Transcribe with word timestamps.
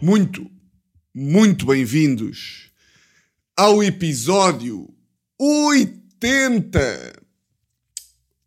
Muito, 0.00 0.50
muito 1.14 1.66
bem-vindos 1.66 2.72
ao 3.56 3.84
episódio 3.84 4.92
80 5.38 7.22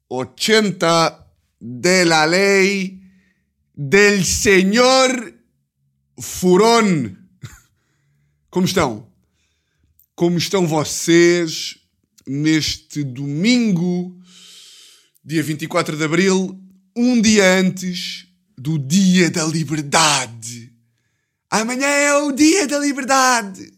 80 0.10 1.28
de 1.62 2.04
la 2.04 2.26
lei 2.26 3.00
del 3.74 4.26
Senhor 4.26 5.34
Furón. 6.20 7.16
Como 8.50 8.66
estão? 8.66 9.10
Como 10.14 10.38
estão 10.38 10.68
vocês 10.68 11.78
neste 12.28 13.02
domingo, 13.02 14.20
dia 15.24 15.42
24 15.42 15.96
de 15.96 16.04
abril, 16.04 16.62
um 16.94 17.22
dia 17.22 17.60
antes 17.60 18.25
do 18.66 18.80
Dia 18.80 19.30
da 19.30 19.46
Liberdade? 19.46 20.74
Amanhã 21.52 21.86
é 21.86 22.16
o 22.16 22.32
Dia 22.32 22.66
da 22.66 22.80
Liberdade! 22.80 23.72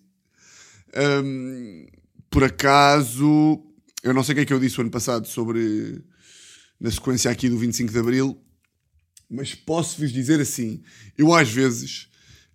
Hum, 0.95 1.85
por 2.29 2.45
acaso, 2.45 3.61
eu 4.01 4.13
não 4.13 4.23
sei 4.23 4.31
o 4.31 4.35
que 4.37 4.41
é 4.43 4.45
que 4.45 4.53
eu 4.53 4.59
disse 4.61 4.77
o 4.77 4.81
ano 4.81 4.89
passado 4.89 5.27
sobre. 5.27 6.01
na 6.79 6.89
sequência 6.89 7.29
aqui 7.29 7.49
do 7.49 7.57
25 7.57 7.91
de 7.91 7.99
Abril, 7.99 8.41
mas 9.29 9.53
posso-vos 9.53 10.09
dizer 10.13 10.39
assim: 10.39 10.81
eu 11.17 11.33
às 11.33 11.51
vezes 11.51 12.07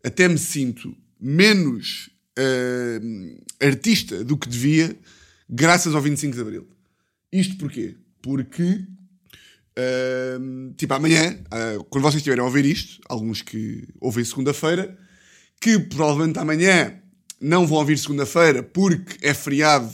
até 0.02 0.26
me 0.26 0.38
sinto 0.38 0.96
menos 1.20 2.08
hum, 3.02 3.36
artista 3.60 4.24
do 4.24 4.38
que 4.38 4.48
devia, 4.48 4.98
graças 5.50 5.94
ao 5.94 6.00
25 6.00 6.34
de 6.34 6.40
Abril. 6.40 6.66
Isto 7.30 7.58
porquê? 7.58 7.94
Porque. 8.22 8.86
Tipo, 10.76 10.92
amanhã, 10.94 11.38
ah, 11.50 11.78
quando 11.88 12.02
vocês 12.02 12.16
estiverem 12.16 12.42
a 12.42 12.46
ouvir 12.46 12.64
isto, 12.64 13.00
alguns 13.08 13.42
que 13.42 13.86
ouvem 14.00 14.24
segunda-feira, 14.24 14.96
que 15.60 15.78
provavelmente 15.78 16.38
amanhã 16.38 16.98
não 17.40 17.66
vão 17.66 17.78
ouvir 17.78 17.98
segunda-feira 17.98 18.62
porque 18.62 19.16
é 19.26 19.32
feriado 19.34 19.90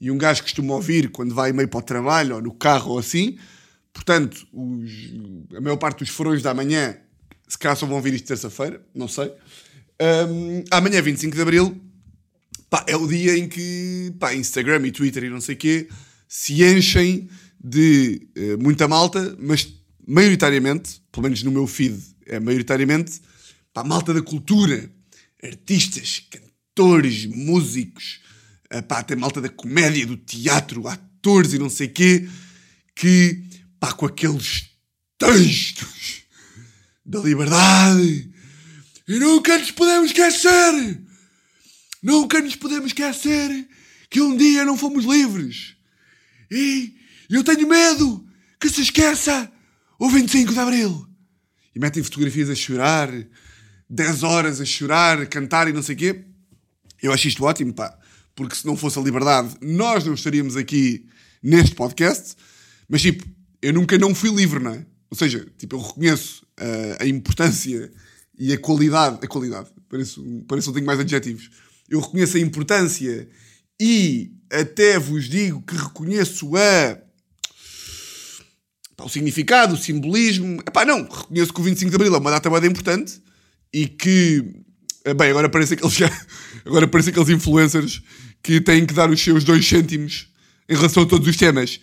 e 0.00 0.10
um 0.10 0.18
gajo 0.18 0.42
costuma 0.42 0.74
ouvir 0.74 1.10
quando 1.10 1.34
vai 1.34 1.52
meio 1.52 1.68
para 1.68 1.78
o 1.78 1.82
trabalho 1.82 2.36
ou 2.36 2.42
no 2.42 2.52
carro 2.54 2.92
ou 2.92 2.98
assim. 2.98 3.36
Portanto, 3.92 4.46
os- 4.52 5.56
a 5.56 5.60
maior 5.60 5.76
parte 5.76 5.98
dos 6.00 6.08
furões 6.10 6.40
da 6.42 6.54
manhã 6.54 6.96
se 7.48 7.58
calhar 7.58 7.76
só 7.76 7.86
vão 7.86 7.96
ouvir 7.96 8.12
isto 8.14 8.28
terça-feira, 8.28 8.80
não 8.94 9.08
sei. 9.08 9.32
Hum, 10.30 10.62
amanhã, 10.70 11.00
25 11.02 11.34
de 11.34 11.42
Abril, 11.42 11.80
pá, 12.70 12.84
é 12.86 12.94
o 12.94 13.06
dia 13.08 13.36
em 13.36 13.48
que 13.48 14.12
pá, 14.20 14.34
Instagram 14.34 14.86
e 14.86 14.92
Twitter 14.92 15.24
e 15.24 15.30
não 15.30 15.40
sei 15.40 15.54
o 15.54 15.58
quê 15.58 15.88
se 16.28 16.62
enchem 16.62 17.28
de 17.62 18.28
eh, 18.34 18.56
muita 18.56 18.86
malta, 18.86 19.36
mas 19.40 19.68
maioritariamente, 20.06 21.02
pelo 21.10 21.24
menos 21.24 21.42
no 21.42 21.50
meu 21.50 21.66
feed, 21.66 21.98
é 22.26 22.38
maioritariamente, 22.38 23.20
pá, 23.72 23.82
malta 23.84 24.14
da 24.14 24.22
cultura, 24.22 24.90
artistas, 25.42 26.22
cantores, 26.30 27.26
músicos, 27.26 28.20
eh, 28.70 28.82
pá, 28.82 29.00
até 29.00 29.16
malta 29.16 29.40
da 29.40 29.48
comédia, 29.48 30.06
do 30.06 30.16
teatro, 30.16 30.86
atores 30.86 31.52
e 31.52 31.58
não 31.58 31.68
sei 31.68 31.88
quê, 31.88 32.28
que, 32.94 33.44
pá, 33.80 33.92
com 33.92 34.06
aqueles 34.06 34.70
textos 35.18 36.22
da 37.04 37.20
liberdade, 37.20 38.30
e 39.08 39.18
nunca 39.18 39.56
nos 39.58 39.70
podemos 39.70 40.10
esquecer, 40.10 41.00
nunca 42.02 42.40
nos 42.40 42.54
podemos 42.54 42.88
esquecer 42.88 43.66
que 44.10 44.20
um 44.20 44.36
dia 44.36 44.64
não 44.64 44.76
fomos 44.76 45.04
livres. 45.04 45.76
E 46.50 46.97
eu 47.36 47.44
tenho 47.44 47.68
medo 47.68 48.26
que 48.60 48.68
se 48.68 48.82
esqueça 48.82 49.50
o 49.98 50.08
25 50.08 50.52
de 50.52 50.58
Abril. 50.58 51.06
E 51.74 51.78
metem 51.78 52.02
fotografias 52.02 52.48
a 52.50 52.54
chorar, 52.54 53.10
10 53.88 54.22
horas 54.22 54.60
a 54.60 54.64
chorar, 54.64 55.20
a 55.20 55.26
cantar 55.26 55.68
e 55.68 55.72
não 55.72 55.82
sei 55.82 55.94
o 55.94 55.98
quê. 55.98 56.24
Eu 57.02 57.12
acho 57.12 57.28
isto 57.28 57.44
ótimo, 57.44 57.72
pá. 57.72 57.96
Porque 58.34 58.54
se 58.54 58.66
não 58.66 58.76
fosse 58.76 58.98
a 58.98 59.02
liberdade, 59.02 59.56
nós 59.60 60.04
não 60.04 60.14
estaríamos 60.14 60.56
aqui 60.56 61.06
neste 61.42 61.74
podcast. 61.74 62.36
Mas, 62.88 63.02
tipo, 63.02 63.24
eu 63.60 63.72
nunca 63.72 63.98
não 63.98 64.14
fui 64.14 64.30
livre, 64.30 64.60
não 64.60 64.72
é? 64.72 64.86
Ou 65.10 65.16
seja, 65.16 65.46
tipo, 65.58 65.76
eu 65.76 65.80
reconheço 65.80 66.46
ah, 66.56 67.02
a 67.02 67.06
importância 67.06 67.90
e 68.38 68.52
a 68.52 68.58
qualidade... 68.58 69.18
A 69.22 69.28
qualidade, 69.28 69.68
parece, 69.88 70.20
parece 70.46 70.64
que 70.64 70.68
não 70.68 70.74
tenho 70.74 70.86
mais 70.86 71.00
adjetivos. 71.00 71.50
Eu 71.88 72.00
reconheço 72.00 72.36
a 72.36 72.40
importância 72.40 73.28
e 73.80 74.32
até 74.52 74.98
vos 74.98 75.28
digo 75.28 75.62
que 75.62 75.76
reconheço 75.76 76.54
a 76.56 77.07
o 79.04 79.08
significado, 79.08 79.74
o 79.74 79.76
simbolismo. 79.76 80.60
Epá, 80.66 80.84
não, 80.84 81.02
reconheço 81.02 81.52
que 81.52 81.60
o 81.60 81.64
25 81.64 81.90
de 81.90 81.96
Abril 81.96 82.14
é 82.14 82.18
uma 82.18 82.30
data 82.30 82.50
bem 82.50 82.70
importante 82.70 83.22
e 83.72 83.86
que, 83.86 84.44
eh, 85.04 85.14
bem, 85.14 85.30
agora 85.30 85.48
parece 85.48 85.74
aqueles, 85.74 85.96
agora 86.64 86.88
parece 86.88 87.10
aqueles 87.10 87.28
influencers 87.28 88.02
que 88.42 88.60
têm 88.60 88.86
que 88.86 88.94
dar 88.94 89.10
os 89.10 89.20
seus 89.20 89.44
dois 89.44 89.66
cêntimos 89.66 90.28
em 90.68 90.74
relação 90.74 91.02
a 91.02 91.06
todos 91.06 91.26
os 91.26 91.36
temas. 91.36 91.80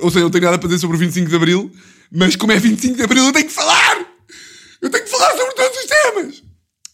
Ou 0.00 0.10
seja, 0.10 0.20
eu 0.20 0.24
não 0.24 0.30
tenho 0.30 0.44
nada 0.44 0.58
para 0.58 0.68
dizer 0.68 0.80
sobre 0.80 0.96
o 0.96 1.00
25 1.00 1.28
de 1.28 1.36
Abril, 1.36 1.70
mas 2.10 2.36
como 2.36 2.52
é 2.52 2.58
25 2.58 2.96
de 2.96 3.02
Abril 3.02 3.24
eu 3.24 3.32
tenho 3.32 3.46
que 3.46 3.52
falar! 3.52 4.06
Eu 4.82 4.90
tenho 4.90 5.04
que 5.04 5.10
falar 5.10 5.36
sobre 5.36 5.54
todos 5.54 5.78
os 5.78 5.86
temas! 5.86 6.42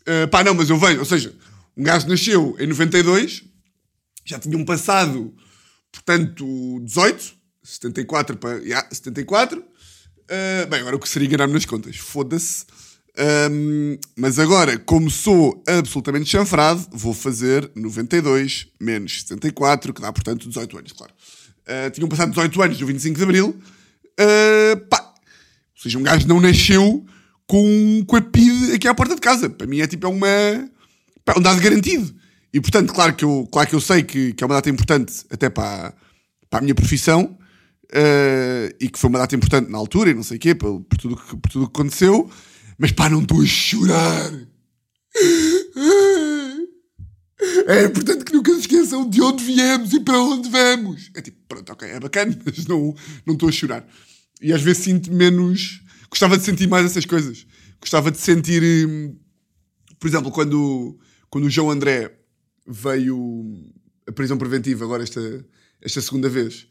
Eh, 0.06 0.26
pá, 0.26 0.44
não, 0.44 0.54
mas 0.54 0.70
eu 0.70 0.78
vejo, 0.78 1.00
ou 1.00 1.04
seja, 1.04 1.34
um 1.76 1.82
gajo 1.82 2.08
nasceu 2.08 2.56
em 2.58 2.66
92, 2.66 3.42
já 4.24 4.38
tinham 4.38 4.64
passado, 4.64 5.34
portanto, 5.92 6.80
18, 6.82 7.35
74 7.66 8.36
para. 8.36 8.58
Yeah, 8.58 8.86
74. 8.90 9.58
Uh, 9.60 10.66
bem, 10.68 10.80
agora 10.80 10.96
o 10.96 10.98
que 11.00 11.08
seria 11.08 11.26
enganar-me 11.26 11.52
nas 11.52 11.64
contas? 11.64 11.96
Foda-se. 11.96 12.64
Um, 13.50 13.98
mas 14.14 14.38
agora, 14.38 14.78
como 14.78 15.10
sou 15.10 15.62
absolutamente 15.66 16.28
chanfrado, 16.28 16.86
vou 16.92 17.14
fazer 17.14 17.70
92 17.74 18.68
menos 18.78 19.22
74, 19.22 19.92
que 19.92 20.02
dá, 20.02 20.12
portanto, 20.12 20.48
18 20.48 20.78
anos, 20.78 20.92
claro. 20.92 21.12
Uh, 21.62 21.90
tinham 21.90 22.08
passado 22.08 22.28
18 22.30 22.62
anos 22.62 22.78
do 22.78 22.86
25 22.86 23.16
de 23.16 23.22
Abril. 23.22 23.48
Uh, 24.20 24.76
pá, 24.88 25.00
ou 25.00 25.82
seja, 25.82 25.98
um 25.98 26.02
gajo 26.02 26.28
não 26.28 26.40
nasceu 26.40 27.04
com, 27.46 28.04
com 28.06 28.16
a 28.16 28.20
PID 28.20 28.74
aqui 28.74 28.86
à 28.86 28.94
porta 28.94 29.14
de 29.14 29.20
casa. 29.20 29.50
Para 29.50 29.66
mim 29.66 29.80
é 29.80 29.86
tipo 29.86 30.06
é 30.06 30.10
uma, 30.10 30.70
pá, 31.24 31.34
um 31.36 31.42
dado 31.42 31.60
garantido. 31.60 32.14
E 32.52 32.60
portanto, 32.60 32.92
claro 32.92 33.14
que 33.14 33.24
eu, 33.24 33.48
claro 33.50 33.68
que 33.68 33.74
eu 33.74 33.80
sei 33.80 34.02
que, 34.02 34.34
que 34.34 34.44
é 34.44 34.46
uma 34.46 34.54
data 34.54 34.70
importante 34.70 35.24
até 35.30 35.48
para, 35.50 35.92
para 36.48 36.60
a 36.60 36.62
minha 36.62 36.74
profissão 36.74 37.36
eh, 37.92 38.74
e 38.80 38.88
que 38.88 38.98
foi 38.98 39.10
uma 39.10 39.18
data 39.18 39.34
importante 39.36 39.70
na 39.70 39.78
altura 39.78 40.10
e 40.10 40.14
não 40.14 40.22
sei 40.22 40.36
o 40.36 40.40
quê, 40.40 40.54
por, 40.54 40.80
por 40.80 40.98
tudo 40.98 41.16
que, 41.16 41.36
por 41.36 41.50
tudo 41.50 41.70
que 41.70 41.80
aconteceu. 41.80 42.30
Mas 42.78 42.92
pá, 42.92 43.08
não 43.08 43.22
estou 43.22 43.40
a 43.40 43.46
chorar. 43.46 44.32
É 47.66 47.84
importante 47.84 48.24
que 48.24 48.32
nunca 48.32 48.52
se 48.54 48.60
esqueçam 48.60 49.08
de 49.08 49.20
onde 49.20 49.44
viemos 49.44 49.92
e 49.92 50.00
para 50.00 50.18
onde 50.18 50.48
vamos. 50.48 51.10
É 51.14 51.20
tipo, 51.20 51.38
pronto, 51.48 51.70
ok, 51.72 51.88
é 51.88 52.00
bacana, 52.00 52.36
mas 52.44 52.66
não 52.66 52.94
não 53.26 53.34
estou 53.34 53.48
a 53.48 53.52
chorar. 53.52 53.86
E 54.40 54.52
às 54.52 54.62
vezes 54.62 54.84
sinto 54.84 55.12
menos. 55.12 55.82
Gostava 56.10 56.38
de 56.38 56.44
sentir 56.44 56.66
mais 56.68 56.86
essas 56.86 57.04
coisas. 57.04 57.46
Gostava 57.80 58.10
de 58.10 58.18
sentir. 58.18 58.62
hum, 58.86 59.16
Por 59.98 60.08
exemplo, 60.08 60.30
quando, 60.30 60.98
quando 61.28 61.44
o 61.44 61.50
João 61.50 61.70
André 61.70 62.18
veio 62.66 63.54
a 64.06 64.12
prisão 64.12 64.38
preventiva, 64.38 64.84
agora 64.84 65.02
esta, 65.02 65.44
esta 65.80 66.00
segunda 66.00 66.28
vez, 66.28 66.66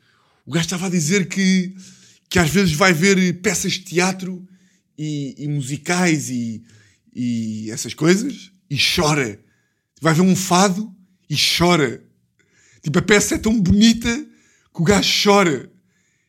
o 0.46 0.52
gajo 0.52 0.66
estava 0.66 0.88
a 0.88 0.90
dizer 0.90 1.28
que, 1.28 1.76
que 2.30 2.38
às 2.38 2.50
vezes 2.50 2.74
vai 2.74 2.94
ver 2.94 3.42
peças 3.42 3.74
de 3.74 3.82
teatro 3.82 4.48
e, 4.98 5.36
e 5.38 5.48
musicais 5.48 6.30
e, 6.30 6.64
e 7.14 7.72
essas 7.72 7.94
coisas 7.94 8.52
e 8.70 8.78
chora. 8.78 9.40
Vai 10.02 10.14
ver 10.14 10.22
um 10.22 10.36
fado 10.36 10.94
e 11.30 11.36
chora. 11.36 12.04
Tipo, 12.82 13.00
a 13.00 13.02
peça 13.02 13.36
é 13.36 13.38
tão 13.40 13.60
bonita 13.60 14.16
que 14.74 14.82
o 14.82 14.84
gajo 14.84 15.10
chora. 15.24 15.72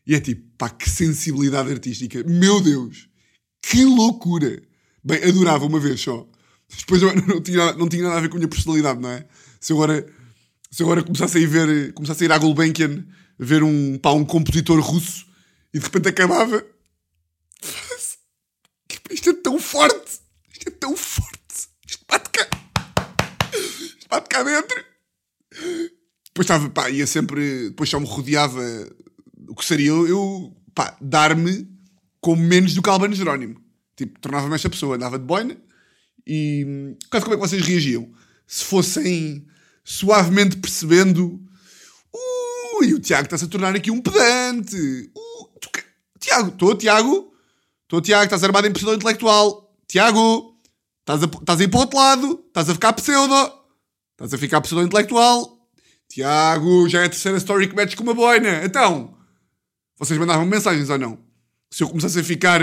E 0.07 0.15
é 0.15 0.21
tipo, 0.21 0.43
pá, 0.57 0.71
que 0.71 0.89
sensibilidade 0.89 1.71
artística. 1.71 2.23
Meu 2.25 2.61
Deus, 2.61 3.09
que 3.61 3.85
loucura. 3.85 4.63
Bem, 5.05 5.23
adorava 5.25 5.67
uma 5.67 5.81
vez 5.81 6.01
só. 6.01 6.27
Depois 6.79 7.03
eu 7.03 7.15
não 7.27 7.41
tinha, 7.41 7.73
não 7.75 7.89
tinha 7.89 8.05
nada 8.05 8.17
a 8.17 8.21
ver 8.21 8.29
com 8.29 8.37
a 8.37 8.39
minha 8.39 8.49
personalidade, 8.49 9.01
não 9.01 9.11
é? 9.11 9.27
Se 9.61 9.73
agora, 9.73 10.07
se 10.71 10.83
agora 10.83 11.03
começasse 11.03 11.37
a 11.37 11.41
ir 11.41 11.47
ver, 11.47 11.93
começasse 11.93 12.25
a 12.25 12.27
ir 12.27 12.33
à 12.33 12.39
Gulbenkian, 12.39 13.05
ver 13.39 13.63
um, 13.63 13.99
pá, 13.99 14.13
um 14.13 14.25
compositor 14.25 14.81
russo 14.81 15.27
e 15.73 15.79
de 15.79 15.85
repente 15.85 16.09
acabava. 16.09 16.65
Isto 19.11 19.31
é 19.31 19.33
tão 19.35 19.59
forte! 19.59 20.21
Isto 20.53 20.69
é 20.69 20.71
tão 20.73 20.97
forte! 20.97 21.69
Isto 21.89 22.05
bate 22.09 22.31
cá! 22.31 22.49
Isto 23.55 24.09
bate 24.09 24.29
cá 24.29 24.43
dentro! 24.43 24.85
Depois 26.27 26.45
estava, 26.45 26.69
pá, 26.71 26.91
ia 26.91 27.07
sempre. 27.07 27.71
Depois 27.71 27.89
só 27.89 27.99
me 27.99 28.07
rodeava 28.07 28.61
o 29.49 29.55
que 29.55 29.65
seria 29.65 29.91
eu, 29.91 30.55
pá, 30.75 30.97
dar-me 31.01 31.67
como 32.21 32.43
menos 32.43 32.75
do 32.75 32.83
que 32.83 32.91
Albano 32.91 33.15
Jerónimo. 33.15 33.61
Tipo, 33.97 34.21
tornava-me 34.21 34.55
esta 34.55 34.69
pessoa, 34.69 34.97
andava 34.97 35.19
de 35.19 35.25
boina 35.25 35.57
e. 36.27 36.95
Quase 37.11 37.25
como 37.25 37.35
é 37.35 37.39
que 37.39 37.49
vocês 37.49 37.65
reagiam? 37.65 38.13
Se 38.47 38.65
fossem 38.65 39.47
suavemente 39.83 40.57
percebendo. 40.59 41.43
Ui, 42.79 42.93
o 42.93 43.01
Tiago 43.01 43.25
está-se 43.25 43.45
a 43.45 43.49
tornar 43.49 43.75
aqui 43.75 43.91
um 43.91 44.03
pedante. 44.03 45.11
Uh, 45.17 45.59
tu 45.61 45.71
Tiago, 46.21 46.49
estou, 46.49 46.77
Tiago? 46.77 47.33
Estou, 47.85 48.01
Tiago, 48.03 48.25
estás 48.25 48.45
armado 48.45 48.67
em 48.67 48.73
pseudo 48.73 48.97
intelectual. 48.97 49.75
Tiago, 49.89 50.55
estás 51.01 51.23
a, 51.23 51.27
a 51.27 51.63
ir 51.63 51.69
para 51.69 51.79
o 51.79 51.81
outro 51.81 51.99
lado. 51.99 52.45
Estás 52.49 52.69
a 52.69 52.75
ficar 52.75 52.93
pseudo. 52.93 53.53
Estás 54.13 54.35
a 54.35 54.39
ficar 54.39 54.61
pseudo 54.61 54.85
intelectual. 54.85 55.57
Tiago, 56.09 56.89
já 56.89 57.03
é 57.03 57.07
a 57.07 57.09
terceira 57.09 57.39
story 57.39 57.69
que 57.69 57.77
metes 57.77 57.95
com 57.95 58.03
uma 58.03 58.15
boina. 58.15 58.63
Então, 58.65 59.17
vocês 59.99 60.19
mandavam 60.19 60.45
mensagens 60.45 60.91
ou 60.91 60.99
não? 60.99 61.19
Se 61.71 61.83
eu 61.83 61.89
começasse 61.89 62.19
a 62.19 62.25
ficar 62.25 62.61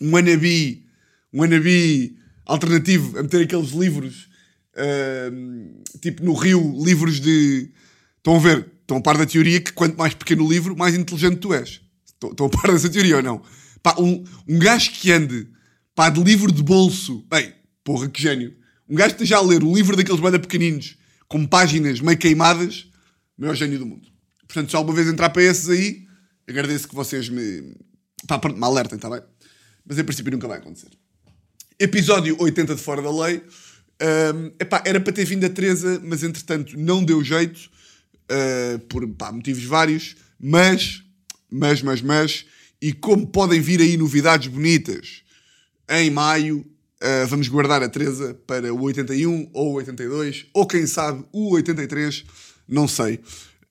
um 0.00 0.12
wannabe, 0.12 0.86
um 1.32 1.40
wannabe 1.40 2.16
alternativo, 2.44 3.18
a 3.18 3.22
meter 3.22 3.42
aqueles 3.42 3.70
livros, 3.70 4.28
uh, 4.74 5.98
tipo 6.00 6.22
no 6.22 6.34
Rio, 6.34 6.84
livros 6.84 7.20
de. 7.20 7.72
Estão 8.18 8.36
a 8.36 8.38
ver? 8.38 8.75
Estão 8.86 8.98
a 8.98 9.00
par 9.00 9.18
da 9.18 9.26
teoria 9.26 9.60
que 9.60 9.72
quanto 9.72 9.98
mais 9.98 10.14
pequeno 10.14 10.46
o 10.46 10.48
livro, 10.48 10.76
mais 10.76 10.94
inteligente 10.94 11.38
tu 11.38 11.52
és. 11.52 11.80
Estão, 12.06 12.30
estão 12.30 12.46
a 12.46 12.48
par 12.48 12.70
dessa 12.70 12.88
teoria 12.88 13.16
ou 13.16 13.22
não? 13.22 13.42
Pá, 13.82 13.96
um, 13.98 14.22
um 14.48 14.58
gajo 14.60 14.92
que 14.92 15.10
ande 15.10 15.48
pá, 15.92 16.08
de 16.08 16.22
livro 16.22 16.52
de 16.52 16.62
bolso. 16.62 17.26
Bem, 17.28 17.52
porra, 17.82 18.08
que 18.08 18.22
gênio. 18.22 18.56
Um 18.88 18.94
gajo 18.94 19.16
que 19.16 19.24
esteja 19.24 19.38
a 19.38 19.42
ler 19.42 19.64
o 19.64 19.74
livro 19.74 19.96
daqueles 19.96 20.20
banda 20.20 20.38
pequeninos, 20.38 20.96
com 21.26 21.44
páginas 21.44 21.98
meio 21.98 22.16
queimadas, 22.16 22.86
maior 23.36 23.56
gênio 23.56 23.80
do 23.80 23.86
mundo. 23.86 24.08
Portanto, 24.46 24.70
se 24.70 24.76
alguma 24.76 24.94
vez 24.94 25.08
entrar 25.08 25.30
para 25.30 25.42
esses 25.42 25.68
aí, 25.68 26.06
agradeço 26.48 26.86
que 26.86 26.94
vocês 26.94 27.28
me. 27.28 27.74
Pá, 28.28 28.38
pronto, 28.38 28.56
me 28.56 28.64
alertem, 28.64 28.94
está 28.94 29.10
bem? 29.10 29.20
Mas 29.84 29.98
em 29.98 30.04
princípio 30.04 30.30
nunca 30.30 30.46
vai 30.46 30.58
acontecer. 30.58 30.90
Episódio 31.76 32.36
80 32.38 32.76
de 32.76 32.80
Fora 32.80 33.02
da 33.02 33.10
Lei. 33.10 33.42
Um, 34.00 34.52
epá, 34.60 34.80
era 34.86 35.00
para 35.00 35.12
ter 35.12 35.24
vindo 35.24 35.44
a 35.44 35.50
Teresa, 35.50 36.00
mas 36.04 36.22
entretanto 36.22 36.78
não 36.78 37.02
deu 37.02 37.24
jeito, 37.24 37.68
uh, 38.30 38.78
por 38.86 39.06
pá, 39.08 39.32
motivos 39.32 39.64
vários, 39.64 40.16
mas, 40.38 41.02
mas, 41.50 41.82
mas, 41.82 42.02
mas, 42.02 42.46
e 42.80 42.92
como 42.92 43.26
podem 43.26 43.60
vir 43.60 43.80
aí 43.80 43.96
novidades 43.96 44.48
bonitas 44.48 45.22
em 45.88 46.10
maio, 46.10 46.58
uh, 47.02 47.26
vamos 47.28 47.48
guardar 47.48 47.82
a 47.82 47.88
Teresa 47.88 48.34
para 48.46 48.72
o 48.72 48.82
81 48.82 49.50
ou 49.52 49.72
o 49.72 49.74
82, 49.74 50.46
ou 50.52 50.66
quem 50.66 50.86
sabe 50.86 51.24
o 51.32 51.54
83, 51.54 52.24
não 52.68 52.88
sei. 52.88 53.20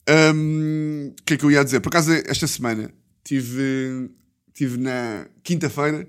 O 0.08 0.36
um, 0.36 1.14
que 1.26 1.34
é 1.34 1.38
que 1.38 1.44
eu 1.44 1.52
ia 1.52 1.64
dizer? 1.64 1.80
Por 1.80 1.90
acaso, 1.90 2.12
esta 2.12 2.46
semana 2.46 2.92
tive, 3.24 4.12
tive 4.54 4.78
na 4.78 5.28
quinta-feira, 5.44 6.08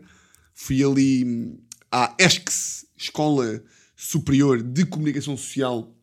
fui 0.52 0.84
ali 0.84 1.58
à 1.90 2.14
ESCS, 2.18 2.86
Escola 2.96 3.62
Superior 3.96 4.62
de 4.62 4.84
Comunicação 4.84 5.36
Social, 5.36 5.95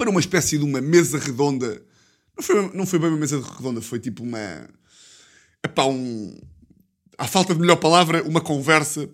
para 0.00 0.08
uma 0.08 0.20
espécie 0.20 0.56
de 0.56 0.64
uma 0.64 0.80
mesa 0.80 1.18
redonda. 1.18 1.82
Não 2.34 2.42
foi, 2.42 2.70
não 2.74 2.86
foi 2.86 2.98
bem 2.98 3.10
uma 3.10 3.18
mesa 3.18 3.38
redonda, 3.38 3.82
foi 3.82 4.00
tipo 4.00 4.22
uma. 4.22 4.66
Epá, 5.62 5.84
um. 5.84 6.40
À 7.18 7.26
falta 7.26 7.52
de 7.52 7.60
melhor 7.60 7.76
palavra, 7.76 8.22
uma 8.22 8.40
conversa. 8.40 9.10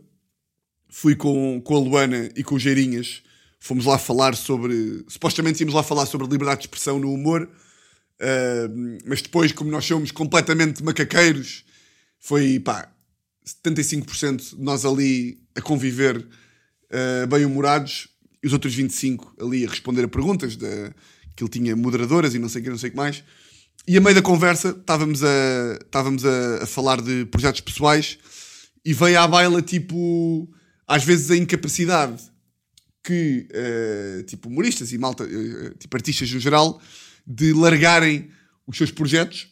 Fui 0.88 1.16
com, 1.16 1.60
com 1.60 1.74
a 1.74 1.80
Luana 1.80 2.28
e 2.36 2.44
com 2.44 2.54
o 2.54 2.58
Geirinhas. 2.58 3.24
Fomos 3.58 3.84
lá 3.84 3.98
falar 3.98 4.36
sobre. 4.36 5.04
Supostamente 5.08 5.60
íamos 5.60 5.74
lá 5.74 5.82
falar 5.82 6.06
sobre 6.06 6.28
liberdade 6.28 6.60
de 6.60 6.66
expressão 6.68 7.00
no 7.00 7.12
humor. 7.12 7.50
Uh, 8.20 8.98
mas 9.04 9.20
depois, 9.20 9.50
como 9.50 9.72
nós 9.72 9.84
somos 9.84 10.12
completamente 10.12 10.84
macaqueiros, 10.84 11.64
foi 12.20 12.60
pá, 12.60 12.88
75% 13.44 14.56
de 14.56 14.62
nós 14.62 14.84
ali 14.84 15.42
a 15.56 15.60
conviver 15.60 16.16
uh, 16.16 17.26
bem-humorados 17.26 18.15
os 18.46 18.52
outros 18.52 18.76
25% 18.76 19.20
ali 19.40 19.66
a 19.66 19.68
responder 19.68 20.04
a 20.04 20.08
perguntas, 20.08 20.56
de, 20.56 20.90
que 21.34 21.42
ele 21.42 21.50
tinha 21.50 21.76
moderadoras 21.76 22.34
e 22.34 22.38
não 22.38 22.48
sei 22.48 22.60
o 22.60 22.64
que, 22.64 22.70
não 22.70 22.78
sei 22.78 22.88
o 22.88 22.92
que 22.92 22.96
mais. 22.96 23.22
E 23.86 23.96
a 23.96 24.00
meio 24.00 24.14
da 24.14 24.22
conversa 24.22 24.70
estávamos 24.70 25.22
a, 25.22 25.78
estávamos 25.80 26.24
a, 26.24 26.64
a 26.64 26.66
falar 26.66 27.00
de 27.00 27.24
projetos 27.26 27.60
pessoais 27.60 28.18
e 28.84 28.92
veio 28.92 29.20
à 29.20 29.26
baila, 29.28 29.60
tipo, 29.62 30.48
às 30.86 31.04
vezes 31.04 31.30
a 31.30 31.36
incapacidade 31.36 32.22
que, 33.02 33.46
uh, 33.50 34.22
tipo, 34.24 34.48
humoristas 34.48 34.92
e 34.92 34.98
malta, 34.98 35.24
uh, 35.24 35.74
tipo, 35.78 35.96
artistas 35.96 36.30
no 36.32 36.40
geral, 36.40 36.80
de 37.26 37.52
largarem 37.52 38.30
os 38.66 38.76
seus 38.76 38.90
projetos. 38.90 39.48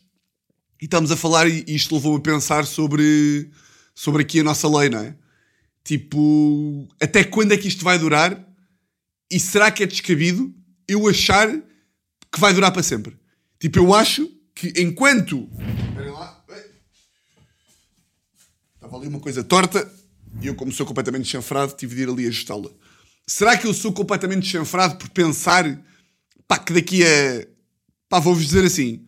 E 0.80 0.86
estamos 0.86 1.10
a 1.12 1.16
falar, 1.16 1.48
e 1.48 1.64
isto 1.68 1.94
levou-me 1.94 2.18
a 2.18 2.22
pensar 2.22 2.66
sobre, 2.66 3.50
sobre 3.94 4.22
aqui 4.22 4.40
a 4.40 4.44
nossa 4.44 4.68
lei, 4.68 4.88
não 4.88 4.98
é? 4.98 5.14
Tipo, 5.84 6.88
até 7.00 7.22
quando 7.22 7.52
é 7.52 7.56
que 7.56 7.68
isto 7.68 7.84
vai 7.84 7.98
durar? 7.98 8.44
E 9.30 9.40
será 9.40 9.70
que 9.70 9.82
é 9.82 9.86
descabido 9.86 10.54
eu 10.86 11.08
achar 11.08 11.50
que 11.50 12.40
vai 12.40 12.52
durar 12.52 12.72
para 12.72 12.82
sempre? 12.82 13.16
Tipo, 13.58 13.78
eu 13.78 13.94
acho 13.94 14.28
que 14.54 14.72
enquanto. 14.76 15.48
Esperem 15.88 16.12
lá. 16.12 16.44
Estava 18.74 18.96
ali 18.96 19.08
uma 19.08 19.20
coisa 19.20 19.42
torta 19.42 19.90
e 20.40 20.46
eu, 20.46 20.54
como 20.54 20.72
sou 20.72 20.84
completamente 20.84 21.28
chanfrado, 21.28 21.74
tive 21.74 21.94
de 21.94 22.02
ir 22.02 22.08
ali 22.08 22.26
ajustá-la. 22.26 22.70
Será 23.26 23.56
que 23.56 23.66
eu 23.66 23.72
sou 23.72 23.92
completamente 23.92 24.46
chanfrado 24.46 24.96
por 24.96 25.08
pensar 25.08 25.64
pá, 26.46 26.58
que 26.58 26.72
daqui 26.74 27.02
a 27.02 27.54
Pá, 28.14 28.20
vou-vos 28.20 28.46
dizer 28.46 28.64
assim: 28.64 29.04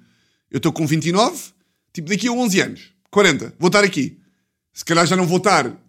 eu 0.50 0.56
estou 0.56 0.72
com 0.72 0.84
29, 0.84 1.52
tipo, 1.92 2.08
daqui 2.08 2.26
a 2.26 2.32
11 2.32 2.60
anos, 2.60 2.92
40, 3.08 3.54
vou 3.56 3.68
estar 3.68 3.84
aqui. 3.84 4.20
Se 4.72 4.84
calhar 4.84 5.06
já 5.06 5.14
não 5.14 5.26
vou 5.26 5.38
estar. 5.38 5.80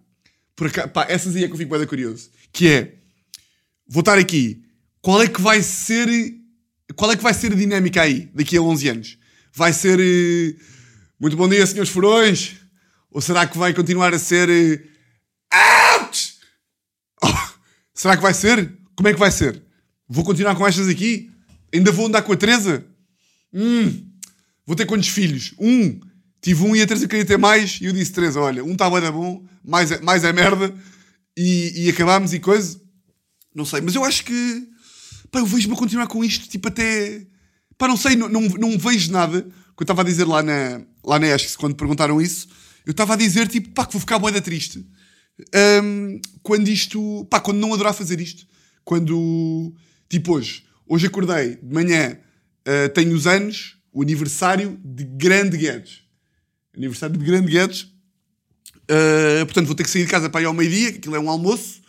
Por 0.54 0.70
pá, 0.90 1.04
essas 1.08 1.34
aí 1.34 1.42
é 1.42 1.46
que 1.48 1.52
eu 1.52 1.58
fico 1.58 1.76
bem 1.76 1.84
curioso. 1.84 2.30
Que 2.52 2.68
é, 2.68 2.97
vou 3.88 4.00
estar 4.00 4.18
aqui. 4.18 4.62
Qual 5.00 5.22
é 5.22 5.28
que 5.28 5.40
vai 5.40 5.62
ser. 5.62 6.08
Qual 6.94 7.10
é 7.10 7.16
que 7.16 7.22
vai 7.22 7.34
ser 7.34 7.52
a 7.52 7.56
dinâmica 7.56 8.02
aí, 8.02 8.30
daqui 8.34 8.56
a 8.56 8.62
11 8.62 8.88
anos? 8.88 9.18
Vai 9.54 9.72
ser. 9.72 9.98
Uh, 9.98 10.60
muito 11.20 11.36
bom 11.36 11.48
dia, 11.48 11.66
senhores 11.66 11.90
furões? 11.90 12.56
Ou 13.10 13.20
será 13.20 13.46
que 13.46 13.56
vai 13.56 13.72
continuar 13.72 14.12
a 14.12 14.18
ser. 14.18 14.48
Uh, 14.48 16.00
ouch! 16.02 16.34
Oh, 17.22 17.48
será 17.94 18.16
que 18.16 18.22
vai 18.22 18.34
ser? 18.34 18.76
Como 18.94 19.08
é 19.08 19.12
que 19.12 19.18
vai 19.18 19.30
ser? 19.30 19.62
Vou 20.08 20.24
continuar 20.24 20.54
com 20.54 20.66
estas 20.66 20.88
aqui? 20.88 21.30
Ainda 21.72 21.92
vou 21.92 22.06
andar 22.06 22.22
com 22.22 22.32
a 22.32 22.36
Teresa? 22.36 22.84
Hum, 23.52 24.10
vou 24.66 24.76
ter 24.76 24.86
quantos 24.86 25.08
filhos? 25.08 25.54
Um. 25.58 26.00
Tive 26.40 26.62
um 26.62 26.76
e 26.76 26.82
a 26.82 26.86
Teresa 26.86 27.08
queria 27.08 27.24
ter 27.24 27.36
mais. 27.36 27.78
E 27.80 27.86
eu 27.86 27.92
disse, 27.92 28.12
Teresa, 28.12 28.40
olha, 28.40 28.64
um 28.64 28.72
está 28.72 28.88
bem 28.88 29.10
bom, 29.10 29.44
mais 29.64 29.90
é, 29.90 30.00
mais 30.00 30.24
é 30.24 30.32
merda. 30.32 30.74
E, 31.36 31.84
e 31.84 31.90
acabámos 31.90 32.32
e 32.32 32.40
coisa. 32.40 32.80
Não 33.58 33.64
sei, 33.64 33.80
mas 33.80 33.96
eu 33.96 34.04
acho 34.04 34.24
que. 34.24 34.68
Pá, 35.32 35.40
eu 35.40 35.46
vejo-me 35.46 35.74
a 35.74 35.76
continuar 35.76 36.06
com 36.06 36.24
isto, 36.24 36.48
tipo, 36.48 36.68
até. 36.68 37.26
Pá, 37.76 37.88
não 37.88 37.96
sei, 37.96 38.14
não, 38.14 38.28
não, 38.28 38.42
não 38.42 38.78
vejo 38.78 39.10
nada. 39.10 39.42
Que 39.42 39.82
eu 39.82 39.84
estava 39.84 40.02
a 40.02 40.04
dizer 40.04 40.24
lá 40.24 40.44
na, 40.44 40.80
lá 41.04 41.18
na 41.18 41.34
ESC, 41.34 41.58
quando 41.58 41.74
perguntaram 41.74 42.20
isso, 42.20 42.48
eu 42.86 42.92
estava 42.92 43.14
a 43.14 43.16
dizer, 43.16 43.48
tipo, 43.48 43.70
pá, 43.70 43.84
que 43.84 43.94
vou 43.94 44.00
ficar 44.00 44.16
boeda 44.20 44.40
triste. 44.40 44.86
Um, 45.82 46.20
quando 46.40 46.68
isto. 46.68 47.26
Pá, 47.28 47.40
quando 47.40 47.58
não 47.58 47.74
adorar 47.74 47.92
fazer 47.94 48.20
isto. 48.20 48.46
Quando. 48.84 49.74
Tipo, 50.08 50.34
hoje. 50.34 50.62
Hoje 50.86 51.08
acordei 51.08 51.56
de 51.56 51.74
manhã 51.74 52.16
uh, 52.60 52.88
tenho 52.94 53.12
os 53.12 53.26
anos, 53.26 53.76
o 53.92 54.02
aniversário 54.02 54.78
de 54.84 55.02
Grande 55.02 55.56
Guedes. 55.56 56.02
Aniversário 56.76 57.18
de 57.18 57.24
Grande 57.24 57.50
Guedes. 57.50 57.82
Uh, 58.88 59.44
portanto, 59.46 59.66
vou 59.66 59.74
ter 59.74 59.82
que 59.82 59.90
sair 59.90 60.04
de 60.04 60.10
casa 60.10 60.30
para 60.30 60.42
ir 60.42 60.44
ao 60.44 60.54
meio-dia, 60.54 60.92
que 60.92 60.98
aquilo 60.98 61.16
é 61.16 61.20
um 61.20 61.28
almoço, 61.28 61.82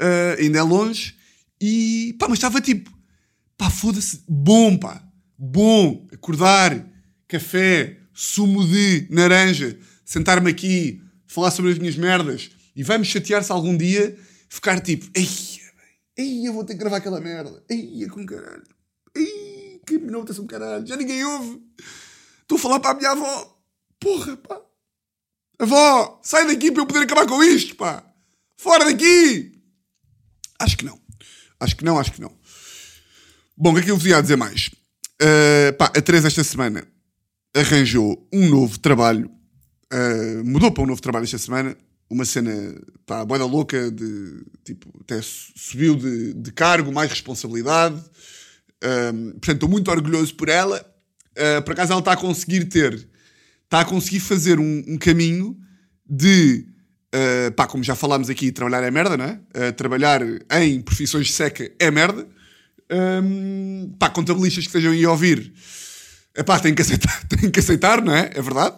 uh, 0.00 0.40
ainda 0.40 0.58
é 0.58 0.62
longe. 0.62 1.16
E 1.60 2.14
pá, 2.18 2.28
mas 2.28 2.38
estava 2.38 2.60
tipo, 2.60 2.90
pá, 3.56 3.70
foda-se, 3.70 4.22
bom, 4.28 4.76
pá, 4.76 5.02
bom, 5.38 6.06
acordar, 6.12 6.86
café, 7.26 7.98
sumo 8.12 8.66
de 8.66 9.06
naranja, 9.10 9.78
sentar-me 10.04 10.50
aqui, 10.50 11.02
falar 11.26 11.50
sobre 11.50 11.72
as 11.72 11.78
minhas 11.78 11.96
merdas 11.96 12.50
e 12.76 12.82
vai-me 12.82 13.04
chatear 13.04 13.42
se 13.42 13.52
algum 13.52 13.76
dia 13.76 14.18
ficar 14.48 14.80
tipo, 14.80 15.06
ei, 15.14 15.28
ei, 16.16 16.46
eu 16.46 16.52
vou 16.52 16.64
ter 16.64 16.74
que 16.74 16.80
gravar 16.80 16.98
aquela 16.98 17.20
merda, 17.20 17.62
ei, 17.68 18.06
com 18.08 18.26
caralho, 18.26 18.64
ei 19.16 19.54
que 19.84 19.96
um 20.40 20.46
caralho, 20.46 20.86
já 20.86 20.96
ninguém 20.96 21.24
ouve. 21.24 21.62
Estou 22.42 22.56
a 22.56 22.60
falar 22.60 22.80
para 22.80 22.90
a 22.92 22.94
minha 22.94 23.10
avó. 23.10 23.58
Porra, 24.00 24.36
pá. 24.36 24.60
Avó, 25.58 26.20
sai 26.22 26.46
daqui 26.46 26.72
para 26.72 26.82
eu 26.82 26.86
poder 26.86 27.04
acabar 27.04 27.26
com 27.26 27.42
isto, 27.42 27.76
pá. 27.76 28.04
Fora 28.56 28.84
daqui. 28.84 29.53
Acho 30.64 30.78
que 30.78 30.84
não. 30.86 30.98
Acho 31.60 31.76
que 31.76 31.84
não, 31.84 31.98
acho 31.98 32.12
que 32.12 32.20
não. 32.22 32.32
Bom, 33.54 33.70
o 33.70 33.74
que 33.74 33.80
é 33.80 33.84
que 33.84 33.90
eu 33.90 33.98
vos 33.98 34.06
ia 34.06 34.22
dizer 34.22 34.36
mais? 34.36 34.70
Uh, 35.20 35.72
pá, 35.76 35.92
a 35.94 36.00
Teresa 36.00 36.26
esta 36.26 36.42
semana 36.42 36.88
arranjou 37.54 38.26
um 38.32 38.48
novo 38.48 38.78
trabalho. 38.78 39.30
Uh, 39.92 40.42
mudou 40.42 40.72
para 40.72 40.82
um 40.82 40.86
novo 40.86 41.02
trabalho 41.02 41.24
esta 41.24 41.36
semana. 41.36 41.76
Uma 42.08 42.24
cena, 42.24 42.50
pá, 43.04 43.26
boeda 43.26 43.44
louca, 43.44 43.90
de, 43.90 44.42
tipo, 44.64 44.88
até 45.02 45.20
subiu 45.22 45.96
de, 45.96 46.32
de 46.32 46.50
cargo, 46.52 46.90
mais 46.90 47.10
responsabilidade. 47.10 48.02
Um, 48.82 49.32
portanto, 49.32 49.52
estou 49.54 49.68
muito 49.68 49.90
orgulhoso 49.90 50.34
por 50.34 50.48
ela. 50.48 50.80
Uh, 51.36 51.62
por 51.62 51.72
acaso, 51.72 51.92
ela 51.92 52.00
está 52.00 52.12
a 52.12 52.16
conseguir 52.16 52.64
ter, 52.66 53.06
está 53.64 53.80
a 53.80 53.84
conseguir 53.84 54.20
fazer 54.20 54.58
um, 54.58 54.82
um 54.88 54.96
caminho 54.96 55.58
de, 56.08 56.66
uh, 57.14 57.52
pá, 57.52 57.66
como 57.66 57.82
já 57.82 57.94
falámos 57.94 58.28
aqui, 58.28 58.50
trabalhar 58.52 58.82
é 58.82 58.90
merda, 58.90 59.16
não 59.16 59.24
é? 59.24 59.40
Uh, 59.54 59.72
trabalhar 59.72 60.20
em 60.60 60.82
profissões 60.82 61.28
de 61.28 61.32
seca 61.32 61.70
é 61.78 61.90
merda. 61.90 62.26
Um, 62.90 63.94
pá, 63.98 64.10
contabilistas 64.10 64.64
que 64.64 64.68
estejam 64.68 64.92
aí 64.92 65.04
a 65.04 65.10
ouvir, 65.10 65.52
pá, 66.44 66.58
têm 66.60 66.74
que 66.74 66.82
aceitar, 66.82 67.24
têm 67.28 67.50
que 67.50 67.60
aceitar, 67.60 68.02
não 68.02 68.14
é? 68.14 68.30
É 68.34 68.42
verdade. 68.42 68.76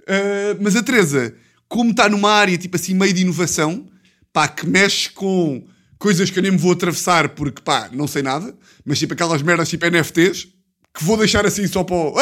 Uh, 0.00 0.58
mas 0.60 0.74
a 0.74 0.82
Teresa 0.82 1.34
como 1.74 1.90
está 1.90 2.08
numa 2.08 2.30
área 2.30 2.56
tipo 2.56 2.76
assim 2.76 2.94
meio 2.94 3.12
de 3.12 3.22
inovação, 3.22 3.86
pá, 4.32 4.46
que 4.46 4.64
mexe 4.64 5.10
com 5.10 5.66
coisas 5.98 6.30
que 6.30 6.38
eu 6.38 6.42
nem 6.42 6.52
me 6.52 6.58
vou 6.58 6.72
atravessar 6.72 7.30
porque 7.30 7.60
pá, 7.62 7.88
não 7.92 8.06
sei 8.06 8.22
nada, 8.22 8.54
mas 8.84 8.98
tipo 8.98 9.12
aquelas 9.12 9.42
merdas 9.42 9.68
tipo 9.68 9.84
NFTs, 9.84 10.48
que 10.94 11.02
vou 11.02 11.16
deixar 11.16 11.44
assim 11.44 11.66
só 11.66 11.82
para 11.82 11.96
o. 11.96 12.14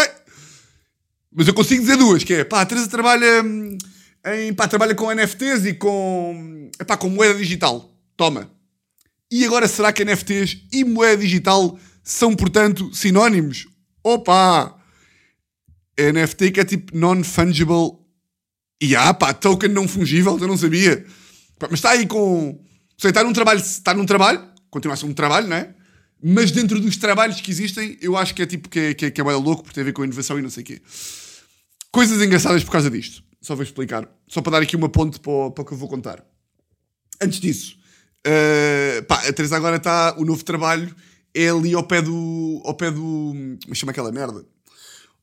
Mas 1.34 1.48
eu 1.48 1.54
consigo 1.54 1.82
dizer 1.82 1.96
duas, 1.96 2.24
que 2.24 2.32
é 2.32 2.44
pá, 2.44 2.62
a 2.62 2.66
Teresa 2.66 2.88
trabalha 2.88 3.42
hum, 3.42 3.76
em. 4.26 4.52
pá, 4.54 4.68
trabalha 4.68 4.94
com 4.94 5.12
NFTs 5.12 5.66
e 5.66 5.74
com. 5.74 6.70
pá, 6.86 6.96
com 6.96 7.08
moeda 7.08 7.34
digital. 7.34 7.90
Toma. 8.16 8.50
E 9.30 9.44
agora 9.44 9.66
será 9.66 9.92
que 9.92 10.04
NFTs 10.04 10.58
e 10.72 10.84
moeda 10.84 11.22
digital 11.22 11.78
são, 12.04 12.34
portanto, 12.34 12.94
sinónimos? 12.94 13.66
Opa! 14.04 14.78
NFT 15.98 16.50
que 16.50 16.60
é 16.60 16.64
tipo 16.64 16.96
non-fungible. 16.96 17.98
E 18.80 18.96
ah, 18.96 19.14
pá, 19.14 19.32
token 19.32 19.70
não 19.70 19.86
fungível, 19.86 20.36
eu 20.38 20.48
não 20.48 20.56
sabia. 20.56 21.04
Pá, 21.58 21.68
mas 21.70 21.78
está 21.78 21.90
aí 21.90 22.06
com. 22.06 22.60
Sei, 22.98 23.10
está 23.10 23.22
num 23.22 23.32
trabalho, 23.32 23.60
está 23.60 23.94
num 23.94 24.06
trabalho, 24.06 24.44
continua 24.70 24.94
a 24.94 24.96
ser 24.96 25.06
um 25.06 25.14
trabalho, 25.14 25.48
não 25.48 25.56
é? 25.56 25.74
Mas 26.22 26.50
dentro 26.50 26.80
dos 26.80 26.96
trabalhos 26.96 27.40
que 27.40 27.50
existem, 27.50 27.98
eu 28.00 28.16
acho 28.16 28.34
que 28.34 28.42
é 28.42 28.46
tipo 28.46 28.68
que 28.68 28.78
é, 28.78 28.94
que 28.94 29.06
é, 29.06 29.10
que 29.10 29.20
é 29.20 29.24
louco 29.24 29.64
por 29.64 29.72
ter 29.72 29.80
a 29.80 29.84
ver 29.84 29.92
com 29.92 30.04
inovação 30.04 30.38
e 30.38 30.42
não 30.42 30.50
sei 30.50 30.62
o 30.62 30.66
quê. 30.66 30.82
Coisas 31.90 32.22
engraçadas 32.22 32.62
por 32.62 32.70
causa 32.70 32.90
disto. 32.90 33.24
Só 33.42 33.56
vou 33.56 33.64
explicar. 33.64 34.08
Só 34.28 34.40
para 34.40 34.52
dar 34.52 34.62
aqui 34.62 34.76
uma 34.76 34.88
ponte 34.88 35.18
para 35.18 35.30
o, 35.30 35.50
para 35.50 35.62
o 35.62 35.64
que 35.66 35.72
eu 35.72 35.76
vou 35.76 35.88
contar. 35.88 36.24
Antes 37.20 37.40
disso, 37.40 37.76
uh, 38.26 39.02
pá, 39.04 39.16
a 39.26 39.32
Teresa 39.32 39.56
agora 39.56 39.76
está. 39.76 40.14
O 40.16 40.24
novo 40.24 40.44
trabalho 40.44 40.94
é 41.34 41.48
ali 41.48 41.74
ao 41.74 41.82
pé 41.82 42.00
do. 42.00 42.62
ao 42.64 42.74
pé 42.74 42.90
do. 42.90 43.00
Como 43.00 43.72
é 43.72 43.74
chama 43.74 43.90
aquela 43.90 44.12
merda? 44.12 44.46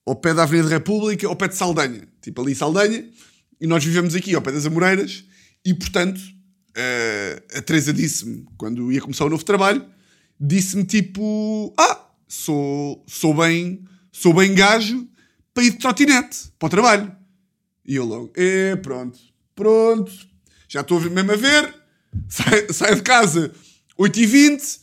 Ao 0.06 0.16
pé 0.16 0.34
da 0.34 0.44
Avenida 0.44 0.68
República, 0.68 1.26
ao 1.28 1.36
pé 1.36 1.48
de 1.48 1.56
Saldanha. 1.56 2.08
Tipo 2.22 2.42
ali 2.42 2.54
Saldanha. 2.54 3.10
E 3.60 3.66
nós 3.66 3.84
vivemos 3.84 4.14
aqui 4.14 4.36
ao 4.36 4.42
pé 4.42 4.52
das 4.52 4.66
Amoreiras. 4.66 5.24
E 5.66 5.74
portanto, 5.74 6.20
uh, 6.20 7.58
a 7.58 7.62
Teresa 7.62 7.94
disse-me, 7.94 8.46
quando 8.58 8.92
ia 8.92 9.02
começar 9.02 9.26
o 9.26 9.30
novo 9.30 9.46
trabalho, 9.46 9.86
disse-me 10.38 10.84
tipo: 10.84 11.74
Ah, 11.78 12.06
sou, 12.28 13.02
sou 13.08 13.34
bem. 13.34 13.86
Sou 14.12 14.34
bem 14.34 14.54
gajo 14.54 15.08
para 15.54 15.64
ir 15.64 15.72
de 15.72 15.78
trotinete 15.78 16.52
para 16.58 16.68
o 16.68 16.70
trabalho. 16.70 17.19
E 17.90 17.96
eu 17.96 18.06
logo, 18.06 18.32
é, 18.36 18.76
pronto, 18.76 19.18
pronto, 19.56 20.12
já 20.68 20.82
estou 20.82 21.02
mesmo 21.02 21.32
a 21.32 21.36
ver, 21.36 21.74
saio 22.72 22.96
de 22.98 23.02
casa 23.02 23.52
8h20, 24.00 24.82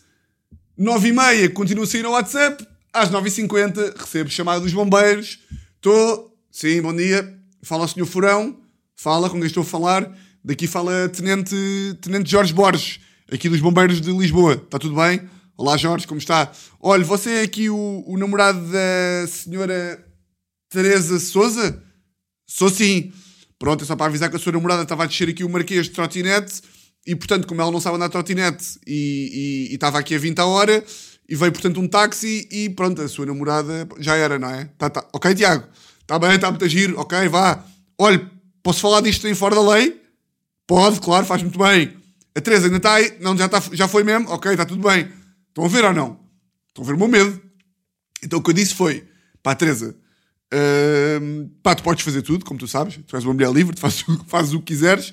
9h30 0.76 1.52
continuo 1.52 1.84
a 1.84 1.86
sair 1.86 2.02
no 2.02 2.10
WhatsApp, 2.10 2.66
às 2.92 3.08
9h50 3.08 3.96
recebo 3.96 4.28
chamada 4.28 4.58
dos 4.58 4.72
bombeiros, 4.72 5.38
estou, 5.76 6.36
sim, 6.50 6.82
bom 6.82 6.92
dia, 6.92 7.32
fala 7.62 7.84
o 7.84 7.88
senhor 7.88 8.06
Furão, 8.06 8.58
fala 8.96 9.30
com 9.30 9.36
quem 9.38 9.46
estou 9.46 9.62
a 9.62 9.66
falar, 9.66 10.12
daqui 10.44 10.66
fala 10.66 11.08
Tenente, 11.08 11.54
Tenente 12.00 12.28
Jorge 12.28 12.52
Borges, 12.52 12.98
aqui 13.30 13.48
dos 13.48 13.60
bombeiros 13.60 14.00
de 14.00 14.10
Lisboa, 14.10 14.54
está 14.54 14.80
tudo 14.80 14.96
bem? 14.96 15.20
Olá 15.56 15.76
Jorge, 15.76 16.08
como 16.08 16.18
está? 16.18 16.50
Olha, 16.80 17.04
você 17.04 17.34
é 17.34 17.42
aqui 17.42 17.70
o, 17.70 18.02
o 18.04 18.18
namorado 18.18 18.60
da 18.66 19.28
senhora 19.28 20.04
Teresa 20.68 21.20
Souza? 21.20 21.85
Sou 22.46 22.70
sim. 22.70 23.12
Pronto, 23.58 23.82
é 23.82 23.86
só 23.86 23.96
para 23.96 24.06
avisar 24.06 24.30
que 24.30 24.36
a 24.36 24.38
sua 24.38 24.52
namorada 24.52 24.82
estava 24.82 25.04
a 25.04 25.06
descer 25.06 25.28
aqui 25.28 25.42
o 25.42 25.48
Marquês 25.48 25.86
de 25.86 25.92
trotinete 25.92 26.62
e, 27.06 27.16
portanto, 27.16 27.46
como 27.46 27.60
ela 27.60 27.70
não 27.70 27.80
sabe 27.80 27.96
andar 27.96 28.06
de 28.06 28.12
trotinete 28.12 28.78
e, 28.86 29.66
e, 29.68 29.72
e 29.72 29.74
estava 29.74 29.98
aqui 29.98 30.14
a 30.14 30.18
20 30.18 30.38
a 30.38 30.46
hora 30.46 30.84
e 31.28 31.34
veio, 31.34 31.52
portanto, 31.52 31.80
um 31.80 31.88
táxi 31.88 32.46
e 32.50 32.68
pronto, 32.70 33.00
a 33.02 33.08
sua 33.08 33.26
namorada 33.26 33.88
já 33.98 34.14
era, 34.14 34.38
não 34.38 34.48
é? 34.50 34.66
Tá, 34.78 34.90
tá. 34.90 35.04
Ok, 35.12 35.34
Tiago? 35.34 35.66
Está 36.02 36.18
bem, 36.18 36.36
está 36.36 36.50
muito 36.50 36.64
a 36.64 36.68
giro. 36.68 37.00
Ok, 37.00 37.28
vá. 37.28 37.64
Olha, 37.98 38.30
posso 38.62 38.80
falar 38.80 39.00
disto 39.00 39.26
em 39.26 39.34
fora 39.34 39.54
da 39.54 39.62
lei? 39.62 40.00
Pode, 40.66 41.00
claro, 41.00 41.26
faz 41.26 41.42
muito 41.42 41.58
bem. 41.58 41.96
A 42.36 42.40
Teresa 42.40 42.66
ainda 42.66 42.76
está 42.76 42.94
aí? 42.94 43.16
Não, 43.20 43.36
já, 43.36 43.46
está, 43.46 43.62
já 43.72 43.88
foi 43.88 44.04
mesmo? 44.04 44.30
Ok, 44.30 44.50
está 44.50 44.64
tudo 44.64 44.86
bem. 44.86 45.10
Estão 45.48 45.64
a 45.64 45.68
ver 45.68 45.84
ou 45.84 45.92
não? 45.92 46.20
Estão 46.68 46.84
a 46.84 46.86
ver 46.86 46.92
o 46.94 46.98
meu 46.98 47.08
medo. 47.08 47.40
Então 48.22 48.38
o 48.38 48.42
que 48.42 48.50
eu 48.50 48.54
disse 48.54 48.74
foi, 48.74 49.08
pá, 49.42 49.54
Teresa, 49.54 49.96
Pá, 51.62 51.74
tu 51.74 51.82
podes 51.82 52.04
fazer 52.04 52.22
tudo, 52.22 52.44
como 52.44 52.58
tu 52.58 52.68
sabes. 52.68 52.98
Tu 53.06 53.16
és 53.16 53.24
uma 53.24 53.34
mulher 53.34 53.52
livre, 53.52 53.74
tu 53.74 53.80
fazes, 53.80 54.04
fazes 54.28 54.52
o 54.52 54.60
que 54.60 54.74
quiseres. 54.74 55.12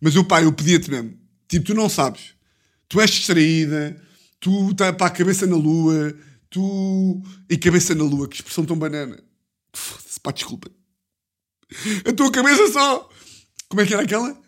Mas 0.00 0.14
eu, 0.14 0.24
pá, 0.24 0.42
eu 0.42 0.52
pedia-te 0.52 0.90
mesmo. 0.90 1.18
Tipo, 1.48 1.66
tu 1.66 1.74
não 1.74 1.88
sabes. 1.88 2.34
Tu 2.88 3.00
és 3.00 3.10
distraída, 3.10 4.00
tu 4.40 4.70
está 4.70 4.88
a 4.88 5.10
cabeça 5.10 5.46
na 5.46 5.56
lua, 5.56 6.14
tu. 6.50 7.22
E 7.48 7.56
cabeça 7.56 7.94
na 7.94 8.04
lua, 8.04 8.28
que 8.28 8.36
expressão 8.36 8.64
tão 8.64 8.78
banana. 8.78 9.18
Foda-se, 9.74 10.20
pá, 10.20 10.30
desculpa. 10.32 10.70
A 12.06 12.12
tua 12.12 12.30
cabeça 12.30 12.70
só. 12.70 13.08
Como 13.68 13.80
é 13.80 13.86
que 13.86 13.94
era 13.94 14.02
aquela? 14.02 14.38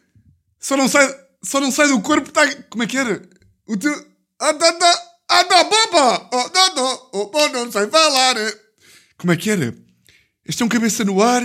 Só 0.61 0.77
não 0.77 0.89
sai, 0.89 1.13
só 1.43 1.61
não 1.61 1.71
sai 1.71 1.89
do 1.89 2.01
corpo, 2.01 2.31
tá. 2.31 2.43
Como 2.65 2.83
é 2.83 2.87
que 2.87 2.97
era? 2.97 3.23
O 3.67 3.77
teu. 3.77 3.93
Ah, 4.39 4.53
tá, 4.55 4.73
tá. 4.75 5.03
Ah, 5.29 5.45
tá, 5.45 5.65
boba! 5.65 6.31
Oh, 6.33 6.51
não, 6.55 6.75
não, 6.75 7.11
oh, 7.13 7.49
não 7.49 7.73
sei 7.73 7.89
falar. 7.89 8.37
Como 9.19 9.33
é 9.33 9.37
que 9.37 9.51
era? 9.51 9.86
Este 10.49 10.63
é 10.63 10.67
um 10.67 10.69
cabeça 10.69 11.05
no 11.05 11.21
ar 11.21 11.43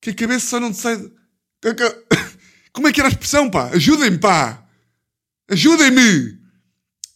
que 0.00 0.10
a 0.10 0.14
cabeça 0.14 0.46
só 0.46 0.60
não 0.60 0.72
sai. 0.72 0.96
Como 2.72 2.88
é 2.88 2.92
que 2.92 3.00
era 3.00 3.08
a 3.08 3.12
expressão, 3.12 3.50
pá? 3.50 3.70
Ajudem-me, 3.70 4.18
pá! 4.18 4.66
Ajudem-me! 5.48 6.40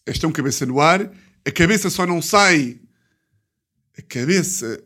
Este 0.07 0.25
é 0.25 0.29
um 0.29 0.33
cabeça 0.33 0.67
no 0.67 0.81
ar, 0.81 1.11
a 1.45 1.51
cabeça 1.51 1.91
só 1.91 2.07
não 2.07 2.21
sai. 2.21 2.81
A 3.99 4.03
cabeça. 4.03 4.83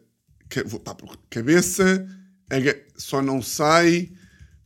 Cabeça 1.29 2.07
só 2.97 3.23
não 3.23 3.41
sai 3.41 4.11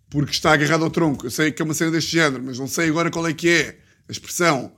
porque 0.08 0.30
está 0.30 0.52
agarrado 0.52 0.84
ao 0.84 0.90
tronco. 0.90 1.26
Eu 1.26 1.30
sei 1.30 1.52
que 1.52 1.60
é 1.60 1.64
uma 1.64 1.74
cena 1.74 1.90
deste 1.90 2.12
género, 2.12 2.42
mas 2.42 2.58
não 2.58 2.66
sei 2.66 2.88
agora 2.88 3.10
qual 3.10 3.26
é 3.26 3.34
que 3.34 3.48
é 3.48 3.78
a 4.08 4.12
expressão. 4.12 4.74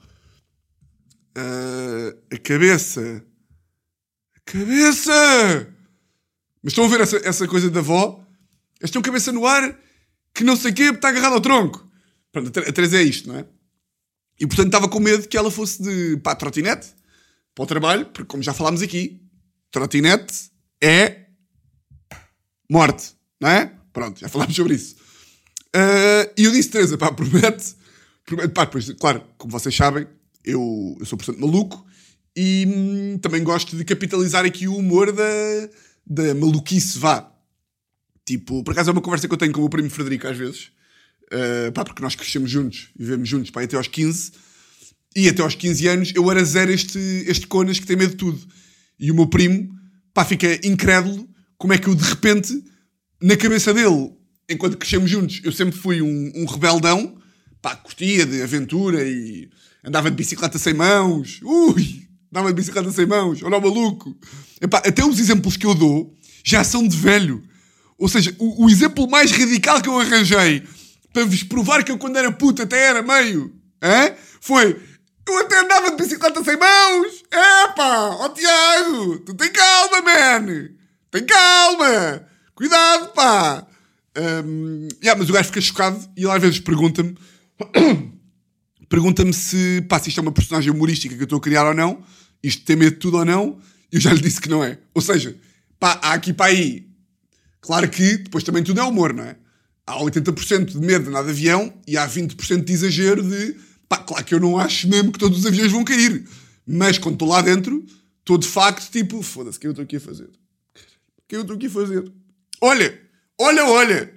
Uh, 1.37 2.19
a 2.33 2.39
cabeça. 2.39 3.25
A 4.35 4.51
cabeça! 4.51 5.76
Mas 6.67 6.73
estão 6.73 6.85
a 6.85 6.89
ver 6.89 7.01
essa, 7.01 7.17
essa 7.19 7.47
coisa 7.47 7.71
da 7.71 7.79
avó? 7.79 8.21
Eles 8.81 8.91
têm 8.91 9.01
cabeça 9.01 9.31
no 9.31 9.47
ar 9.47 9.79
que 10.35 10.43
não 10.43 10.57
sei 10.57 10.73
o 10.73 10.75
quê 10.75 10.83
está 10.83 11.11
agarrado 11.11 11.35
ao 11.35 11.41
tronco. 11.41 11.89
Pronto, 12.33 12.59
a 12.59 12.73
Teresa 12.73 12.99
é 12.99 13.05
isto, 13.05 13.29
não 13.29 13.39
é? 13.39 13.47
E 14.41 14.49
portanto 14.49 14.67
estava 14.67 14.89
com 14.89 14.99
medo 14.99 15.29
que 15.29 15.37
ela 15.37 15.49
fosse 15.49 15.81
de 15.81 16.17
pá, 16.17 16.35
trotinete 16.35 16.89
para 17.55 17.63
o 17.63 17.67
trabalho, 17.69 18.07
porque 18.07 18.25
como 18.25 18.43
já 18.43 18.53
falámos 18.53 18.83
aqui, 18.83 19.23
trotinete 19.71 20.51
é 20.83 21.27
morte, 22.69 23.15
não 23.41 23.49
é? 23.49 23.73
Pronto, 23.93 24.19
já 24.19 24.29
falámos 24.29 24.57
sobre 24.57 24.75
isso. 24.75 24.97
Uh, 25.69 26.27
e 26.37 26.47
eu 26.47 26.51
disse, 26.51 26.71
Teresa, 26.71 26.99
pá, 26.99 27.13
promete, 27.15 27.77
promete, 28.25 28.49
pá, 28.49 28.65
depois, 28.65 28.91
claro, 28.95 29.23
como 29.39 29.53
vocês 29.53 29.73
sabem, 29.73 30.05
eu, 30.45 30.97
eu 30.99 31.07
sou 31.07 31.17
portanto 31.17 31.41
maluco 31.41 31.87
e 32.35 32.67
hum, 32.67 33.19
também 33.19 33.45
gosto 33.45 33.77
de 33.77 33.85
capitalizar 33.85 34.45
aqui 34.45 34.67
o 34.67 34.77
humor 34.77 35.13
da, 35.13 35.23
da 36.07 36.35
maluquice, 36.35 36.99
vá. 36.99 37.33
Tipo, 38.25 38.63
por 38.63 38.73
acaso 38.73 38.91
é 38.91 38.93
uma 38.93 39.03
conversa 39.03 39.27
que 39.27 39.35
eu 39.35 39.39
tenho 39.39 39.53
com 39.53 39.61
o 39.61 39.63
meu 39.63 39.71
primo 39.71 39.91
Frederico 39.91 40.27
às 40.27 40.37
vezes. 40.37 40.71
Uh, 41.25 41.73
pá, 41.73 41.85
porque 41.85 42.03
nós 42.03 42.15
crescemos 42.15 42.51
juntos, 42.51 42.89
vivemos 42.97 43.29
juntos, 43.29 43.51
pá, 43.51 43.63
até 43.63 43.77
aos 43.77 43.89
15. 43.89 44.33
E 45.17 45.29
até 45.29 45.43
aos 45.43 45.55
15 45.55 45.89
anos 45.89 46.13
eu 46.15 46.31
era 46.31 46.45
zero 46.45 46.71
este, 46.71 46.99
este 47.27 47.47
conas 47.47 47.79
que 47.79 47.87
tem 47.87 47.97
medo 47.97 48.11
de 48.11 48.17
tudo. 48.17 48.41
E 48.99 49.11
o 49.11 49.15
meu 49.15 49.27
primo, 49.27 49.75
pá, 50.15 50.25
fica 50.25 50.55
incrédulo 50.67 51.29
como 51.59 51.73
é 51.73 51.79
que 51.79 51.89
eu 51.89 51.95
de 51.95 52.05
repente, 52.05 52.53
na 53.21 53.37
cabeça 53.37 53.73
dele, 53.73 54.13
enquanto 54.49 54.77
crescemos 54.77 55.11
juntos, 55.11 55.41
eu 55.43 55.53
sempre 55.53 55.77
fui 55.77 56.03
um, 56.03 56.33
um 56.35 56.45
rebeldão, 56.45 57.17
pá, 57.63 57.75
curtia 57.75 58.27
de 58.27 58.43
aventura 58.43 59.03
e 59.05 59.49
andava 59.85 60.11
de 60.11 60.17
bicicleta 60.17 60.59
sem 60.59 60.75
mãos. 60.75 61.41
Ui! 61.43 62.06
De 62.33 62.53
bicicleta 62.53 62.91
sem 62.91 63.07
mãos, 63.07 63.43
olha 63.43 63.57
o 63.57 63.61
maluco. 63.61 64.15
Epá, 64.61 64.79
até 64.79 65.05
os 65.05 65.19
exemplos 65.19 65.57
que 65.57 65.67
eu 65.67 65.75
dou 65.75 66.15
já 66.45 66.63
são 66.63 66.87
de 66.87 66.97
velho. 66.97 67.43
Ou 67.99 68.09
seja, 68.09 68.35
o, 68.39 68.67
o, 68.67 68.71
exemplo 68.71 69.09
mais 69.09 69.31
radical 69.31 69.81
que 69.81 69.89
eu 69.89 69.99
arranjei 69.99 70.63
para 71.13 71.25
vos 71.25 71.43
provar 71.43 71.83
que 71.83 71.91
eu, 71.91 71.97
quando 71.97 72.17
era 72.17 72.31
puto, 72.31 72.63
até 72.63 72.89
era 72.89 73.03
meio, 73.03 73.55
hein? 73.83 74.15
foi 74.41 74.79
eu 75.29 75.39
até 75.39 75.59
andava 75.59 75.91
de 75.91 75.97
bicicleta 75.97 76.45
sem 76.45 76.57
mãos. 76.57 77.25
Epá, 77.33 78.11
ó 78.11 78.27
oh, 78.27 78.29
Tiago, 78.29 79.19
tu 79.21 79.35
tem 79.35 79.51
calma, 79.51 80.03
man. 80.03 80.69
Tem 81.11 81.25
calma. 81.25 82.25
Cuidado, 82.55 83.13
pá. 83.13 83.67
Um, 84.17 84.89
yeah, 85.03 85.19
mas 85.19 85.29
o 85.29 85.33
gajo 85.33 85.49
fica 85.49 85.61
chocado 85.61 86.01
e 86.17 86.23
ele 86.23 86.31
às 86.31 86.41
vezes 86.41 86.61
pergunta-me 86.61 87.15
pergunta-me 88.89 89.33
se, 89.33 89.85
pá, 89.89 89.99
se 89.99 90.09
isto 90.09 90.19
é 90.19 90.23
uma 90.23 90.33
personagem 90.33 90.71
humorística 90.71 91.15
que 91.15 91.21
eu 91.21 91.25
estou 91.25 91.39
a 91.39 91.43
criar 91.43 91.67
ou 91.67 91.75
não, 91.75 92.03
isto 92.43 92.65
tem 92.65 92.77
medo 92.77 92.93
de 92.93 93.01
tudo 93.01 93.19
ou 93.19 93.25
não, 93.25 93.59
e 93.93 93.97
eu 93.97 94.01
já 94.01 94.13
lhe 94.13 94.21
disse 94.21 94.41
que 94.41 94.49
não 94.49 94.63
é. 94.63 94.79
Ou 94.95 95.03
seja, 95.03 95.37
pá, 95.79 95.99
há 96.03 96.13
aqui 96.13 96.33
para 96.33 96.47
aí, 96.47 96.87
claro 97.61 97.89
que 97.89 98.19
depois 98.19 98.45
também 98.45 98.63
tudo 98.63 98.81
é 98.81 98.85
humor, 98.85 99.13
não 99.13 99.25
é? 99.25 99.37
Há 99.87 99.99
80% 99.99 100.67
de 100.67 100.81
medo 100.81 101.05
de 101.05 101.11
andar 101.11 101.23
de 101.23 101.31
avião 101.31 101.73
e 101.87 101.97
há 101.97 102.09
20% 102.09 102.65
de 102.65 102.73
exagero 102.73 103.23
de, 103.23 103.57
pá, 103.89 103.99
claro 103.99 104.25
que 104.25 104.35
eu 104.35 104.41
não 104.41 104.59
acho 104.59 104.89
mesmo 104.89 105.13
que 105.13 105.19
todos 105.19 105.39
os 105.39 105.47
aviões 105.47 105.71
vão 105.71 105.85
cair, 105.85 106.25
mas 106.67 106.99
quando 106.99 107.15
estou 107.15 107.29
lá 107.29 107.41
dentro, 107.41 107.85
estou 108.21 108.39
de 108.39 108.49
facto 108.49 108.91
tipo, 108.91 109.23
foda-se, 109.23 109.59
o 109.59 109.61
que 109.61 109.67
eu 109.67 109.71
estou 109.71 109.85
aqui 109.85 109.97
a 109.97 110.01
fazer? 110.01 110.25
O 110.25 111.29
que 111.29 111.37
eu 111.37 111.43
estou 111.43 111.57
aqui 111.57 111.67
a 111.67 111.71
fazer? 111.71 112.13
Olha, 112.61 113.01
olha, 113.39 113.65
olha! 113.67 114.13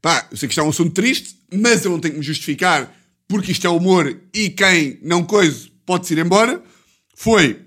Pá, 0.00 0.28
eu 0.30 0.36
sei 0.36 0.48
que 0.48 0.52
isto 0.52 0.60
é 0.60 0.62
um 0.62 0.68
assunto 0.68 0.92
triste, 0.92 1.38
mas 1.52 1.84
eu 1.84 1.90
não 1.90 1.98
tenho 1.98 2.14
que 2.14 2.20
me 2.20 2.24
justificar 2.24 2.94
porque 3.28 3.52
isto 3.52 3.66
é 3.66 3.70
humor 3.70 4.20
e 4.32 4.50
quem 4.50 4.98
não 5.02 5.24
coisa 5.24 5.68
pode-se 5.86 6.14
ir 6.14 6.18
embora. 6.18 6.62
Foi, 7.16 7.66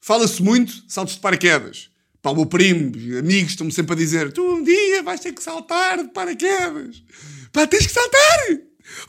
fala-se 0.00 0.42
muito, 0.42 0.84
saltos 0.88 1.14
de 1.14 1.20
paraquedas. 1.20 1.90
Pá, 2.22 2.30
o 2.30 2.36
meu 2.36 2.46
primo, 2.46 2.92
amigos 3.18 3.52
estão-me 3.52 3.72
sempre 3.72 3.94
a 3.94 3.96
dizer: 3.96 4.32
tu 4.32 4.42
um 4.42 4.62
dia 4.62 5.02
vais 5.02 5.20
ter 5.20 5.32
que 5.32 5.42
saltar 5.42 6.02
de 6.02 6.10
paraquedas. 6.10 7.02
Pá, 7.52 7.66
tens 7.66 7.86
que 7.86 7.92
saltar! 7.92 8.38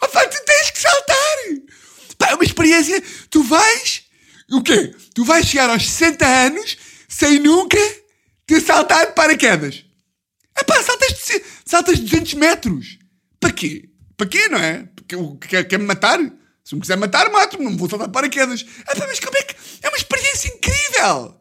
Oh, 0.01 0.07
pá, 0.07 0.27
tu 0.27 0.45
tens 0.45 0.71
que 0.71 0.79
saltar! 0.79 1.73
Pá, 2.17 2.29
é 2.31 2.35
uma 2.35 2.43
experiência. 2.43 3.01
Tu 3.29 3.43
vais. 3.43 4.03
O 4.51 4.61
quê? 4.61 4.93
Tu 5.13 5.23
vais 5.23 5.45
chegar 5.45 5.69
aos 5.69 5.87
60 5.89 6.25
anos 6.25 6.77
sem 7.07 7.39
nunca 7.39 7.77
ter 8.47 8.61
saltado 8.61 9.09
de 9.09 9.15
paraquedas. 9.15 9.85
É 10.55 10.63
pá, 10.63 10.81
saltas, 10.81 11.41
saltas 11.65 11.99
200 11.99 12.33
metros. 12.33 12.97
Para 13.39 13.51
quê? 13.51 13.89
Para 14.17 14.27
quê, 14.27 14.49
não 14.49 14.57
é? 14.57 14.87
Quer, 15.39 15.67
quer 15.67 15.79
me 15.79 15.85
matar? 15.85 16.19
Se 16.63 16.75
me 16.75 16.81
quiser 16.81 16.97
matar, 16.97 17.29
mato-me. 17.31 17.65
Não 17.65 17.77
vou 17.77 17.89
saltar 17.89 18.07
de 18.07 18.13
paraquedas. 18.13 18.65
É 18.87 18.95
pá, 18.95 19.05
mas 19.07 19.19
como 19.19 19.37
é 19.37 19.43
que. 19.43 19.55
É 19.81 19.89
uma 19.89 19.97
experiência 19.97 20.47
incrível! 20.47 21.39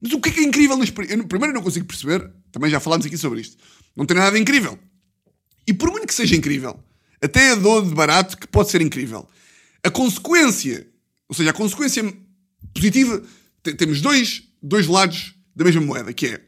Mas 0.00 0.12
o 0.12 0.20
que 0.20 0.28
é 0.30 0.32
que 0.32 0.40
é 0.40 0.44
incrível 0.44 0.76
na 0.76 0.84
experiência? 0.84 1.22
Primeiro, 1.26 1.52
eu 1.52 1.56
não 1.56 1.62
consigo 1.62 1.86
perceber. 1.86 2.30
Também 2.52 2.70
já 2.70 2.80
falámos 2.80 3.04
aqui 3.04 3.18
sobre 3.18 3.40
isto. 3.40 3.56
Não 3.96 4.06
tem 4.06 4.16
nada 4.16 4.32
de 4.32 4.40
incrível. 4.40 4.78
E 5.66 5.74
por 5.74 5.90
muito 5.90 6.06
que 6.06 6.14
seja 6.14 6.34
incrível, 6.34 6.82
até 7.22 7.52
a 7.52 7.54
dor 7.54 7.86
de 7.86 7.94
barato 7.94 8.36
que 8.36 8.46
pode 8.46 8.70
ser 8.70 8.80
incrível. 8.80 9.28
A 9.82 9.90
consequência, 9.90 10.86
ou 11.28 11.34
seja, 11.34 11.50
a 11.50 11.52
consequência 11.52 12.02
positiva, 12.74 13.22
temos 13.76 14.00
dois, 14.00 14.42
dois 14.62 14.86
lados 14.86 15.34
da 15.54 15.64
mesma 15.64 15.82
moeda, 15.82 16.12
que 16.12 16.26
é 16.26 16.40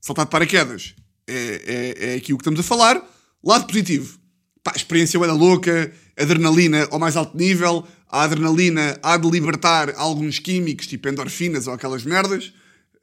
saltar 0.00 0.24
de 0.24 0.30
paraquedas. 0.30 0.94
É, 1.26 1.94
é, 1.98 2.12
é 2.12 2.14
aqui 2.14 2.32
o 2.32 2.36
que 2.36 2.42
estamos 2.42 2.60
a 2.60 2.62
falar. 2.62 3.02
Lado 3.42 3.66
positivo. 3.66 4.18
Pá, 4.62 4.72
experiência 4.76 5.18
da 5.18 5.32
louca, 5.32 5.92
adrenalina 6.16 6.88
ao 6.90 6.98
mais 6.98 7.16
alto 7.16 7.36
nível. 7.36 7.86
A 8.08 8.22
adrenalina 8.22 8.98
há 9.02 9.16
de 9.16 9.30
libertar 9.30 9.94
alguns 9.96 10.38
químicos, 10.38 10.86
tipo 10.86 11.08
endorfinas 11.08 11.66
ou 11.66 11.74
aquelas 11.74 12.04
merdas. 12.04 12.52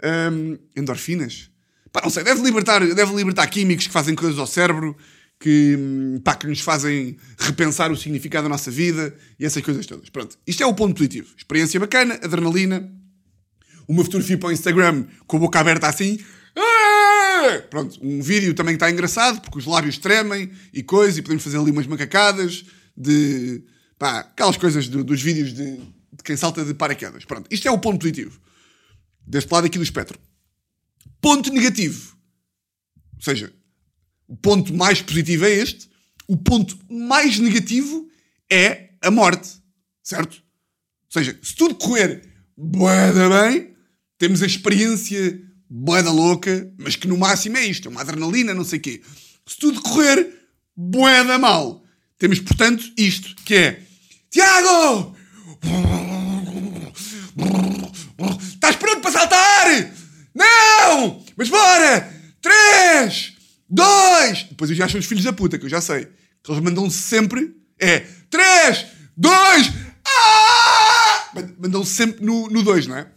Um, 0.04 0.58
endorfinas? 0.76 1.50
Pá, 1.92 2.02
não 2.04 2.10
sei, 2.10 2.24
deve 2.24 2.42
libertar, 2.42 2.86
deve 2.86 3.16
libertar 3.16 3.48
químicos 3.48 3.88
que 3.88 3.94
fazem 3.94 4.16
coisas 4.16 4.38
ao 4.38 4.46
cérebro 4.46 4.96
que, 5.40 5.78
pá, 6.24 6.36
que 6.36 6.48
nos 6.48 6.62
fazem 6.62 7.18
repensar 7.38 7.92
o 7.92 7.98
significado 7.98 8.44
da 8.44 8.50
nossa 8.50 8.72
vida 8.72 9.16
e 9.40 9.46
essas 9.46 9.64
coisas 9.64 9.86
todas. 9.86 10.10
Pronto, 10.10 10.38
isto 10.46 10.64
é 10.64 10.66
o 10.66 10.74
ponto 10.74 10.96
positivo. 10.96 11.28
Experiência 11.38 11.80
bacana, 11.80 12.16
adrenalina, 12.16 12.92
uma 13.88 14.04
fotografia 14.04 14.38
para 14.38 14.50
o 14.50 14.52
Instagram 14.52 15.06
com 15.26 15.38
a 15.38 15.40
boca 15.40 15.60
aberta 15.60 15.88
assim. 15.88 16.20
Ah! 16.56 17.62
Pronto, 17.70 17.98
um 18.02 18.22
vídeo 18.22 18.54
também 18.54 18.74
que 18.74 18.84
está 18.84 18.92
engraçado 18.92 19.42
porque 19.42 19.60
os 19.60 19.66
lábios 19.66 19.98
tremem 19.98 20.52
e 20.74 20.82
coisas 20.82 21.18
e 21.18 21.22
podemos 21.22 21.44
fazer 21.44 21.58
ali 21.58 21.72
umas 21.72 21.88
macacadas 21.88 22.66
de. 22.98 23.64
pá, 24.00 24.20
aquelas 24.20 24.58
coisas 24.58 24.88
do, 24.88 25.04
dos 25.04 25.22
vídeos 25.22 25.54
de, 25.54 25.78
de 25.78 26.24
quem 26.24 26.36
salta 26.36 26.66
de 26.66 26.74
paraquedas. 26.74 27.24
Pronto, 27.26 27.48
isto 27.52 27.68
é 27.68 27.72
o 27.72 27.80
ponto 27.80 28.00
positivo. 28.00 28.40
Deste 29.26 29.52
lado 29.52 29.68
aqui 29.68 29.78
do 29.78 29.84
espectro. 29.84 30.20
Ponto 31.22 31.54
negativo. 31.54 32.18
Ou 33.16 33.22
seja, 33.22 33.54
o 34.28 34.36
ponto 34.36 34.74
mais 34.74 35.02
positivo 35.02 35.46
é 35.46 35.52
este. 35.52 35.90
O 36.28 36.36
ponto 36.36 36.78
mais 36.90 37.40
negativo 37.40 38.10
é 38.50 38.92
a 39.02 39.12
morte. 39.12 39.50
Certo? 40.04 40.36
Ou 40.36 41.12
seja, 41.12 41.38
se 41.42 41.56
tudo 41.56 41.76
correr 41.76 42.24
boeda 42.58 43.30
bem, 43.30 43.76
temos 44.18 44.42
a 44.42 44.46
experiência 44.46 45.42
boeda 45.70 46.12
louca, 46.12 46.74
mas 46.78 46.96
que 46.96 47.08
no 47.08 47.18
máximo 47.18 47.58
é 47.58 47.66
isto, 47.66 47.88
é 47.88 47.92
uma 47.92 48.02
adrenalina, 48.02 48.54
não 48.54 48.64
sei 48.64 48.80
o 48.80 48.82
quê. 48.82 49.02
Se 49.46 49.58
tudo 49.58 49.82
correr 49.82 50.50
boeda 50.76 51.38
mal, 51.38 51.84
temos, 52.18 52.40
portanto, 52.40 52.84
isto, 52.98 53.36
que 53.44 53.56
é 53.56 53.82
Tiago! 54.30 55.16
Estás 58.42 58.76
pronto 58.76 59.02
para 59.02 59.12
saltar? 59.12 59.94
Não! 60.34 61.24
Mas 61.36 61.50
bora! 61.50 62.14
Três! 62.42 63.38
dois. 63.70 64.44
Depois 64.44 64.70
eu 64.70 64.76
já 64.76 64.86
acho 64.86 64.98
os 64.98 65.06
filhos 65.06 65.24
da 65.24 65.34
puta, 65.34 65.58
que 65.58 65.66
eu 65.66 65.70
já 65.70 65.82
sei. 65.82 66.08
Que 66.44 66.52
eles 66.52 66.64
mandam 66.64 66.90
sempre. 66.90 67.56
É 67.80 68.00
três, 68.30 68.86
dois. 69.16 69.72
Ah! 70.06 71.32
Mandam 71.60 71.84
sempre 71.84 72.26
no, 72.26 72.50
no 72.50 72.64
dois, 72.64 72.88
não 72.88 72.98
é? 72.98 73.08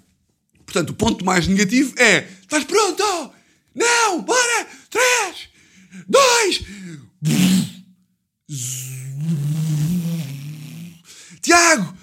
Portanto, 0.66 0.90
o 0.90 0.94
ponto 0.94 1.24
mais 1.24 1.46
negativo 1.46 1.94
é: 1.98 2.26
estás 2.42 2.64
pronto? 2.64 3.02
Não, 3.74 4.22
bora! 4.22 4.66
Três, 4.90 5.48
dois. 6.06 6.60
Tiago, 11.40 11.94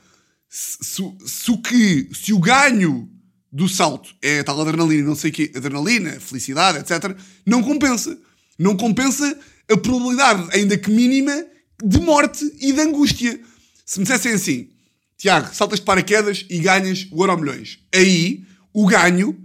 se, 0.48 1.02
se, 1.26 1.50
o 1.50 1.60
que, 1.60 2.08
se 2.14 2.32
o 2.32 2.38
ganho 2.38 3.10
do 3.50 3.68
salto 3.68 4.14
é 4.20 4.42
tal 4.42 4.60
adrenalina, 4.60 5.08
não 5.08 5.16
sei 5.16 5.30
o 5.30 5.32
quê, 5.32 5.52
adrenalina, 5.54 6.20
felicidade, 6.20 6.78
etc., 6.78 7.16
não 7.46 7.62
compensa. 7.62 8.16
Não 8.58 8.76
compensa 8.76 9.38
a 9.70 9.76
probabilidade, 9.76 10.48
ainda 10.52 10.76
que 10.76 10.90
mínima, 10.90 11.44
de 11.82 12.00
morte 12.00 12.44
e 12.60 12.72
de 12.72 12.80
angústia. 12.80 13.40
Se 13.86 13.98
me 13.98 14.04
dissessem 14.04 14.32
assim, 14.32 14.68
Tiago, 15.16 15.54
saltas 15.54 15.78
de 15.78 15.84
paraquedas 15.84 16.44
e 16.50 16.58
ganhas 16.58 17.06
o 17.10 17.22
Euro 17.22 17.38
Milhões. 17.38 17.78
Aí, 17.94 18.44
o 18.72 18.86
ganho 18.86 19.36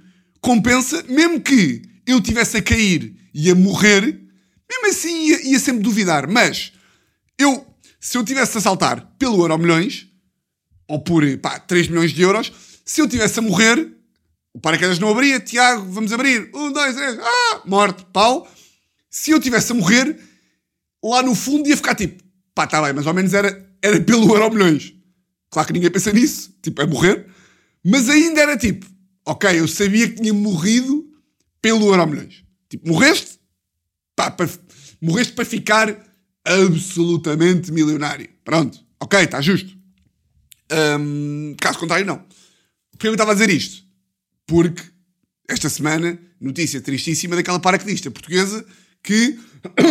compensa, 0.41 1.03
mesmo 1.07 1.39
que 1.39 1.81
eu 2.05 2.19
tivesse 2.19 2.57
a 2.57 2.61
cair 2.61 3.15
e 3.33 3.49
a 3.49 3.55
morrer, 3.55 4.01
mesmo 4.69 4.87
assim 4.87 5.29
ia, 5.29 5.49
ia 5.49 5.59
sempre 5.59 5.81
duvidar. 5.81 6.27
Mas, 6.27 6.73
eu, 7.37 7.65
se 7.99 8.17
eu 8.17 8.23
tivesse 8.23 8.57
a 8.57 8.61
saltar 8.61 9.15
pelo 9.17 9.41
Euro 9.41 9.57
Milhões, 9.57 10.07
ou 10.87 10.99
por, 10.99 11.23
pá, 11.37 11.59
3 11.59 11.87
milhões 11.87 12.11
de 12.11 12.21
euros, 12.21 12.51
se 12.85 13.01
eu 13.01 13.07
tivesse 13.07 13.39
a 13.39 13.41
morrer, 13.41 13.91
o 14.53 14.59
paraquedas 14.59 14.99
não 14.99 15.09
abria, 15.09 15.39
Tiago, 15.39 15.91
vamos 15.91 16.11
abrir, 16.11 16.49
um, 16.53 16.71
dois, 16.71 16.95
três, 16.95 17.17
ah, 17.19 17.61
morte, 17.65 18.05
pau. 18.11 18.47
Se 19.09 19.31
eu 19.31 19.39
tivesse 19.39 19.71
a 19.71 19.75
morrer, 19.75 20.19
lá 21.03 21.21
no 21.21 21.35
fundo 21.35 21.67
ia 21.67 21.77
ficar 21.77 21.95
tipo, 21.95 22.23
pá, 22.53 22.67
tá 22.67 22.81
bem, 22.81 22.93
mas 22.93 23.05
ao 23.07 23.13
menos 23.13 23.33
era, 23.33 23.69
era 23.81 23.99
pelo 24.01 24.33
Euro 24.33 24.51
Milhões. 24.51 24.93
Claro 25.49 25.67
que 25.67 25.73
ninguém 25.73 25.91
pensa 25.91 26.11
nisso, 26.11 26.51
tipo, 26.61 26.81
é 26.81 26.85
morrer. 26.87 27.27
Mas 27.83 28.09
ainda 28.09 28.41
era 28.41 28.57
tipo, 28.57 28.85
ok, 29.25 29.59
eu 29.59 29.67
sabia 29.67 30.09
que 30.09 30.15
tinha 30.15 30.33
morrido 30.33 31.05
pelo 31.61 31.87
Euromilhões. 31.87 32.43
Tipo, 32.69 32.89
morreste? 32.89 33.39
Pá, 34.15 34.35
morreste 35.01 35.33
para 35.33 35.45
ficar 35.45 35.95
absolutamente 36.45 37.71
milionário. 37.71 38.29
Pronto, 38.43 38.79
ok, 38.99 39.19
está 39.19 39.41
justo. 39.41 39.77
Um, 40.99 41.55
caso 41.59 41.79
contrário, 41.79 42.05
não. 42.05 42.25
Porquê 43.03 43.09
eu 43.09 43.15
estava 43.15 43.31
a 43.31 43.33
dizer 43.33 43.49
isto? 43.49 43.83
Porque 44.47 44.81
esta 45.49 45.67
semana, 45.67 46.17
notícia 46.39 46.79
tristíssima 46.79 47.35
daquela 47.35 47.59
paraquedista 47.59 48.09
portuguesa 48.09 48.65
que 49.03 49.37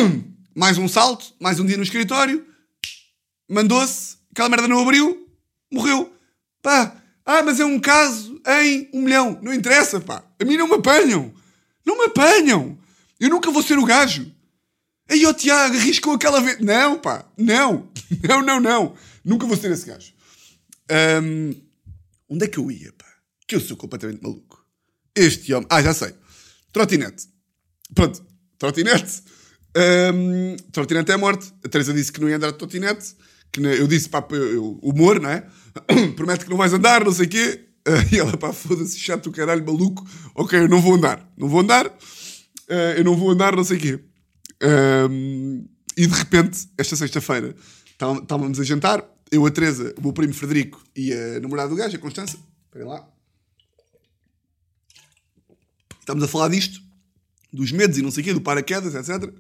mais 0.57 0.79
um 0.79 0.89
salto, 0.89 1.27
mais 1.39 1.61
um 1.61 1.67
dia 1.67 1.77
no 1.77 1.83
escritório, 1.83 2.43
mandou-se, 3.47 4.17
aquela 4.31 4.49
merda 4.49 4.67
não 4.67 4.81
abriu, 4.81 5.29
morreu. 5.71 6.11
Pá, 6.63 6.97
ah, 7.27 7.43
mas 7.43 7.61
é 7.61 7.67
um 7.67 7.79
caso 7.79 8.41
em 8.63 8.89
um 8.95 9.03
milhão. 9.03 9.39
Não 9.43 9.53
interessa, 9.53 10.01
pá. 10.01 10.25
A 10.41 10.45
mim 10.47 10.57
não 10.57 10.67
me 10.67 10.77
apanham. 10.77 11.35
Não 11.85 11.99
me 11.99 12.05
apanham. 12.07 12.79
Eu 13.21 13.29
nunca 13.29 13.51
vou 13.51 13.63
ser 13.63 13.79
o 13.79 13.85
gajo. 13.85 14.33
Aí, 15.07 15.27
ó 15.27 15.35
Tiago, 15.35 15.77
arriscou 15.77 16.15
aquela 16.15 16.41
vez. 16.41 16.61
Não, 16.61 16.99
pá. 16.99 17.27
Não. 17.37 17.91
Não, 18.27 18.41
não, 18.41 18.59
não. 18.59 18.95
Nunca 19.23 19.47
vou 19.47 19.57
ser 19.57 19.71
esse 19.71 19.87
gajo. 19.87 20.15
Ahm, 20.91 21.53
onde 22.33 22.45
é 22.45 22.49
que 22.49 22.59
eu 22.59 22.71
ia, 22.71 22.93
pá? 22.93 23.07
Que 23.47 23.57
eu 23.57 23.61
sou 23.61 23.77
completamente 23.77 24.23
maluco. 24.23 24.65
Este 25.15 25.53
homem. 25.53 25.67
Ah, 25.71 25.83
já 25.83 25.93
sei. 25.93 26.15
Trotinete. 26.73 27.27
Pronto. 27.95 28.25
Trotinete. 28.59 29.23
Ahm, 29.77 30.57
trotinete 30.73 31.13
é 31.13 31.17
morte. 31.17 31.53
A 31.65 31.69
Teresa 31.69 31.93
disse 31.93 32.13
que 32.13 32.21
não 32.21 32.29
ia 32.29 32.37
andar 32.37 32.53
de 32.53 32.59
trotinete. 32.59 33.15
Que 33.53 33.61
não- 33.61 33.71
eu 33.71 33.87
disse, 33.87 34.09
pá, 34.09 34.27
eu- 34.31 34.79
humor, 34.83 35.21
não 35.21 35.29
é? 35.31 35.47
Promete 36.17 36.45
que 36.45 36.51
não 36.51 36.57
vais 36.57 36.73
andar, 36.73 37.05
não 37.05 37.13
sei 37.13 37.27
o 37.27 37.29
quê. 37.29 37.69
Ah, 37.87 38.07
e 38.15 38.19
ela, 38.19 38.37
pá, 38.39 38.53
foda-se, 38.53 38.99
chato 38.99 39.25
do 39.25 39.33
caralho, 39.33 39.65
maluco. 39.67 40.07
Ok, 40.35 40.59
eu 40.59 40.69
não 40.69 40.81
vou 40.81 40.95
andar. 40.95 41.31
Não 41.37 41.49
vou 41.49 41.61
andar. 41.61 41.87
Ah, 42.71 42.95
eu 42.97 43.05
não 43.05 43.17
vou 43.17 43.31
andar, 43.31 43.55
não 43.57 43.65
sei 43.65 43.77
o 43.77 43.81
quê. 43.81 44.01
Ahm, 44.63 45.65
e 45.97 46.07
de 46.07 46.15
repente, 46.15 46.69
esta 46.79 46.97
sexta-feira, 46.97 47.55
tá- 47.99 48.13
estávamos 48.23 48.59
a 48.61 48.65
jantar. 48.65 49.05
Eu, 49.33 49.47
a 49.47 49.51
Teresa, 49.51 49.95
o 49.97 50.03
meu 50.03 50.13
primo 50.13 50.35
Frederico 50.35 50.85
e 50.95 51.11
a 51.11 51.41
namorada 51.41 51.71
do 51.71 51.77
gajo, 51.77 51.97
a 51.97 51.99
Constança. 51.99 52.39
Esperem 52.67 52.87
lá. 52.87 53.09
Estamos 55.99 56.23
a 56.23 56.29
falar 56.29 56.49
disto, 56.49 56.83
dos 57.51 57.73
medos 57.73 57.97
e 57.97 58.03
não 58.03 58.11
sei 58.11 58.21
o 58.21 58.25
quê, 58.27 58.35
do 58.35 58.43
paraquedas, 58.43 58.95
etc. 58.95 59.33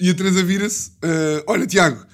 E 0.00 0.10
a 0.10 0.14
Teresa 0.14 0.42
vira-se: 0.42 0.90
ah, 1.00 1.44
Olha, 1.46 1.64
Tiago, 1.64 2.04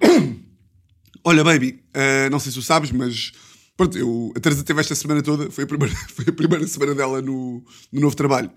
olha, 1.22 1.44
baby, 1.44 1.84
ah, 1.92 2.30
não 2.30 2.40
sei 2.40 2.50
se 2.50 2.58
tu 2.58 2.62
sabes, 2.62 2.90
mas 2.92 3.32
pronto, 3.76 3.98
eu, 3.98 4.32
a 4.34 4.40
Teresa 4.40 4.64
teve 4.64 4.80
esta 4.80 4.94
semana 4.94 5.22
toda, 5.22 5.50
foi 5.50 5.64
a 5.64 5.66
primeira, 5.66 5.94
foi 6.08 6.24
a 6.28 6.32
primeira 6.32 6.66
semana 6.66 6.94
dela 6.94 7.20
no, 7.20 7.62
no 7.92 8.00
novo 8.00 8.16
trabalho. 8.16 8.50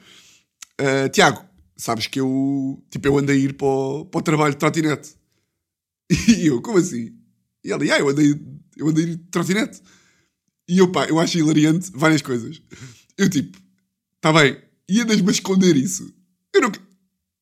Ah, 0.78 1.10
Tiago, 1.10 1.44
sabes 1.76 2.08
que 2.08 2.22
eu, 2.22 2.82
tipo, 2.90 3.06
eu 3.06 3.18
ando 3.18 3.34
a 3.34 3.36
ir 3.36 3.54
para 3.56 3.68
o, 3.68 4.06
para 4.06 4.20
o 4.20 4.24
trabalho 4.24 4.54
de 4.54 4.60
trotinete. 4.60 5.14
E 6.28 6.48
eu, 6.48 6.62
como 6.62 6.78
assim? 6.78 7.21
E 7.64 7.72
ela, 7.72 7.84
ah, 7.84 8.00
eu 8.00 8.10
andei, 8.10 8.40
eu 8.76 8.88
andei 8.88 9.06
de 9.06 9.18
trotinete. 9.18 9.82
E 10.68 10.78
eu, 10.78 10.92
pá, 10.92 11.06
eu 11.06 11.20
acho 11.20 11.38
hilariante 11.38 11.92
várias 11.94 12.22
coisas. 12.22 12.62
Eu, 13.18 13.30
tipo, 13.30 13.58
tá 14.20 14.32
bem, 14.34 14.58
e 14.90 15.02
andas-me 15.02 15.28
a 15.28 15.32
esconder 15.32 15.76
isso? 15.76 16.14
Eu 16.54 16.62
não. 16.62 16.72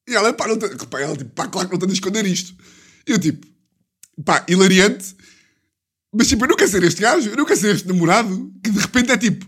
E 0.07 0.15
ela, 0.15 0.33
pá, 0.33 0.47
não 0.47 0.57
te... 0.57 0.65
ela, 0.65 1.15
tipo, 1.15 1.31
pá, 1.31 1.47
claro 1.47 1.67
que 1.67 1.73
não 1.73 1.79
tenho 1.79 1.91
a 1.91 1.93
esconder 1.93 2.25
isto. 2.25 2.55
E 3.07 3.11
eu, 3.11 3.19
tipo, 3.19 3.47
pá, 4.25 4.45
hilariante, 4.49 5.15
mas 6.13 6.27
tipo, 6.27 6.43
eu 6.43 6.49
não 6.49 6.55
quero 6.55 6.71
ser 6.71 6.83
este 6.83 7.01
gajo, 7.01 7.29
eu 7.29 7.37
não 7.37 7.45
quero 7.45 7.59
ser 7.59 7.75
este 7.75 7.87
namorado, 7.87 8.51
que 8.63 8.71
de 8.71 8.79
repente 8.79 9.11
é 9.11 9.17
tipo. 9.17 9.45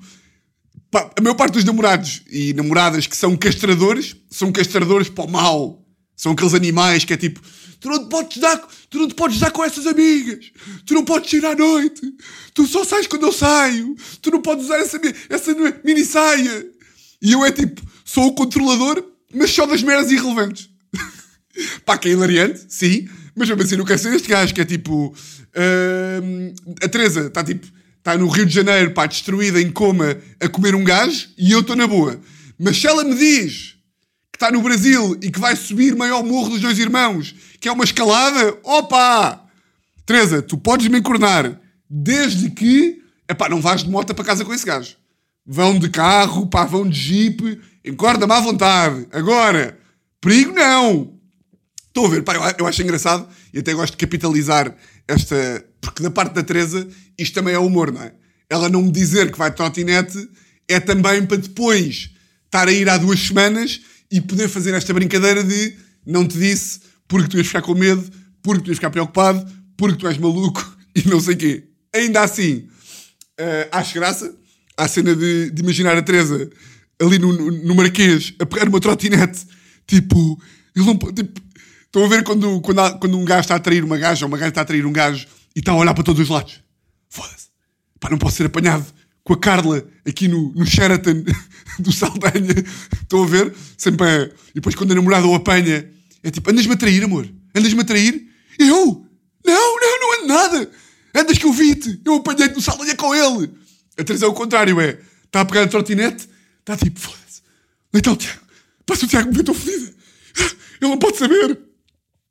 Pá, 0.91 1.09
a 1.17 1.21
maior 1.21 1.35
parte 1.35 1.53
dos 1.53 1.63
namorados 1.63 2.21
e 2.29 2.53
namoradas 2.53 3.07
que 3.07 3.15
são 3.15 3.35
castradores 3.37 4.15
são 4.29 4.51
castradores 4.51 5.09
para 5.09 5.23
o 5.23 5.31
mal. 5.31 5.80
São 6.21 6.33
aqueles 6.33 6.53
animais 6.53 7.03
que 7.03 7.13
é 7.13 7.17
tipo: 7.17 7.41
tu 7.79 7.89
não 7.89 8.03
te 8.03 8.07
podes 8.07 8.37
dar, 8.37 8.55
tu 8.91 8.99
não 8.99 9.07
te 9.07 9.15
podes 9.15 9.39
dar 9.39 9.49
com 9.49 9.63
essas 9.63 9.87
amigas, 9.87 10.51
tu 10.85 10.93
não 10.93 11.03
podes 11.03 11.31
sair 11.31 11.43
à 11.43 11.55
noite, 11.55 11.99
tu 12.53 12.67
só 12.67 12.83
sais 12.83 13.07
quando 13.07 13.25
eu 13.25 13.31
saio, 13.31 13.95
tu 14.21 14.29
não 14.29 14.39
podes 14.39 14.65
usar 14.65 14.77
essa, 14.77 15.01
essa 15.27 15.51
mini 15.83 16.05
saia. 16.05 16.67
E 17.19 17.31
eu 17.31 17.43
é 17.43 17.51
tipo: 17.51 17.81
sou 18.05 18.27
o 18.27 18.33
controlador, 18.35 19.03
mas 19.33 19.49
só 19.49 19.65
das 19.65 19.81
merdas 19.81 20.11
irrelevantes. 20.11 20.69
Pá, 21.87 21.97
que 21.97 22.09
é 22.09 22.11
hilariante, 22.11 22.65
sim, 22.69 23.09
mas 23.35 23.49
mesmo 23.49 23.63
assim 23.63 23.75
não 23.77 23.85
quero 23.85 23.99
ser 23.99 24.13
este 24.13 24.27
gajo 24.27 24.53
que 24.53 24.61
é 24.61 24.65
tipo. 24.65 25.15
hum, 26.23 26.53
a 26.83 26.87
Teresa 26.87 27.21
está 27.21 27.43
tipo. 27.43 27.65
Está 27.97 28.15
no 28.15 28.27
Rio 28.27 28.45
de 28.45 28.53
Janeiro, 28.53 28.91
pá, 28.91 29.05
destruída 29.07 29.61
em 29.61 29.71
coma 29.71 30.17
a 30.39 30.47
comer 30.47 30.73
um 30.73 30.83
gajo 30.83 31.29
e 31.37 31.51
eu 31.51 31.61
estou 31.61 31.75
na 31.75 31.85
boa. 31.85 32.19
Mas 32.59 32.77
se 32.77 32.87
ela 32.87 33.03
me 33.03 33.15
diz 33.15 33.75
está 34.41 34.51
no 34.51 34.63
Brasil 34.63 35.15
e 35.21 35.29
que 35.29 35.39
vai 35.39 35.55
subir 35.55 35.95
maior 35.95 36.23
morro 36.23 36.49
dos 36.49 36.61
dois 36.61 36.79
irmãos, 36.79 37.35
que 37.59 37.69
é 37.69 37.71
uma 37.71 37.83
escalada, 37.83 38.57
opa! 38.63 39.39
Teresa, 40.03 40.41
tu 40.41 40.57
podes 40.57 40.87
me 40.87 40.97
encornar 40.97 41.61
desde 41.87 42.49
que, 42.49 43.03
epá, 43.29 43.47
não 43.47 43.61
vais 43.61 43.83
de 43.83 43.89
moto 43.91 44.15
para 44.15 44.25
casa 44.25 44.43
com 44.43 44.51
esse 44.51 44.65
gajo. 44.65 44.95
Vão 45.45 45.77
de 45.77 45.91
carro, 45.91 46.47
pá, 46.47 46.65
vão 46.65 46.89
de 46.89 46.97
jeep, 46.97 47.61
encorda-me 47.85 48.33
à 48.33 48.39
vontade. 48.39 49.07
Agora, 49.11 49.77
perigo 50.19 50.53
não. 50.53 51.13
Estou 51.87 52.07
a 52.07 52.09
ver, 52.09 52.23
pá, 52.23 52.33
eu, 52.33 52.41
eu 52.57 52.67
acho 52.67 52.81
engraçado 52.81 53.29
e 53.53 53.59
até 53.59 53.75
gosto 53.75 53.91
de 53.91 53.97
capitalizar 53.97 54.75
esta. 55.07 55.63
Porque 55.79 56.01
da 56.01 56.09
parte 56.09 56.33
da 56.33 56.41
Teresa, 56.41 56.87
isto 57.15 57.35
também 57.35 57.53
é 57.53 57.59
humor, 57.59 57.91
não 57.91 58.01
é? 58.01 58.11
Ela 58.49 58.69
não 58.69 58.81
me 58.81 58.91
dizer 58.91 59.31
que 59.31 59.37
vai 59.37 59.51
de 59.51 59.57
trotinete 59.57 60.17
é 60.67 60.79
também 60.79 61.25
para 61.27 61.37
depois 61.37 62.09
estar 62.45 62.67
a 62.67 62.71
ir 62.71 62.89
há 62.89 62.97
duas 62.97 63.19
semanas 63.19 63.81
e 64.11 64.19
poder 64.19 64.49
fazer 64.49 64.73
esta 64.73 64.93
brincadeira 64.93 65.43
de 65.43 65.75
não 66.05 66.27
te 66.27 66.37
disse 66.37 66.81
porque 67.07 67.29
tu 67.29 67.37
ias 67.37 67.47
ficar 67.47 67.61
com 67.61 67.73
medo, 67.73 68.03
porque 68.41 68.63
tu 68.63 68.67
ias 68.69 68.77
ficar 68.77 68.89
preocupado, 68.89 69.45
porque 69.77 69.97
tu 69.97 70.07
és 70.07 70.17
maluco 70.17 70.77
e 70.95 71.07
não 71.07 71.19
sei 71.19 71.35
quê. 71.35 71.63
Ainda 71.93 72.21
assim, 72.21 72.67
eh, 73.37 73.69
acho 73.71 73.93
graça 73.93 74.35
à 74.77 74.87
cena 74.87 75.15
de, 75.15 75.51
de 75.51 75.61
imaginar 75.61 75.97
a 75.97 76.01
Teresa 76.01 76.49
ali 77.01 77.17
no, 77.17 77.33
no, 77.33 77.75
Marquês 77.75 78.33
a 78.39 78.45
pegar 78.45 78.67
uma 78.67 78.79
trotinete, 78.79 79.45
tipo, 79.87 80.39
ele 80.75 80.85
não 80.85 80.97
tipo, 80.97 81.41
estão 81.85 82.05
a 82.05 82.07
ver 82.07 82.23
quando, 82.23 82.61
quando, 82.61 82.79
há- 82.79 82.97
quando 82.97 83.17
um 83.17 83.25
gajo 83.25 83.41
está 83.41 83.55
a 83.55 83.57
atrair 83.57 83.83
uma 83.83 83.97
gaja 83.97 84.25
ou 84.25 84.27
uma 84.31 84.37
gaja 84.37 84.49
está 84.49 84.61
a 84.61 84.63
atrair 84.63 84.85
um 84.85 84.93
gajo 84.93 85.27
e 85.55 85.59
está 85.59 85.71
a 85.71 85.75
olhar 85.75 85.93
para 85.93 86.03
todos 86.03 86.21
os 86.21 86.29
lados. 86.29 86.61
Foda-se. 87.09 87.47
Pá, 87.99 88.09
não 88.09 88.17
posso 88.17 88.37
ser 88.37 88.45
apanhado 88.45 88.85
com 89.31 89.35
a 89.35 89.37
Carla 89.37 89.87
aqui 90.05 90.27
no, 90.27 90.51
no 90.53 90.65
Sheraton 90.65 91.23
do 91.79 91.91
Saldanha. 91.91 92.53
Estão 93.01 93.23
a 93.23 93.27
ver? 93.27 93.53
Sempre 93.77 94.05
a... 94.05 94.23
E 94.23 94.55
depois 94.55 94.75
quando 94.75 94.91
a 94.91 94.95
namorada 94.95 95.25
o 95.25 95.33
apanha, 95.33 95.89
é 96.21 96.31
tipo, 96.31 96.49
andas-me 96.51 96.73
a 96.73 96.77
trair, 96.77 97.03
amor? 97.03 97.27
Andas-me 97.55 97.79
a 97.79 97.83
trair? 97.85 98.27
Eu? 98.59 99.05
Não, 99.45 99.79
não, 99.79 99.99
não 99.99 100.19
ando 100.19 100.27
nada. 100.27 100.71
Andas 101.15 101.37
que 101.37 101.45
eu 101.45 101.53
vi-te. 101.53 102.01
Eu 102.03 102.15
apanhei-te 102.15 102.55
no 102.55 102.61
Saldanha 102.61 102.95
com 102.95 103.15
ele. 103.15 103.53
A 103.97 104.03
Teresa 104.03 104.25
é 104.25 104.27
o 104.27 104.33
contrário, 104.33 104.79
é. 104.81 104.99
Está 105.25 105.41
a 105.41 105.45
pegar 105.45 105.63
a 105.63 105.67
trotinete, 105.67 106.27
está 106.59 106.75
tipo, 106.75 106.99
foda-se. 106.99 107.41
Então, 107.93 108.15
Tiago, 108.17 108.39
passa 108.85 109.05
o 109.05 109.07
Tiago, 109.07 109.31
me 109.31 109.39
estou 109.39 109.55
fodida. 109.55 109.93
Ele 110.81 110.91
não 110.91 110.97
pode 110.97 111.17
saber. 111.17 111.57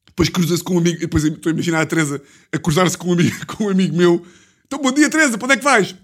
Depois 0.07 0.29
cruza-se 0.29 0.63
com 0.63 0.75
um 0.75 0.79
amigo. 0.79 0.99
Depois 0.99 1.25
estou 1.25 1.51
a 1.51 1.53
imaginar 1.55 1.81
a 1.81 1.87
Teresa 1.87 2.21
a 2.53 2.59
cruzar-se 2.59 2.99
com 2.99 3.09
um 3.09 3.13
amigo, 3.15 3.47
com 3.47 3.65
um 3.65 3.69
amigo 3.71 3.97
meu. 3.97 4.27
Então, 4.67 4.79
bom 4.79 4.93
dia, 4.93 5.09
Teresa, 5.09 5.39
para 5.39 5.47
onde 5.47 5.55
é 5.55 5.57
que 5.57 5.65
vais? 5.65 5.97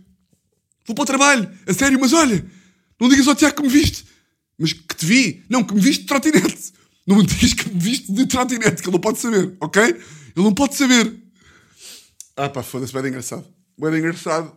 Vou 0.87 0.94
para 0.94 1.03
o 1.03 1.07
trabalho, 1.07 1.51
a 1.66 1.72
sério, 1.72 1.99
mas 2.01 2.12
olha, 2.12 2.44
não 3.01 3.09
digas 3.09 3.27
ao 3.27 3.35
Tiago 3.35 3.57
que 3.57 3.62
me 3.62 3.68
viste. 3.68 4.05
Mas 4.59 4.72
que 4.72 4.94
te 4.94 5.05
vi. 5.05 5.44
Não, 5.49 5.62
que 5.62 5.75
me 5.75 5.81
viste 5.81 6.03
de 6.03 6.07
trotinete. 6.07 6.72
Não 7.07 7.16
me 7.16 7.27
digas 7.27 7.53
que 7.53 7.68
me 7.68 7.79
viste 7.81 8.12
de 8.12 8.27
trotinete, 8.27 8.83
que 8.83 8.88
ele 8.88 8.92
não 8.92 9.01
pode 9.01 9.18
saber, 9.18 9.57
ok? 9.61 9.83
Ele 9.83 10.01
não 10.37 10.53
pode 10.53 10.75
saber. 10.75 11.14
Ah 12.37 12.49
pá, 12.49 12.62
foda-se, 12.62 12.92
dar 12.92 13.07
engraçado. 13.07 13.46
Dar 13.79 13.96
engraçado. 13.96 14.53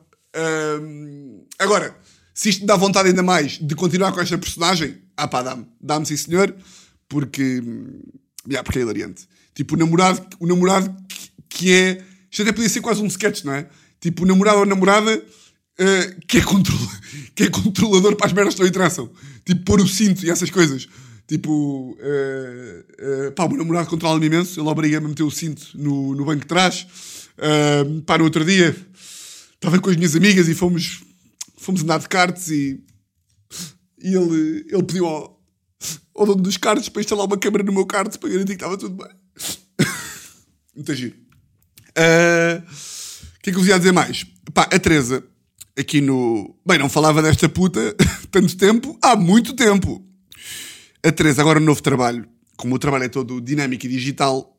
Agora, 1.57 1.95
se 2.33 2.49
isto 2.49 2.61
me 2.61 2.67
dá 2.67 2.75
vontade 2.75 3.09
ainda 3.09 3.23
mais 3.23 3.57
de 3.59 3.75
continuar 3.75 4.11
com 4.11 4.21
esta 4.21 4.37
personagem, 4.37 4.97
ah 5.17 5.27
pá, 5.27 5.41
dá-me. 5.41 5.65
Dá-me 5.81 6.05
sim 6.05 6.17
senhor, 6.17 6.55
porque... 7.07 7.61
hum, 7.61 8.01
Yeah, 8.47 8.63
porque 8.63 8.79
é 8.79 8.81
hilariante. 8.81 9.27
Tipo, 9.53 9.75
o 9.75 9.77
namorado, 9.77 10.25
o 10.39 10.47
namorado 10.47 10.95
que, 11.07 11.29
que 11.49 11.73
é... 11.73 12.03
Isto 12.31 12.43
até 12.43 12.51
podia 12.51 12.69
ser 12.69 12.81
quase 12.81 13.01
um 13.01 13.07
sketch, 13.07 13.43
não 13.43 13.53
é? 13.53 13.67
Tipo, 13.99 14.23
o 14.23 14.25
namorado 14.25 14.59
ou 14.59 14.65
namorada 14.65 15.23
eh, 15.79 16.15
que, 16.27 16.39
é 16.39 16.41
que 17.33 17.43
é 17.43 17.49
controlador 17.49 18.15
para 18.15 18.27
as 18.27 18.33
merdas 18.33 18.53
que 18.53 18.61
não 18.61 18.67
interessam. 18.67 19.09
Tipo, 19.45 19.63
pôr 19.63 19.79
o 19.79 19.87
cinto 19.87 20.25
e 20.25 20.29
essas 20.29 20.49
coisas. 20.49 20.87
Tipo, 21.25 21.97
eh, 22.01 22.85
eh, 22.97 23.31
pá, 23.31 23.45
o 23.45 23.49
meu 23.49 23.59
namorado 23.59 23.89
controla-me 23.89 24.25
imenso. 24.25 24.59
Ele 24.59 24.67
obriga-me 24.67 25.05
a 25.05 25.09
meter 25.09 25.23
o 25.23 25.31
cinto 25.31 25.65
no, 25.75 26.13
no 26.15 26.25
banco 26.25 26.41
de 26.41 26.47
trás. 26.47 26.85
Uh, 27.37 28.01
pá, 28.01 28.17
no 28.17 28.25
outro 28.25 28.43
dia 28.43 28.75
estava 29.53 29.79
com 29.79 29.89
as 29.89 29.95
minhas 29.95 30.15
amigas 30.15 30.49
e 30.49 30.53
fomos, 30.53 31.01
fomos 31.57 31.83
andar 31.83 31.99
de 31.99 32.09
karts 32.09 32.49
e, 32.49 32.83
e 34.01 34.13
ele, 34.13 34.65
ele 34.69 34.83
pediu 34.83 35.05
ao, 35.05 35.41
ao 36.15 36.25
dono 36.25 36.41
dos 36.41 36.57
karts 36.57 36.89
para 36.89 37.01
instalar 37.01 37.25
uma 37.25 37.37
câmera 37.37 37.63
no 37.63 37.71
meu 37.71 37.85
kart 37.85 38.17
para 38.17 38.29
garantir 38.29 38.57
que 38.57 38.63
estava 38.63 38.77
tudo 38.77 38.95
bem. 38.95 39.15
Muito 40.75 40.93
giro. 40.93 41.15
Uh, 41.89 42.61
O 43.37 43.41
que 43.41 43.49
é 43.49 43.53
que 43.53 43.57
eu 43.57 43.61
vos 43.61 43.67
ia 43.67 43.77
dizer 43.77 43.93
mais? 43.93 44.25
Pá, 44.53 44.63
a 44.63 44.79
Teresa, 44.79 45.23
aqui 45.79 46.01
no. 46.01 46.55
Bem, 46.65 46.77
não 46.77 46.89
falava 46.89 47.21
desta 47.21 47.47
puta 47.47 47.95
tanto 48.29 48.55
tempo, 48.57 48.97
há 49.01 49.15
muito 49.15 49.53
tempo. 49.55 50.05
A 51.03 51.11
Teresa, 51.11 51.41
agora 51.41 51.59
no 51.59 51.65
novo 51.65 51.81
trabalho, 51.81 52.27
como 52.57 52.75
o 52.75 52.79
trabalho 52.79 53.05
é 53.05 53.09
todo 53.09 53.39
dinâmico 53.39 53.85
e 53.85 53.89
digital, 53.89 54.57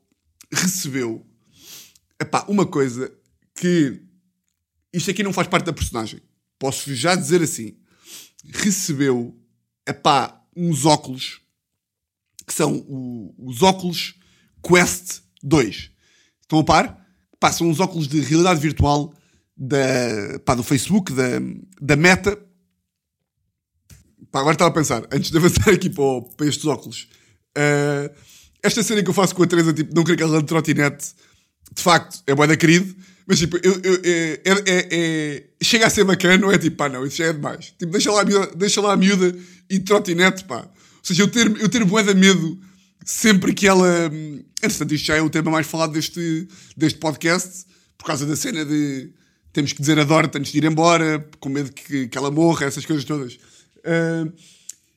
recebeu 0.52 1.24
epá, 2.20 2.44
uma 2.48 2.66
coisa 2.66 3.12
que. 3.54 4.00
Isto 4.92 5.10
aqui 5.10 5.22
não 5.22 5.32
faz 5.32 5.46
parte 5.46 5.66
da 5.66 5.72
personagem. 5.72 6.20
Posso 6.58 6.92
já 6.94 7.14
dizer 7.14 7.42
assim. 7.42 7.76
Recebeu 8.44 9.38
é 9.86 9.92
pá, 9.92 10.42
uns 10.56 10.84
óculos 10.84 11.40
que 12.46 12.52
são 12.54 12.74
o- 12.88 13.34
os 13.38 13.62
óculos 13.62 14.14
Quest 14.66 15.20
2. 15.42 15.90
Estão 16.42 16.58
a 16.58 16.64
par? 16.64 17.06
São 17.52 17.70
os 17.70 17.78
óculos 17.80 18.08
de 18.08 18.20
realidade 18.20 18.60
virtual 18.60 19.14
da, 19.62 20.38
pá, 20.44 20.54
do 20.54 20.62
Facebook, 20.62 21.12
da, 21.12 21.24
da 21.80 21.94
Meta. 21.96 22.38
Pá, 24.30 24.40
agora 24.40 24.54
estava 24.54 24.70
a 24.70 24.74
pensar, 24.74 25.06
antes 25.12 25.30
de 25.30 25.36
avançar 25.36 25.68
aqui 25.70 25.90
para, 25.90 26.02
o- 26.04 26.22
para 26.22 26.46
estes 26.46 26.64
óculos, 26.64 27.08
eh, 27.56 28.10
esta 28.62 28.82
cena 28.82 29.02
que 29.02 29.10
eu 29.10 29.14
faço 29.14 29.34
com 29.34 29.42
a 29.42 29.46
Teresa, 29.46 29.72
tipo, 29.72 29.94
não 29.94 30.04
querer 30.04 30.16
que 30.16 30.22
ela 30.22 30.32
ande 30.34 30.42
de 30.44 30.46
trotinete, 30.48 31.08
de 31.74 31.82
facto, 31.82 32.22
é 32.26 32.34
boa 32.34 32.46
da 32.46 32.56
querido, 32.56 32.94
mas 33.26 33.38
tipo, 33.38 33.56
eu, 33.62 33.80
eu- 33.82 34.00
é, 34.04 34.40
é- 34.44 34.64
é- 34.66 34.88
é- 34.92 35.44
chega 35.62 35.86
a 35.86 35.90
ser 35.90 36.04
bacana, 36.04 36.38
não 36.38 36.50
é 36.52 36.58
tipo, 36.58 36.76
pá, 36.76 36.88
não, 36.88 37.04
isso 37.04 37.16
já 37.16 37.26
é 37.26 37.32
demais. 37.32 37.74
Tipo, 37.78 37.92
deixa 37.92 38.10
lá 38.12 38.22
a 38.22 38.24
miúda, 38.24 38.50
deixa 38.56 38.80
lá 38.80 38.92
a 38.92 38.96
miúda 38.96 39.36
e 39.68 39.78
trotinete, 39.80 40.44
pá. 40.44 40.60
Ou 40.62 40.70
seja, 41.02 41.22
eu 41.22 41.28
ter, 41.28 41.46
eu 41.60 41.68
ter 41.68 41.84
bué 41.84 42.02
de 42.02 42.14
medo 42.14 42.58
sempre 43.04 43.52
que 43.52 43.66
ela. 43.66 44.08
hum, 44.12 44.44
Entretanto, 44.62 44.94
isto 44.94 45.06
já 45.06 45.16
é 45.16 45.22
o 45.22 45.30
tema 45.30 45.50
mais 45.50 45.66
falado 45.66 45.92
deste, 45.92 46.46
deste 46.76 46.98
podcast, 46.98 47.64
por 47.96 48.04
causa 48.06 48.26
da 48.26 48.36
cena 48.36 48.64
de 48.64 49.10
temos 49.52 49.72
que 49.72 49.80
dizer 49.80 49.98
a 49.98 50.04
Dorothy 50.04 50.38
antes 50.38 50.52
de 50.52 50.58
ir 50.58 50.64
embora, 50.64 51.28
com 51.38 51.48
medo 51.48 51.72
que, 51.72 52.08
que 52.08 52.18
ela 52.18 52.30
morra, 52.30 52.66
essas 52.66 52.86
coisas 52.86 53.04
todas. 53.04 53.38
Ah, 53.84 54.26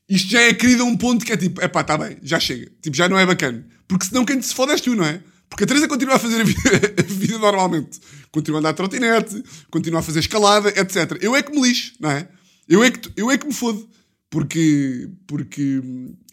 isto 0.08 0.30
já 0.30 0.42
é 0.42 0.54
querido 0.54 0.84
a 0.84 0.86
um 0.86 0.98
ponto 0.98 1.26
que 1.26 1.32
é 1.32 1.38
tipo, 1.38 1.62
epá, 1.62 1.84
tá 1.84 1.98
bem, 1.98 2.18
já 2.22 2.40
chega. 2.40 2.70
Tipo, 2.82 2.96
já 2.96 3.08
não 3.08 3.18
é 3.18 3.26
bacana. 3.26 3.66
Porque 3.88 4.06
senão 4.06 4.26
quem 4.26 4.40
te 4.40 4.46
se 4.46 4.54
fode 4.54 4.72
és 4.72 4.82
tu, 4.82 4.96
não 4.96 5.06
é? 5.06 5.22
Porque 5.50 5.64
a 5.64 5.68
Teresa 5.68 5.88
continua 5.88 6.16
a 6.16 6.20
fazer 6.20 6.42
a 6.42 6.44
vida, 6.44 6.62
a 7.00 7.04
vida 7.04 7.38
normalmente. 7.38 8.00
Continua 8.32 8.60
a 8.60 8.62
andar 8.62 8.72
de 8.72 8.78
trotinete, 8.78 9.44
continua 9.70 10.00
a 10.00 10.04
fazer 10.04 10.20
escalada, 10.20 10.70
etc. 10.70 11.18
Eu 11.22 11.36
é 11.36 11.44
que 11.44 11.52
me 11.52 11.62
lixo, 11.62 11.94
não 12.00 12.10
é? 12.10 12.28
Eu 12.68 12.84
é 12.84 12.92
que, 12.92 13.12
eu 13.16 13.30
é 13.30 13.38
que 13.38 13.46
me 13.46 13.54
fodo. 13.54 13.88
Porque, 14.30 15.10
porque 15.28 15.82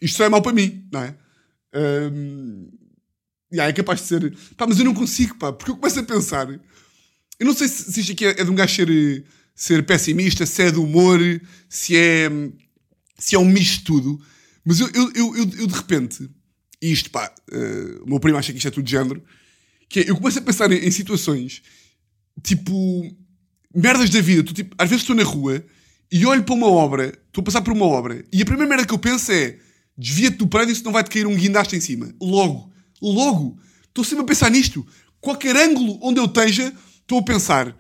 isto 0.01 0.17
só 0.17 0.25
é 0.25 0.29
mau 0.31 0.41
para 0.41 0.55
mim, 0.55 0.87
não 0.91 1.03
é? 1.03 1.15
Hum, 1.75 2.71
yeah, 3.53 3.69
é 3.69 3.73
capaz 3.75 4.01
de 4.01 4.07
ser. 4.07 4.35
Pá, 4.57 4.67
mas 4.67 4.79
eu 4.79 4.87
não 4.87 4.95
consigo, 4.95 5.37
pá, 5.37 5.53
porque 5.53 5.71
eu 5.71 5.77
começo 5.77 6.01
a 6.01 6.03
pensar. 6.03 6.49
Eu 7.41 7.47
não 7.47 7.55
sei 7.55 7.67
se, 7.67 7.91
se 7.91 8.01
isto 8.01 8.13
aqui 8.13 8.27
é, 8.27 8.31
é 8.31 8.45
de 8.45 8.51
um 8.51 8.55
gajo 8.55 8.75
ser, 8.75 9.25
ser 9.55 9.87
pessimista, 9.87 10.45
se 10.45 10.63
é 10.63 10.71
de 10.71 10.79
humor, 10.79 11.19
se 11.69 11.97
é, 11.97 12.31
se 13.19 13.35
é 13.35 13.39
um 13.39 13.47
misto 13.47 13.79
de 13.79 13.85
tudo, 13.85 14.23
mas 14.65 14.79
eu, 14.79 14.89
eu, 14.95 15.13
eu, 15.15 15.35
eu, 15.37 15.67
de 15.67 15.75
repente, 15.75 16.31
e 16.83 16.93
isto 16.93 17.11
pá, 17.11 17.33
eh, 17.51 17.99
o 18.03 18.09
meu 18.09 18.21
primo 18.21 18.37
acha 18.37 18.53
que 18.53 18.59
isto 18.59 18.69
é 18.69 18.71
tudo 18.71 18.85
de 18.85 18.91
género, 18.91 19.23
que 19.89 20.01
é, 20.01 20.11
eu 20.11 20.17
começo 20.17 20.39
a 20.39 20.43
pensar 20.43 20.71
em, 20.71 20.87
em 20.87 20.91
situações 20.91 21.63
tipo 22.43 23.17
merdas 23.75 24.11
da 24.11 24.21
vida. 24.21 24.45
Tu, 24.45 24.55
tipo, 24.55 24.75
às 24.79 24.89
vezes 24.89 25.03
estou 25.03 25.17
na 25.17 25.23
rua 25.23 25.65
e 26.13 26.27
olho 26.27 26.45
para 26.45 26.55
uma 26.55 26.69
obra, 26.69 27.07
estou 27.27 27.41
a 27.41 27.45
passar 27.45 27.63
por 27.63 27.73
uma 27.73 27.87
obra, 27.87 28.25
e 28.33 28.43
a 28.43 28.45
primeira 28.45 28.69
merda 28.69 28.87
que 28.87 28.93
eu 28.93 28.99
penso 28.99 29.33
é 29.33 29.59
desvia-te 29.97 30.39
do 30.39 30.47
prédio 30.47 30.75
senão 30.75 30.93
vai-te 30.93 31.11
cair 31.11 31.27
um 31.27 31.35
guindaste 31.35 31.77
em 31.77 31.81
cima. 31.81 32.15
Logo, 32.21 32.71
logo, 33.01 33.59
estou 33.89 34.05
sempre 34.05 34.25
a 34.25 34.27
pensar 34.27 34.51
nisto. 34.51 34.87
Qualquer 35.21 35.57
ângulo 35.57 35.99
onde 36.03 36.19
eu 36.19 36.25
esteja, 36.25 36.73
estou 37.11 37.19
a 37.19 37.23
pensar. 37.23 37.77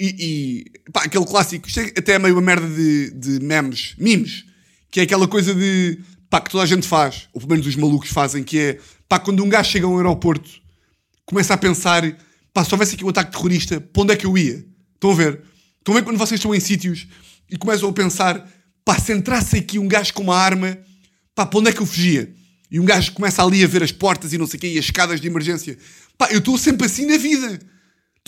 E, 0.00 0.64
e 0.86 0.90
pá, 0.92 1.02
aquele 1.02 1.26
clássico, 1.26 1.66
isto 1.66 1.80
é 1.80 1.86
até 1.96 2.12
é 2.12 2.18
meio 2.18 2.34
uma 2.34 2.42
merda 2.42 2.68
de, 2.68 3.10
de 3.10 3.44
memes, 3.44 3.94
memes, 3.98 4.44
que 4.90 5.00
é 5.00 5.02
aquela 5.02 5.26
coisa 5.26 5.52
de 5.52 5.98
pá, 6.30 6.40
que 6.40 6.50
toda 6.50 6.62
a 6.62 6.66
gente 6.66 6.86
faz, 6.86 7.28
ou 7.32 7.40
pelo 7.40 7.50
menos 7.50 7.66
os 7.66 7.74
malucos 7.74 8.10
fazem, 8.10 8.44
que 8.44 8.58
é 8.58 8.78
pá, 9.08 9.18
quando 9.18 9.42
um 9.42 9.48
gajo 9.48 9.70
chega 9.70 9.86
a 9.86 9.88
um 9.88 9.96
aeroporto, 9.96 10.48
começa 11.26 11.52
a 11.52 11.56
pensar, 11.56 12.04
pá, 12.54 12.64
se 12.64 12.72
houvesse 12.72 12.94
aqui 12.94 13.04
um 13.04 13.08
ataque 13.08 13.32
terrorista, 13.32 13.80
para 13.80 14.02
onde 14.02 14.12
é 14.12 14.16
que 14.16 14.24
eu 14.24 14.38
ia? 14.38 14.64
Estão 14.94 15.10
a 15.10 15.14
ver? 15.14 15.42
Estão 15.78 15.94
a 15.94 15.98
ver 15.98 16.04
quando 16.04 16.18
vocês 16.18 16.38
estão 16.38 16.54
em 16.54 16.60
sítios 16.60 17.08
e 17.50 17.56
começam 17.56 17.88
a 17.88 17.92
pensar, 17.92 18.48
pá, 18.84 18.96
se 19.00 19.12
entrasse 19.12 19.56
aqui 19.56 19.80
um 19.80 19.88
gajo 19.88 20.14
com 20.14 20.22
uma 20.22 20.36
arma, 20.36 20.78
pá, 21.34 21.44
para 21.44 21.58
onde 21.58 21.70
é 21.70 21.72
que 21.72 21.80
eu 21.80 21.86
fugia? 21.86 22.32
E 22.70 22.78
um 22.78 22.84
gajo 22.84 23.12
começa 23.12 23.42
ali 23.42 23.64
a 23.64 23.66
ver 23.66 23.82
as 23.82 23.90
portas 23.90 24.32
e 24.32 24.38
não 24.38 24.46
sei 24.46 24.58
o 24.58 24.60
quê, 24.60 24.68
e 24.68 24.78
as 24.78 24.84
escadas 24.84 25.20
de 25.20 25.26
emergência. 25.26 25.76
Pá, 26.16 26.28
eu 26.30 26.38
estou 26.38 26.56
sempre 26.56 26.86
assim 26.86 27.04
na 27.04 27.16
vida. 27.16 27.58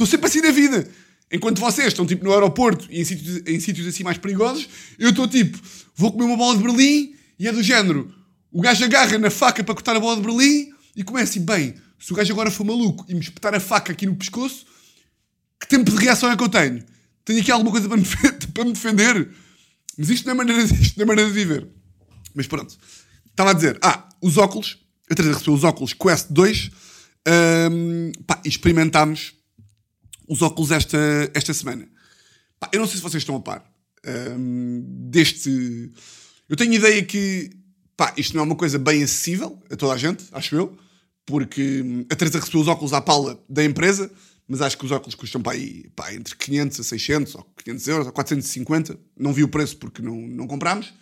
Estou 0.00 0.06
sempre 0.06 0.28
assim 0.28 0.40
na 0.40 0.50
vida. 0.50 0.88
Enquanto 1.30 1.60
vocês 1.60 1.88
estão 1.88 2.06
tipo 2.06 2.24
no 2.24 2.32
aeroporto 2.32 2.86
e 2.90 3.02
em 3.02 3.04
sítios, 3.04 3.42
em 3.46 3.60
sítios 3.60 3.86
assim 3.86 4.02
mais 4.02 4.16
perigosos, 4.16 4.66
eu 4.98 5.10
estou 5.10 5.28
tipo, 5.28 5.60
vou 5.94 6.10
comer 6.10 6.24
uma 6.24 6.38
bola 6.38 6.56
de 6.56 6.62
Berlim 6.62 7.14
e 7.38 7.46
é 7.46 7.52
do 7.52 7.62
género. 7.62 8.10
O 8.50 8.62
gajo 8.62 8.82
agarra 8.82 9.18
na 9.18 9.28
faca 9.28 9.62
para 9.62 9.74
cortar 9.74 9.94
a 9.94 10.00
bola 10.00 10.16
de 10.16 10.22
Berlim 10.22 10.70
e 10.96 11.04
começa 11.04 11.32
assim, 11.32 11.44
bem, 11.44 11.74
se 11.98 12.10
o 12.14 12.16
gajo 12.16 12.32
agora 12.32 12.50
for 12.50 12.64
maluco 12.64 13.04
e 13.10 13.14
me 13.14 13.20
espetar 13.20 13.54
a 13.54 13.60
faca 13.60 13.92
aqui 13.92 14.06
no 14.06 14.16
pescoço, 14.16 14.64
que 15.60 15.68
tempo 15.68 15.90
de 15.90 15.96
reação 15.98 16.32
é 16.32 16.36
que 16.36 16.42
eu 16.42 16.48
tenho? 16.48 16.82
Tenho 17.22 17.38
aqui 17.38 17.50
alguma 17.50 17.70
coisa 17.70 17.86
para 17.86 17.98
me, 17.98 18.06
para 18.54 18.64
me 18.64 18.72
defender? 18.72 19.28
Mas 19.98 20.08
isto 20.08 20.24
não, 20.24 20.32
é 20.32 20.34
maneira, 20.34 20.62
isto 20.62 20.96
não 20.96 21.04
é 21.04 21.06
maneira 21.06 21.30
de 21.30 21.36
viver. 21.36 21.68
Mas 22.34 22.46
pronto. 22.46 22.74
Estava 23.26 23.50
a 23.50 23.52
dizer, 23.52 23.78
ah, 23.82 24.08
os 24.22 24.38
óculos, 24.38 24.78
a 25.10 25.14
Teresa 25.14 25.34
recebeu 25.34 25.52
os 25.52 25.62
óculos 25.62 25.92
Quest 25.92 26.28
2 26.30 26.70
hum, 27.70 28.12
pá, 28.26 28.40
experimentámos 28.46 29.38
os 30.30 30.42
óculos 30.42 30.70
esta, 30.70 30.96
esta 31.34 31.52
semana. 31.52 31.88
Pá, 32.58 32.70
eu 32.72 32.78
não 32.80 32.86
sei 32.86 32.96
se 32.96 33.02
vocês 33.02 33.20
estão 33.22 33.34
a 33.36 33.40
par 33.40 33.64
hum, 34.38 34.84
deste. 35.10 35.90
Eu 36.48 36.56
tenho 36.56 36.72
ideia 36.74 37.02
que 37.04 37.50
pá, 37.96 38.14
isto 38.16 38.34
não 38.34 38.42
é 38.42 38.46
uma 38.46 38.54
coisa 38.56 38.78
bem 38.78 39.02
acessível 39.02 39.60
a 39.70 39.76
toda 39.76 39.92
a 39.92 39.96
gente, 39.98 40.24
acho 40.32 40.54
eu, 40.54 40.78
porque 41.26 41.82
hum, 41.82 42.06
a 42.10 42.14
Teresa 42.14 42.38
recebeu 42.38 42.60
os 42.60 42.68
óculos 42.68 42.92
à 42.92 43.00
pala 43.00 43.42
da 43.48 43.64
empresa, 43.64 44.10
mas 44.46 44.60
acho 44.62 44.78
que 44.78 44.84
os 44.84 44.90
óculos 44.92 45.14
custam 45.16 45.42
pá, 45.42 45.52
aí, 45.52 45.90
pá, 45.96 46.14
entre 46.14 46.36
500 46.36 46.80
a 46.80 46.84
600, 46.84 47.34
ou 47.34 47.44
500 47.64 47.88
euros, 47.88 48.06
ou 48.06 48.12
450. 48.12 48.98
Não 49.18 49.32
vi 49.32 49.42
o 49.42 49.48
preço 49.48 49.76
porque 49.78 50.00
não, 50.00 50.16
não 50.16 50.46
comprámos. 50.46 50.92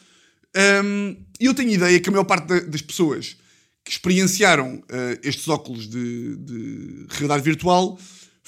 Hum, 0.83 1.17
E 1.38 1.45
eu 1.45 1.55
tenho 1.55 1.71
ideia 1.71 2.01
que 2.01 2.09
a 2.09 2.12
maior 2.12 2.25
parte 2.25 2.47
da- 2.47 2.61
das 2.61 2.81
pessoas 2.83 3.37
que 3.85 3.91
experienciaram 3.93 4.83
eh, 4.88 5.21
estes 5.23 5.49
óculos 5.49 5.88
de, 5.88 6.37
de 6.37 7.07
realidade 7.11 7.43
virtual 7.43 7.99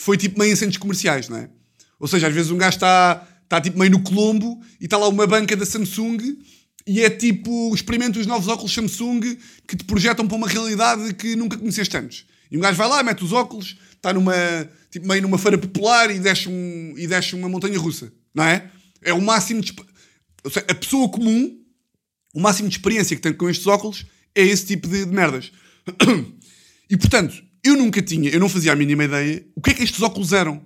foi 0.01 0.17
tipo 0.17 0.39
meio 0.39 0.53
em 0.53 0.57
centros 0.57 0.79
comerciais, 0.79 1.29
não 1.29 1.37
é? 1.37 1.51
Ou 1.99 2.09
seja, 2.09 2.29
às 2.29 2.35
vezes 2.35 2.51
um 2.51 2.57
gajo 2.57 2.77
está 2.77 3.27
está 3.45 3.61
tipo 3.61 3.79
meio 3.79 3.91
no 3.91 4.01
Colombo 4.01 4.63
e 4.81 4.85
está 4.85 4.97
lá 4.97 5.09
uma 5.09 5.27
banca 5.27 5.57
da 5.57 5.67
Samsung 5.67 6.19
e 6.87 7.03
é 7.03 7.11
tipo, 7.11 7.75
experimenta 7.75 8.19
os 8.19 8.27
novos 8.27 8.47
óculos 8.49 8.73
Samsung 8.73 9.37
que 9.67 9.77
te 9.77 9.85
projetam 9.85 10.27
para 10.27 10.37
uma 10.37 10.49
realidade 10.49 11.13
que 11.15 11.35
nunca 11.35 11.59
conheceste 11.59 11.97
antes. 11.97 12.25
E 12.51 12.57
um 12.57 12.61
gajo 12.61 12.79
vai 12.79 12.89
lá, 12.89 13.03
mete 13.03 13.25
os 13.25 13.33
óculos, 13.33 13.77
está 13.95 14.13
numa, 14.13 14.35
tipo, 14.91 15.07
meio 15.07 15.21
numa 15.21 15.37
feira 15.37 15.59
popular 15.59 16.11
e 16.11 16.21
desce, 16.21 16.49
um, 16.49 16.95
e 16.97 17.07
desce 17.07 17.35
uma 17.35 17.49
montanha 17.49 17.79
russa, 17.79 18.13
não 18.33 18.45
é? 18.45 18.71
É 19.03 19.13
o 19.13 19.21
máximo 19.21 19.61
de... 19.61 19.75
seja, 20.49 20.67
a 20.69 20.75
pessoa 20.75 21.09
comum 21.09 21.59
o 22.33 22.41
máximo 22.41 22.69
de 22.69 22.77
experiência 22.77 23.17
que 23.17 23.23
tenho 23.23 23.37
com 23.37 23.51
estes 23.51 23.67
óculos 23.67 24.07
é 24.35 24.43
esse 24.43 24.65
tipo 24.65 24.89
de, 24.89 25.05
de 25.05 25.13
merdas. 25.13 25.53
E 26.93 26.97
portanto, 26.97 27.41
eu 27.63 27.77
nunca 27.77 28.01
tinha, 28.03 28.31
eu 28.31 28.41
não 28.41 28.49
fazia 28.49 28.73
a 28.73 28.77
mínima 28.77 29.05
ideia 29.05 29.47
o 29.55 29.61
que 29.61 29.71
é 29.71 29.75
que 29.75 29.83
estes 29.83 30.03
óculos 30.03 30.33
eram. 30.33 30.63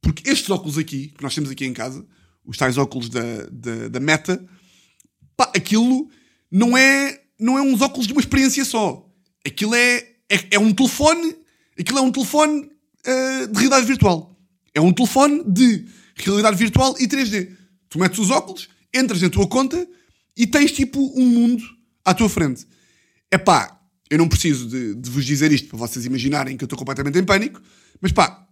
Porque 0.00 0.28
estes 0.28 0.50
óculos 0.50 0.76
aqui, 0.76 1.08
que 1.08 1.22
nós 1.22 1.34
temos 1.34 1.50
aqui 1.50 1.64
em 1.64 1.72
casa, 1.72 2.04
os 2.44 2.58
tais 2.58 2.76
óculos 2.76 3.08
da, 3.08 3.22
da, 3.50 3.88
da 3.88 4.00
Meta, 4.00 4.44
pá, 5.36 5.50
aquilo 5.54 6.08
não 6.50 6.76
é, 6.76 7.22
não 7.38 7.56
é 7.56 7.62
uns 7.62 7.80
óculos 7.80 8.06
de 8.06 8.12
uma 8.12 8.20
experiência 8.20 8.64
só. 8.64 9.08
Aquilo 9.46 9.74
é, 9.74 9.96
é, 10.30 10.46
é 10.52 10.58
um 10.58 10.72
telefone, 10.72 11.34
aquilo 11.78 11.98
é 11.98 12.02
um 12.02 12.12
telefone 12.12 12.70
ah, 13.06 13.46
de 13.46 13.58
realidade 13.58 13.86
virtual. 13.86 14.38
É 14.74 14.80
um 14.80 14.92
telefone 14.92 15.44
de 15.46 15.86
realidade 16.16 16.56
virtual 16.56 16.94
e 16.98 17.06
3D. 17.06 17.56
Tu 17.88 17.98
metes 17.98 18.18
os 18.18 18.30
óculos, 18.30 18.68
entras 18.92 19.22
na 19.22 19.30
tua 19.30 19.46
conta 19.46 19.86
e 20.36 20.46
tens 20.46 20.72
tipo 20.72 21.12
um 21.18 21.26
mundo 21.26 21.62
à 22.04 22.12
tua 22.12 22.28
frente. 22.28 22.66
É 23.30 23.38
pá, 23.38 23.80
eu 24.14 24.18
não 24.18 24.28
preciso 24.28 24.68
de, 24.68 24.94
de 24.94 25.10
vos 25.10 25.24
dizer 25.24 25.50
isto 25.50 25.66
para 25.66 25.76
vocês 25.76 26.06
imaginarem 26.06 26.56
que 26.56 26.62
eu 26.62 26.66
estou 26.66 26.78
completamente 26.78 27.18
em 27.18 27.24
pânico, 27.24 27.60
mas 28.00 28.12
pá, 28.12 28.46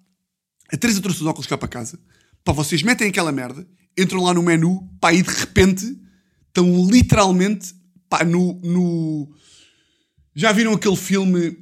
a 0.69 0.77
Teresa 0.77 1.01
trouxe 1.01 1.21
os 1.21 1.27
óculos 1.27 1.47
cá 1.47 1.57
para 1.57 1.69
casa, 1.69 2.01
pá, 2.43 2.53
vocês 2.53 2.83
metem 2.83 3.09
aquela 3.09 3.31
merda, 3.31 3.65
entram 3.97 4.25
lá 4.25 4.35
no 4.35 4.43
menu, 4.43 4.91
pá, 5.01 5.13
e 5.13 5.23
de 5.23 5.31
repente 5.31 5.97
estão 6.49 6.91
literalmente, 6.91 7.73
pá, 8.09 8.25
no, 8.25 8.55
no... 8.55 9.33
Já 10.35 10.51
viram 10.51 10.73
aquele 10.73 10.97
filme, 10.97 11.57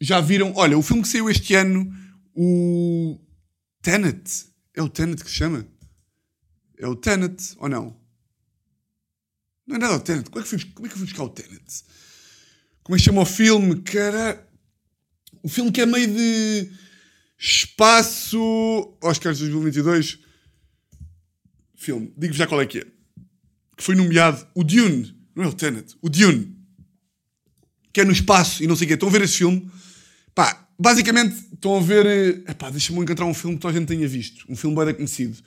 já 0.00 0.20
viram, 0.20 0.52
olha, 0.54 0.78
o 0.78 0.82
filme 0.82 1.02
que 1.02 1.08
saiu 1.08 1.28
este 1.28 1.56
ano, 1.56 1.92
o 2.32 3.18
Tenet, 3.82 4.46
é 4.76 4.80
o 4.80 4.88
Tenet 4.88 5.24
que 5.24 5.30
se 5.30 5.38
chama? 5.38 5.66
É 6.78 6.86
o 6.86 6.94
Tenet, 6.94 7.56
ou 7.56 7.68
não? 7.68 7.96
Não 9.66 9.74
é 9.74 9.78
nada 9.80 9.96
o 9.96 10.00
Tenet, 10.00 10.30
como 10.30 10.38
é 10.38 10.42
que 10.44 10.48
fui, 10.48 10.64
como 10.72 10.86
é 10.86 10.88
que 10.88 10.96
fui 10.96 11.06
buscar 11.06 11.24
o 11.24 11.30
Tenet? 11.30 11.82
Como 12.90 12.96
é 12.96 12.98
que 12.98 13.04
chama 13.04 13.22
o 13.22 13.24
filme? 13.24 13.76
Cara... 13.82 14.44
O 15.44 15.48
filme 15.48 15.70
que 15.70 15.80
é 15.80 15.86
meio 15.86 16.08
de 16.08 16.72
espaço. 17.38 18.36
Oscars 19.00 19.38
2022. 19.38 20.18
Filme. 21.76 22.12
Digo-vos 22.18 22.36
já 22.36 22.48
qual 22.48 22.60
é 22.60 22.66
que 22.66 22.80
é. 22.80 22.84
Que 23.76 23.84
foi 23.84 23.94
nomeado 23.94 24.44
o 24.56 24.64
Dune. 24.64 25.14
Não 25.36 25.44
é 25.44 25.46
o 25.46 25.52
Tenet. 25.52 25.94
O 26.02 26.08
Dune. 26.08 26.56
Que 27.92 28.00
é 28.00 28.04
no 28.04 28.10
espaço 28.10 28.60
e 28.60 28.66
não 28.66 28.74
sei 28.74 28.86
o 28.86 28.88
quê. 28.88 28.94
Estão 28.94 29.08
a 29.08 29.12
ver 29.12 29.22
esse 29.22 29.36
filme? 29.36 29.70
Pá, 30.34 30.68
basicamente 30.76 31.36
estão 31.54 31.76
a 31.76 31.80
ver. 31.80 32.06
eh, 32.06 32.50
Epá, 32.50 32.70
deixa-me 32.70 32.98
encontrar 32.98 33.24
um 33.24 33.34
filme 33.34 33.54
que 33.54 33.62
toda 33.62 33.72
a 33.72 33.78
gente 33.78 33.86
tenha 33.86 34.08
visto. 34.08 34.44
Um 34.48 34.56
filme 34.56 34.74
bem 34.84 34.94
conhecido. 34.96 35.38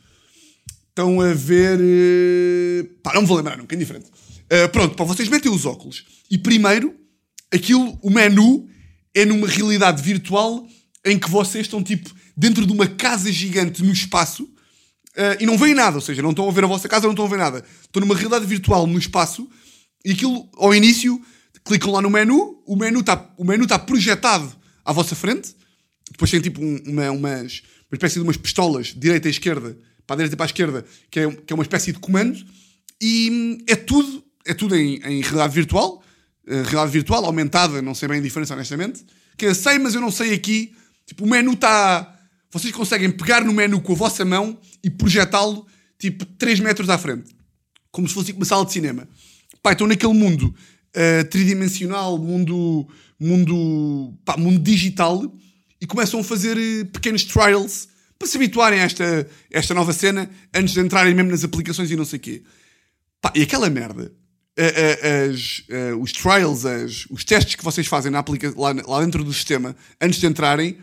Estão 0.88 1.19
a 1.19 1.34
ver. 1.34 1.77
eh, 1.82 2.89
Pá, 3.03 3.13
não 3.13 3.23
me 3.23 3.27
vou 3.27 3.36
lembrar 3.36 3.58
nunca, 3.58 3.75
é 3.75 3.77
diferente. 3.77 4.06
Uh, 4.45 4.69
pronto, 4.71 4.95
pá, 4.95 5.03
vocês 5.03 5.27
metem 5.27 5.51
os 5.51 5.65
óculos. 5.65 6.06
E 6.32 6.38
primeiro, 6.38 7.02
aquilo, 7.51 7.97
o 8.01 8.10
menu 8.10 8.67
é 9.13 9.25
numa 9.25 9.47
realidade 9.47 10.01
virtual 10.01 10.67
em 11.06 11.19
que 11.19 11.29
vocês 11.29 11.65
estão 11.65 11.84
tipo 11.84 12.10
dentro 12.36 12.65
de 12.65 12.71
uma 12.71 12.88
casa 12.88 13.32
gigante 13.32 13.84
no 13.84 13.91
espaço 13.91 14.43
uh, 14.43 15.38
e 15.39 15.45
não 15.45 15.58
veem 15.58 15.73
nada, 15.73 15.97
ou 15.97 16.01
seja, 16.01 16.21
não 16.21 16.32
estão 16.32 16.47
a 16.47 16.51
ver 16.51 16.63
a 16.63 16.67
vossa 16.67 16.89
casa, 16.89 17.06
não 17.06 17.12
estão 17.12 17.25
a 17.25 17.29
ver 17.29 17.38
nada. 17.38 17.63
Estão 17.82 17.99
numa 17.99 18.15
realidade 18.15 18.45
virtual 18.45 18.88
no 18.88 18.97
espaço 18.97 19.47
e 20.03 20.12
aquilo, 20.12 20.49
ao 20.56 20.73
início, 20.73 21.21
clicam 21.63 21.91
lá 21.91 22.01
no 22.01 22.10
menu, 22.10 22.62
o 22.65 22.75
menu 22.75 22.99
está 22.99 23.34
o 23.38 23.43
menu 23.43 23.65
tá 23.67 23.79
projetado 23.79 24.53
à 24.84 24.91
vossa 24.91 25.15
frente, 25.15 25.56
depois 26.12 26.29
tem 26.29 26.41
tipo 26.41 26.62
um, 26.62 26.77
uma, 26.86 27.12
umas, 27.12 27.62
uma 27.89 27.95
espécie 27.95 28.15
de 28.15 28.21
umas 28.21 28.38
pistolas, 28.38 28.93
direita 28.95 29.27
e 29.27 29.32
esquerda, 29.32 29.77
para 30.06 30.15
a 30.15 30.17
direita 30.17 30.36
e 30.36 30.38
para 30.38 30.45
a 30.45 30.47
esquerda, 30.47 30.86
que 31.10 31.19
é, 31.19 31.32
que 31.32 31.53
é 31.53 31.56
uma 31.56 31.63
espécie 31.63 31.91
de 31.91 31.99
comando, 31.99 32.43
e 33.01 33.29
hum, 33.32 33.58
é 33.67 33.75
tudo, 33.75 34.23
é 34.45 34.53
tudo 34.53 34.75
em, 34.75 34.95
em 34.97 35.21
realidade 35.21 35.53
virtual, 35.53 36.03
realidade 36.47 36.91
virtual, 36.91 37.25
aumentada, 37.25 37.82
não 37.82 37.95
sei 37.95 38.08
bem 38.08 38.19
a 38.19 38.21
diferença 38.21 38.53
honestamente, 38.53 39.06
que 39.38 39.45
eu 39.45 39.56
sei, 39.56 39.79
mas 39.79 39.95
eu 39.95 40.01
não 40.01 40.12
sei 40.12 40.34
aqui, 40.34 40.75
tipo, 41.06 41.25
o 41.25 41.27
menu 41.27 41.53
está... 41.53 42.10
Vocês 42.51 42.73
conseguem 42.73 43.10
pegar 43.10 43.43
no 43.43 43.51
menu 43.51 43.82
com 43.82 43.93
a 43.93 43.95
vossa 43.95 44.23
mão 44.23 44.60
e 44.84 44.89
projetá-lo, 44.89 45.65
tipo, 45.97 46.25
3 46.25 46.60
metros 46.60 46.89
à 46.89 46.97
frente. 46.97 47.36
Como 47.91 48.08
se 48.08 48.13
fosse 48.13 48.32
uma 48.32 48.45
sala 48.45 48.65
de 48.65 48.73
cinema. 48.73 49.08
Pá, 49.62 49.71
estão 49.71 49.88
naquele 49.88 50.13
mundo 50.13 50.53
uh, 50.95 51.23
tridimensional, 51.29 52.17
mundo, 52.17 52.88
mundo, 53.19 54.13
pá, 54.23 54.38
mundo 54.38 54.60
digital, 54.60 55.34
e 55.82 55.88
começam 55.88 56.19
a 56.19 56.23
fazer 56.23 56.58
uh, 56.58 56.86
pequenos 56.88 57.23
trials 57.23 57.88
para 58.19 58.27
se 58.27 58.38
habituarem 58.38 58.79
a 58.79 58.84
esta, 58.84 59.27
esta 59.51 59.73
nova 59.73 59.91
cena 59.91 60.29
antes 60.53 60.73
de 60.73 60.79
entrarem 60.79 61.13
mesmo 61.13 61.32
nas 61.32 61.43
aplicações 61.43 61.89
e 61.91 61.95
não 61.95 62.06
sei 62.06 62.17
o 62.17 62.21
quê. 62.21 62.43
Pá, 63.21 63.32
e 63.36 63.41
aquela 63.41 63.69
merda, 63.69 64.13
uh, 64.59 65.31
as, 65.31 65.63
os 65.99 66.11
trials, 66.11 66.65
as, 66.65 67.05
os 67.09 67.23
testes 67.23 67.55
que 67.55 67.63
vocês 67.63 67.87
fazem 67.87 68.11
na 68.11 68.19
aplica 68.19 68.53
lá, 68.55 68.73
lá 68.85 69.01
dentro 69.03 69.23
do 69.23 69.33
sistema 69.33 69.75
antes 69.99 70.19
de 70.19 70.27
entrarem, 70.27 70.77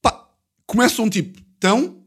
pá, 0.00 0.28
começam 0.66 1.08
tipo, 1.08 1.40
tão, 1.58 2.02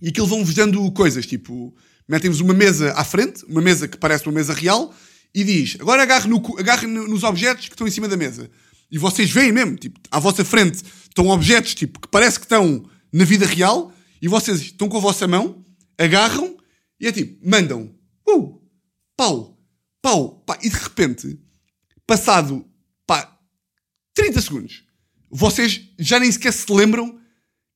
e 0.00 0.08
aquilo 0.08 0.26
vão-vos 0.26 0.54
dando 0.54 0.90
coisas, 0.92 1.26
tipo, 1.26 1.74
metem-vos 2.08 2.40
uma 2.40 2.54
mesa 2.54 2.92
à 2.92 3.04
frente, 3.04 3.44
uma 3.46 3.60
mesa 3.60 3.88
que 3.88 3.96
parece 3.96 4.26
uma 4.26 4.34
mesa 4.34 4.52
real, 4.52 4.94
e 5.34 5.44
diz: 5.44 5.76
agora 5.80 6.02
agarre, 6.02 6.28
no, 6.28 6.42
agarre 6.58 6.86
nos 6.86 7.22
objetos 7.22 7.68
que 7.68 7.74
estão 7.74 7.86
em 7.86 7.90
cima 7.90 8.08
da 8.08 8.16
mesa. 8.16 8.50
E 8.90 8.98
vocês 8.98 9.30
veem 9.30 9.52
mesmo, 9.52 9.76
tipo, 9.76 10.00
à 10.10 10.18
vossa 10.18 10.44
frente 10.44 10.82
estão 11.08 11.28
objetos 11.28 11.74
tipo, 11.74 11.98
que 12.00 12.08
parece 12.08 12.38
que 12.38 12.44
estão 12.44 12.88
na 13.12 13.24
vida 13.24 13.46
real, 13.46 13.92
e 14.20 14.28
vocês 14.28 14.60
estão 14.60 14.88
com 14.88 14.96
a 14.96 15.00
vossa 15.00 15.26
mão, 15.26 15.64
agarram, 15.98 16.56
e 17.00 17.06
é 17.06 17.12
tipo, 17.12 17.38
mandam, 17.48 17.94
uh, 18.28 18.60
pau, 19.16 19.55
pau, 20.02 20.42
pá, 20.46 20.58
e 20.62 20.68
de 20.68 20.76
repente, 20.76 21.38
passado, 22.06 22.66
pá, 23.06 23.38
30 24.14 24.40
segundos, 24.40 24.84
vocês 25.30 25.80
já 25.98 26.18
nem 26.18 26.30
sequer 26.30 26.52
se 26.52 26.72
lembram 26.72 27.18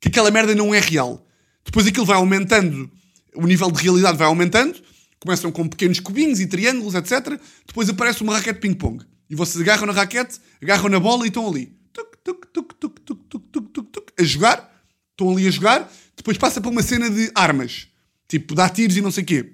que 0.00 0.09
aquela 0.09 0.30
merda 0.30 0.54
não 0.54 0.74
é 0.74 0.80
real. 0.80 1.26
Depois 1.64 1.87
aquilo 1.87 2.06
vai 2.06 2.16
aumentando, 2.16 2.90
o 3.35 3.46
nível 3.46 3.70
de 3.70 3.83
realidade 3.83 4.16
vai 4.16 4.26
aumentando, 4.26 4.80
começam 5.18 5.52
com 5.52 5.68
pequenos 5.68 6.00
cubinhos 6.00 6.40
e 6.40 6.46
triângulos, 6.46 6.94
etc. 6.94 7.38
Depois 7.66 7.88
aparece 7.88 8.22
uma 8.22 8.37
raquete 8.37 8.61
ping-pong. 8.61 9.04
E 9.28 9.35
vocês 9.35 9.61
agarram 9.61 9.87
na 9.87 9.92
raquete, 9.92 10.40
agarram 10.61 10.88
na 10.88 10.98
bola 10.98 11.24
e 11.24 11.28
estão 11.28 11.46
ali. 11.46 11.76
Tuc, 11.92 12.16
tuc, 12.24 12.46
tuc, 12.52 12.74
tuc, 12.74 13.00
tuc, 13.00 13.20
tuc, 13.28 13.44
tuc, 13.50 13.68
tuc, 13.72 13.92
tuc, 13.92 14.12
a 14.18 14.24
jogar. 14.24 14.85
Estão 15.11 15.30
ali 15.30 15.46
a 15.46 15.50
jogar. 15.50 15.92
Depois 16.16 16.38
passa 16.38 16.61
para 16.61 16.70
uma 16.70 16.83
cena 16.83 17.09
de 17.09 17.30
armas. 17.35 17.88
Tipo, 18.26 18.54
dá 18.54 18.68
tiros 18.68 18.96
e 18.96 19.00
não 19.00 19.11
sei 19.11 19.22
o 19.22 19.26
quê. 19.26 19.52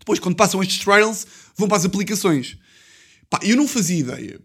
Depois, 0.00 0.18
quando 0.18 0.34
passam 0.34 0.60
estes 0.62 0.78
trials, 0.78 1.26
vão 1.56 1.68
para 1.68 1.76
as 1.76 1.84
aplicações. 1.84 2.58
Pá, 3.28 3.38
eu 3.42 3.56
não 3.56 3.68
fazia 3.68 3.98
ideia. 3.98 4.40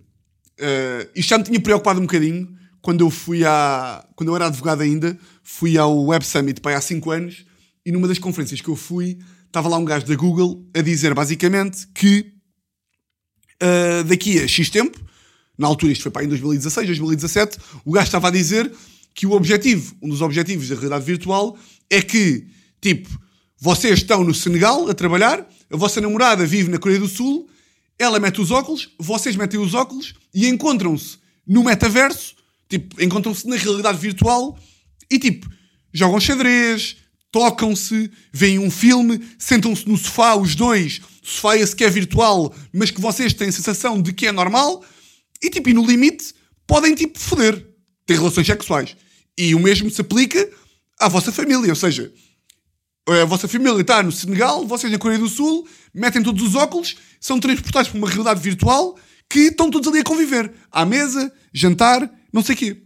Uh, 0.60 1.10
isto 1.16 1.30
já 1.30 1.38
me 1.38 1.44
tinha 1.44 1.60
preocupado 1.60 2.00
um 2.00 2.04
bocadinho 2.04 2.56
quando 2.82 3.04
eu 3.04 3.10
fui 3.10 3.44
à. 3.44 4.08
Quando 4.16 4.30
eu 4.30 4.36
era 4.36 4.46
advogado 4.46 4.82
ainda, 4.82 5.18
fui 5.42 5.78
ao 5.78 6.06
Web 6.06 6.24
Summit 6.24 6.62
pá, 6.62 6.76
há 6.76 6.82
5 6.82 7.10
anos 7.10 7.46
e 7.86 7.92
numa 7.92 8.08
das 8.08 8.18
conferências 8.20 8.62
que 8.62 8.68
eu 8.68 8.76
fui, 8.76 9.20
estava 9.46 9.70
lá 9.70 9.78
um 9.78 9.86
gajo 9.86 10.06
da 10.06 10.16
Google 10.16 10.66
a 10.74 10.82
dizer 10.82 11.14
basicamente 11.14 11.88
que 11.94 12.34
uh, 13.62 14.04
daqui 14.06 14.40
a 14.40 14.48
X 14.48 14.70
tempo, 14.70 15.00
na 15.58 15.68
altura 15.68 15.92
isto 15.92 16.02
foi 16.02 16.12
para 16.12 16.24
em 16.24 16.28
2016, 16.28 16.88
2017, 16.88 17.58
o 17.86 17.92
gajo 17.92 18.08
estava 18.08 18.28
a 18.28 18.32
dizer 18.32 18.72
que 19.14 19.26
o 19.26 19.32
objetivo, 19.32 19.96
um 20.02 20.10
dos 20.10 20.22
objetivos 20.22 20.68
da 20.68 20.76
realidade 20.76 21.06
virtual 21.06 21.58
é 21.90 22.02
que, 22.02 22.48
tipo, 22.82 23.10
vocês 23.60 24.00
estão 24.00 24.24
no 24.24 24.34
Senegal 24.34 24.90
a 24.90 24.94
trabalhar, 24.94 25.48
a 25.72 25.78
vossa 25.78 26.02
namorada 26.02 26.46
vive 26.46 26.70
na 26.70 26.78
Coreia 26.78 27.00
do 27.00 27.08
Sul, 27.08 27.50
ela 27.98 28.20
mete 28.20 28.42
os 28.42 28.52
óculos, 28.52 28.90
vocês 29.00 29.36
metem 29.36 29.60
os 29.60 29.74
óculos 29.74 30.14
e 30.34 30.48
encontram-se 30.48 31.18
no 31.48 31.64
metaverso, 31.64 32.36
tipo, 32.70 33.02
encontram-se 33.02 33.48
na 33.48 33.56
realidade 33.56 33.98
virtual 33.98 34.58
e, 35.10 35.18
tipo, 35.18 35.50
jogam 35.94 36.20
xadrez, 36.20 36.98
tocam-se, 37.32 38.12
veem 38.34 38.60
um 38.60 38.70
filme, 38.70 39.22
sentam-se 39.38 39.88
no 39.88 39.98
sofá, 39.98 40.36
os 40.36 40.56
dois, 40.56 41.02
sofá 41.24 41.58
esse 41.58 41.76
que 41.76 41.84
é 41.84 41.90
virtual, 41.90 42.54
mas 42.74 42.92
que 42.92 43.00
vocês 43.00 43.34
têm 43.34 43.48
a 43.48 43.52
sensação 43.52 44.02
de 44.02 44.14
que 44.14 44.28
é 44.28 44.32
normal, 44.32 44.84
e 45.42 45.50
tipo, 45.50 45.70
e 45.70 45.74
no 45.74 45.86
limite, 45.86 46.34
podem 46.68 46.96
tipo 46.96 47.20
foder, 47.20 47.66
ter 48.06 48.18
relações 48.18 48.48
sexuais. 48.48 48.96
E 49.38 49.54
o 49.54 49.60
mesmo 49.60 49.90
se 49.90 50.02
aplica 50.02 50.50
à 51.00 51.08
vossa 51.08 51.32
família, 51.32 51.70
ou 51.70 51.76
seja, 51.76 52.12
a 53.08 53.26
vossa 53.26 53.48
família 53.48 53.80
está 53.82 54.02
no 54.02 54.12
Senegal, 54.12 54.66
vocês 54.66 54.92
na 54.92 54.98
Coreia 54.98 55.20
do 55.20 55.30
Sul, 55.30 55.68
metem 55.94 56.24
todos 56.24 56.42
os 56.44 56.56
óculos, 56.56 56.96
são 57.20 57.40
transportados 57.40 57.90
para 57.90 57.98
uma 57.98 58.10
realidade 58.10 58.42
virtual 58.42 58.98
que 59.30 59.40
estão 59.42 59.70
todos 59.70 59.88
ali 59.88 60.00
a 60.00 60.04
conviver. 60.04 60.52
À 60.72 60.86
mesa, 60.86 61.32
jantar, 61.54 62.10
não 62.34 62.44
sei 62.44 62.56
o 62.56 62.58
quê. 62.58 62.82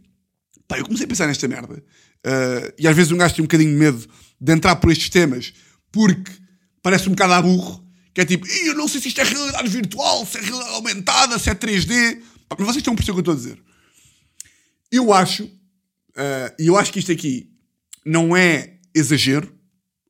Pá, 0.68 0.78
eu 0.78 0.86
comecei 0.86 1.06
a 1.06 1.08
pensar 1.08 1.28
nesta 1.28 1.48
merda. 1.48 1.84
Uh, 2.26 2.74
e 2.78 2.88
às 2.88 2.96
vezes 2.96 3.12
um 3.12 3.18
gajo 3.18 3.36
tem 3.36 3.44
um 3.44 3.48
bocadinho 3.48 3.72
de 3.72 3.78
medo 3.78 4.08
de 4.40 4.54
entrar 4.54 4.76
por 4.76 4.92
estes 4.92 5.10
temas, 5.10 5.54
porque 5.92 6.32
parece 6.82 7.08
um 7.08 7.12
bocado 7.12 7.34
a 7.34 7.42
burro, 7.42 7.86
que 8.14 8.22
é 8.22 8.26
tipo, 8.26 8.46
eu 8.48 8.76
não 8.76 8.88
sei 8.88 9.02
se 9.02 9.08
isto 9.08 9.22
é 9.22 9.24
realidade 9.24 9.70
virtual, 9.70 10.26
se 10.26 10.38
é 10.38 10.42
realidade 10.42 10.76
aumentada, 10.76 11.40
se 11.40 11.50
é 11.50 11.56
3D. 11.56 12.22
Mas 12.50 12.60
vocês 12.60 12.78
estão 12.78 12.94
a 12.94 12.96
perceber 12.96 13.20
o 13.20 13.24
que 13.24 13.30
eu 13.30 13.34
estou 13.34 13.34
a 13.34 13.38
dizer. 13.38 13.64
Eu 14.92 15.14
acho, 15.14 15.44
uh, 15.46 16.54
e 16.60 16.68
eu 16.68 16.78
acho 16.78 16.92
que 16.92 17.00
isto 17.00 17.12
aqui 17.12 17.50
não 18.06 18.36
é 18.36 18.80
exagero, 18.94 19.59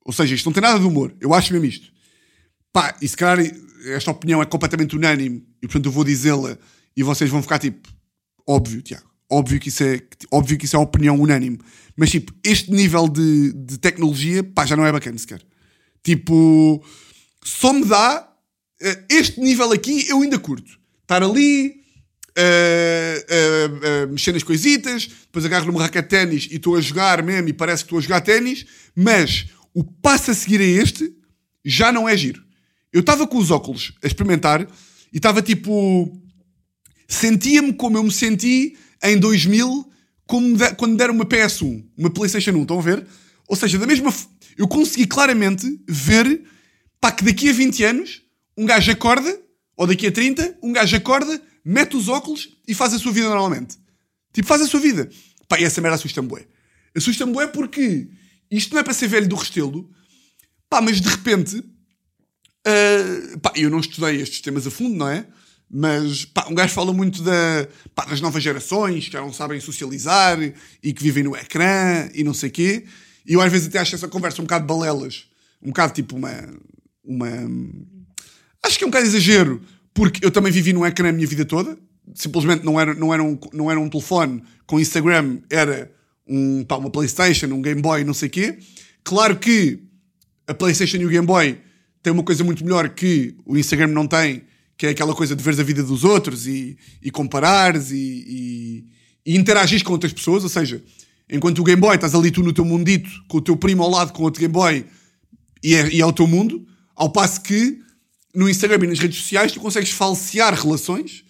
ou 0.05 0.13
seja, 0.13 0.35
isto 0.35 0.45
não 0.45 0.53
tem 0.53 0.61
nada 0.61 0.79
de 0.79 0.85
humor, 0.85 1.15
eu 1.19 1.33
acho 1.33 1.53
mesmo 1.53 1.65
isto. 1.65 1.91
Pá, 2.71 2.95
e 3.01 3.07
se 3.07 3.17
calhar 3.17 3.45
esta 3.87 4.11
opinião 4.11 4.41
é 4.41 4.45
completamente 4.45 4.95
unânime, 4.95 5.45
e 5.61 5.67
portanto 5.67 5.85
eu 5.85 5.91
vou 5.91 6.03
dizê-la, 6.03 6.57
e 6.95 7.03
vocês 7.03 7.29
vão 7.29 7.41
ficar 7.41 7.59
tipo, 7.59 7.89
óbvio, 8.47 8.81
Tiago. 8.81 9.09
Óbvio 9.31 9.59
que 9.59 9.69
isso 9.69 9.83
é, 9.83 10.01
óbvio 10.31 10.57
que 10.57 10.65
isso 10.65 10.75
é 10.75 10.79
opinião 10.79 11.15
unânime. 11.19 11.59
Mas, 11.95 12.09
tipo, 12.09 12.33
este 12.43 12.71
nível 12.71 13.07
de, 13.07 13.53
de 13.53 13.77
tecnologia, 13.77 14.43
pá, 14.43 14.65
já 14.65 14.75
não 14.75 14.85
é 14.85 14.91
bacana 14.91 15.17
sequer. 15.17 15.41
Tipo, 16.03 16.83
só 17.43 17.71
me 17.71 17.85
dá. 17.85 18.27
Uh, 18.81 19.05
este 19.09 19.39
nível 19.39 19.71
aqui 19.71 20.07
eu 20.09 20.21
ainda 20.21 20.39
curto. 20.39 20.79
Estar 21.03 21.21
ali, 21.21 21.75
uh, 22.37 24.05
uh, 24.07 24.11
mexer 24.11 24.31
nas 24.31 24.43
coisitas, 24.43 25.07
depois 25.07 25.45
agarro 25.45 25.67
numa 25.67 25.81
raquete 25.81 26.03
de 26.03 26.09
ténis 26.09 26.47
e 26.49 26.55
estou 26.55 26.75
a 26.75 26.81
jogar 26.81 27.21
mesmo 27.21 27.49
e 27.49 27.53
parece 27.53 27.83
que 27.83 27.87
estou 27.87 27.99
a 27.99 28.01
jogar 28.01 28.21
ténis, 28.21 28.65
mas 28.95 29.47
o 29.73 29.83
passo 29.83 30.31
a 30.31 30.33
seguir 30.33 30.61
a 30.61 30.63
este 30.63 31.13
já 31.63 31.91
não 31.91 32.07
é 32.07 32.15
giro. 32.15 32.43
Eu 32.91 33.01
estava 33.01 33.27
com 33.27 33.37
os 33.37 33.51
óculos 33.51 33.93
a 34.03 34.07
experimentar 34.07 34.67
e 35.13 35.17
estava 35.17 35.41
tipo. 35.41 36.11
Sentia-me 37.07 37.73
como 37.73 37.97
eu 37.97 38.03
me 38.03 38.11
senti 38.11 38.77
em 39.03 39.17
2000 39.17 39.89
como 40.27 40.55
de, 40.55 40.75
quando 40.75 40.95
deram 40.95 41.15
uma 41.15 41.25
PS1, 41.25 41.83
uma 41.97 42.11
PlayStation 42.11 42.51
1, 42.51 42.61
estão 42.61 42.77
a 42.77 42.81
ver? 42.83 43.05
Ou 43.47 43.55
seja, 43.55 43.79
da 43.79 43.87
mesma. 43.87 44.13
Eu 44.55 44.67
consegui 44.67 45.07
claramente 45.07 45.65
ver 45.87 46.43
pá, 47.01 47.11
que 47.11 47.23
daqui 47.23 47.49
a 47.49 47.53
20 47.53 47.83
anos 47.83 48.21
um 48.55 48.65
gajo 48.65 48.91
acorda, 48.91 49.39
ou 49.75 49.87
daqui 49.87 50.05
a 50.05 50.11
30, 50.11 50.59
um 50.61 50.71
gajo 50.71 50.95
acorda, 50.95 51.41
mete 51.65 51.95
os 51.95 52.07
óculos 52.09 52.49
e 52.67 52.75
faz 52.75 52.93
a 52.93 52.99
sua 52.99 53.11
vida 53.11 53.27
normalmente. 53.29 53.77
Tipo, 54.33 54.47
faz 54.47 54.61
a 54.61 54.67
sua 54.67 54.79
vida. 54.79 55.09
Pá, 55.47 55.59
e 55.59 55.63
essa 55.63 55.81
merda 55.81 55.95
assusta-me 55.95 56.27
bué. 56.27 56.45
Assusta-me 56.95 57.33
bué 57.33 57.47
porque 57.47 58.07
isto 58.51 58.73
não 58.73 58.79
é 58.79 58.83
para 58.83 58.93
ser 58.93 59.07
velho 59.07 59.27
do 59.27 59.35
restelo, 59.35 59.89
pá, 60.69 60.81
mas 60.81 60.99
de 61.01 61.09
repente. 61.09 61.57
Uh, 62.67 63.39
pá, 63.39 63.53
eu 63.55 63.69
não 63.69 63.79
estudei 63.79 64.21
estes 64.21 64.41
temas 64.41 64.67
a 64.67 64.71
fundo, 64.71 64.95
não 64.95 65.07
é? 65.07 65.25
Mas 65.71 66.25
pá, 66.25 66.47
um 66.49 66.55
gajo 66.55 66.73
fala 66.73 66.91
muito 66.91 67.21
da, 67.21 67.67
pá, 67.93 68.05
das 68.05 68.19
novas 68.19 68.41
gerações 68.41 69.05
que 69.05 69.13
já 69.13 69.21
não 69.21 69.31
sabem 69.31 69.59
socializar 69.59 70.39
e 70.81 70.93
que 70.93 71.03
vivem 71.03 71.23
no 71.23 71.35
ecrã 71.35 72.09
e 72.13 72.23
não 72.23 72.33
sei 72.33 72.49
quê. 72.49 72.85
E 73.25 73.33
eu 73.33 73.41
às 73.41 73.51
vezes 73.51 73.67
até 73.67 73.77
acho 73.77 73.93
essa 73.93 74.07
conversa 74.07 74.41
um 74.41 74.45
bocado 74.45 74.65
balelas, 74.65 75.27
um 75.61 75.67
bocado 75.67 75.93
tipo 75.93 76.15
uma. 76.15 76.31
uma 77.03 77.27
acho 78.65 78.77
que 78.77 78.83
é 78.83 78.87
um 78.87 78.89
bocado 78.89 79.05
exagero, 79.05 79.61
porque 79.93 80.25
eu 80.25 80.31
também 80.31 80.51
vivi 80.51 80.73
no 80.73 80.85
ecrã 80.85 81.09
a 81.09 81.13
minha 81.13 81.27
vida 81.27 81.45
toda. 81.45 81.77
Simplesmente 82.15 82.65
não 82.65 82.79
era, 82.79 82.95
não 82.95 83.13
era, 83.13 83.23
um, 83.23 83.37
não 83.53 83.69
era 83.69 83.79
um 83.79 83.87
telefone 83.87 84.43
com 84.65 84.79
Instagram, 84.79 85.39
era 85.49 85.91
um, 86.29 86.63
pá, 86.63 86.77
uma 86.77 86.89
PlayStation, 86.91 87.47
um 87.47 87.61
Game 87.61 87.81
Boy, 87.81 88.03
não 88.03 88.13
sei 88.13 88.27
o 88.27 88.31
quê. 88.31 88.59
Claro 89.03 89.37
que 89.37 89.79
a 90.47 90.53
PlayStation 90.53 90.97
e 90.97 91.05
o 91.05 91.09
Game 91.09 91.25
Boy 91.25 91.57
tem 92.03 92.13
uma 92.13 92.23
coisa 92.23 92.43
muito 92.43 92.63
melhor 92.63 92.89
que 92.89 93.35
o 93.45 93.57
Instagram 93.57 93.87
não 93.87 94.07
tem, 94.07 94.43
que 94.77 94.85
é 94.85 94.89
aquela 94.89 95.13
coisa 95.13 95.35
de 95.35 95.43
veres 95.43 95.59
a 95.59 95.63
vida 95.63 95.83
dos 95.83 96.03
outros 96.03 96.47
e, 96.47 96.77
e 97.01 97.11
comparares 97.11 97.91
e, 97.91 97.95
e, 97.95 98.85
e 99.25 99.37
interagires 99.37 99.83
com 99.83 99.91
outras 99.91 100.13
pessoas. 100.13 100.43
Ou 100.43 100.49
seja, 100.49 100.81
enquanto 101.29 101.59
o 101.59 101.63
Game 101.63 101.81
Boy 101.81 101.95
estás 101.95 102.13
ali 102.15 102.31
tu 102.31 102.43
no 102.43 102.53
teu 102.53 102.63
mundito, 102.63 103.09
com 103.27 103.39
o 103.39 103.41
teu 103.41 103.57
primo 103.57 103.83
ao 103.83 103.89
lado 103.89 104.13
com 104.13 104.23
outro 104.23 104.39
Game 104.39 104.53
Boy 104.53 104.85
e 105.63 105.75
é, 105.75 105.89
e 105.93 106.01
é 106.01 106.05
o 106.05 106.13
teu 106.13 106.27
mundo, 106.27 106.65
ao 106.95 107.11
passo 107.11 107.41
que 107.41 107.79
no 108.33 108.49
Instagram 108.49 108.85
e 108.85 108.87
nas 108.87 108.99
redes 108.99 109.17
sociais 109.17 109.51
tu 109.51 109.59
consegues 109.59 109.91
falsear 109.91 110.53
relações 110.53 111.23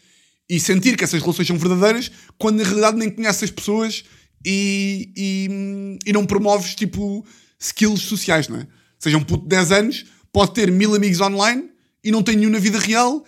e 0.50 0.60
sentir 0.60 0.98
que 0.98 1.04
essas 1.04 1.22
relações 1.22 1.48
são 1.48 1.58
verdadeiras 1.58 2.12
quando 2.38 2.58
na 2.58 2.64
realidade 2.64 2.98
nem 2.98 3.10
conheces 3.10 3.44
as 3.44 3.52
pessoas 3.52 4.04
e, 4.46 5.12
e, 5.16 6.00
e 6.06 6.14
não 6.14 6.26
promoves 6.26 6.76
tipo 6.76 7.26
skills 7.60 8.02
sociais, 8.02 8.48
não 8.48 8.58
é? 8.58 8.68
Seja 8.98 9.18
um 9.18 9.24
puto 9.24 9.44
de 9.44 9.50
10 9.50 9.72
anos, 9.72 10.06
pode 10.32 10.54
ter 10.54 10.72
mil 10.72 10.96
amigos 10.96 11.22
online 11.22 11.70
e 12.04 12.12
não 12.12 12.24
tem 12.24 12.36
nenhum 12.36 12.52
na 12.52 12.60
vida 12.60 12.80
real 12.80 13.26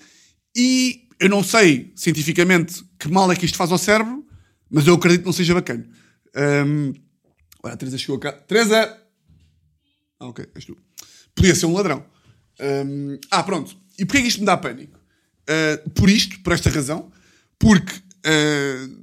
e 0.56 1.08
eu 1.20 1.30
não 1.30 1.44
sei 1.44 1.92
cientificamente 1.96 2.84
que 2.98 3.08
mal 3.08 3.32
é 3.32 3.36
que 3.36 3.46
isto 3.46 3.58
faz 3.58 3.72
ao 3.72 3.78
cérebro, 3.78 4.26
mas 4.70 4.88
eu 4.88 4.96
acredito 4.96 5.22
que 5.22 5.28
não 5.28 5.34
seja 5.34 5.54
bacana. 5.54 5.88
Um, 6.36 6.94
olha, 7.64 7.74
a 7.74 7.78
Teresa 7.78 7.98
chegou 7.98 8.18
cá. 8.18 8.32
Teresa! 8.32 8.98
Ah, 10.20 10.28
ok, 10.28 10.46
és 10.56 10.66
tu. 10.66 10.78
Podia 11.36 11.56
ser 11.56 11.66
um 11.66 11.74
ladrão. 11.74 12.06
Um, 12.60 13.20
ah, 13.30 13.44
pronto. 13.44 13.76
E 13.98 14.06
porquê 14.06 14.22
que 14.22 14.28
isto 14.28 14.40
me 14.40 14.46
dá 14.46 14.58
pânico? 14.58 15.00
Uh, 15.50 15.90
por 15.92 16.10
isto, 16.10 16.40
por 16.42 16.54
esta 16.54 16.70
razão, 16.70 17.12
porque 17.60 17.94
uh, 17.96 19.01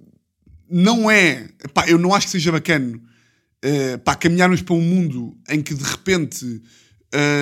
não 0.70 1.10
é. 1.10 1.48
Pá, 1.72 1.88
eu 1.88 1.98
não 1.98 2.14
acho 2.14 2.26
que 2.26 2.32
seja 2.32 2.52
bacana 2.52 2.96
uh, 2.96 3.98
pá, 4.04 4.14
caminharmos 4.14 4.62
para 4.62 4.74
um 4.74 4.82
mundo 4.82 5.36
em 5.48 5.62
que 5.62 5.74
de 5.74 5.84
repente. 5.84 6.62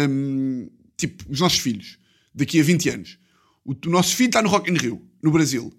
Um, 0.09 0.69
tipo, 0.97 1.25
os 1.29 1.41
nossos 1.41 1.59
filhos, 1.59 1.99
daqui 2.35 2.61
a 2.61 2.63
20 2.63 2.89
anos, 2.91 3.19
o, 3.65 3.73
o 3.73 3.91
nosso 3.91 4.15
filho 4.15 4.29
está 4.29 4.41
no 4.41 4.49
Rock 4.49 4.71
in 4.71 4.77
Rio, 4.77 5.03
no 5.23 5.31
Brasil. 5.31 5.73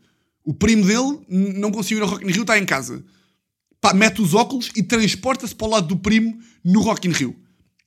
O 0.44 0.54
primo 0.54 0.86
dele 0.86 1.20
não 1.58 1.72
conseguiu 1.72 1.98
ir 2.00 2.02
ao 2.02 2.10
Rock 2.10 2.26
in 2.26 2.32
Rio, 2.32 2.42
está 2.42 2.58
em 2.58 2.66
casa. 2.66 3.04
Pá, 3.82 3.94
mete 3.94 4.22
os 4.22 4.34
óculos 4.34 4.70
e 4.76 4.84
transporta-se 4.84 5.56
para 5.56 5.68
o 5.68 5.70
lado 5.70 5.88
do 5.88 5.98
primo 5.98 6.38
no 6.64 6.82
Rock 6.82 7.08
in 7.08 7.12
Rio. 7.12 7.36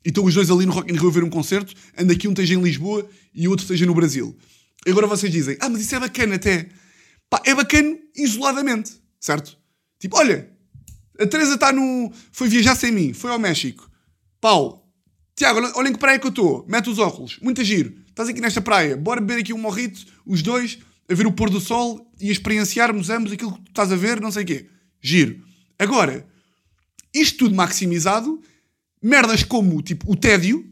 E 0.04 0.08
estão 0.08 0.24
os 0.24 0.34
dois 0.34 0.50
ali 0.50 0.66
no 0.66 0.72
Rock 0.72 0.92
in 0.92 0.96
Rio 0.96 1.08
a 1.08 1.12
ver 1.12 1.24
um 1.24 1.30
concerto, 1.30 1.74
anda 1.96 2.12
aqui 2.12 2.26
um 2.26 2.32
esteja 2.32 2.54
em 2.54 2.62
Lisboa 2.62 3.08
e 3.34 3.46
o 3.46 3.50
outro 3.50 3.64
esteja 3.64 3.86
no 3.86 3.94
Brasil. 3.94 4.36
E 4.86 4.90
agora 4.90 5.06
vocês 5.06 5.30
dizem, 5.30 5.56
ah, 5.60 5.68
mas 5.68 5.82
isso 5.82 5.94
é 5.94 6.00
bacana 6.00 6.36
até. 6.36 6.68
Pá, 7.28 7.42
é 7.44 7.54
bacana 7.54 7.96
isoladamente, 8.16 8.92
certo? 9.20 9.56
Tipo, 9.98 10.16
olha, 10.16 10.50
a 11.18 11.26
Teresa 11.26 11.54
está 11.54 11.72
no... 11.72 12.10
foi 12.32 12.48
viajar 12.48 12.74
sem 12.74 12.90
mim, 12.90 13.12
foi 13.12 13.30
ao 13.30 13.38
México. 13.38 13.88
Pau, 14.40 14.90
Tiago, 15.36 15.60
olha 15.74 15.88
em 15.88 15.92
que 15.92 15.98
praia 15.98 16.18
que 16.18 16.26
eu 16.26 16.30
estou, 16.30 16.64
mete 16.66 16.88
os 16.88 16.98
óculos, 16.98 17.38
muito 17.40 17.62
giro. 17.62 17.94
Estás 18.08 18.28
aqui 18.28 18.40
nesta 18.40 18.60
praia, 18.60 18.96
bora 18.96 19.20
beber 19.20 19.40
aqui 19.40 19.52
um 19.52 19.58
morrito, 19.58 20.04
os 20.26 20.42
dois, 20.42 20.78
a 21.08 21.14
ver 21.14 21.26
o 21.26 21.32
pôr 21.32 21.50
do 21.50 21.60
sol 21.60 22.10
e 22.18 22.28
a 22.28 22.32
experienciarmos 22.32 23.10
ambos 23.10 23.32
aquilo 23.32 23.52
que 23.52 23.60
tu 23.60 23.68
estás 23.68 23.92
a 23.92 23.96
ver, 23.96 24.20
não 24.20 24.32
sei 24.32 24.42
o 24.44 24.46
quê. 24.46 24.66
Giro. 25.00 25.42
Agora, 25.78 26.26
isto 27.14 27.38
tudo 27.38 27.54
maximizado, 27.54 28.40
merdas 29.02 29.42
como, 29.42 29.80
tipo, 29.82 30.10
o 30.10 30.16
tédio, 30.16 30.66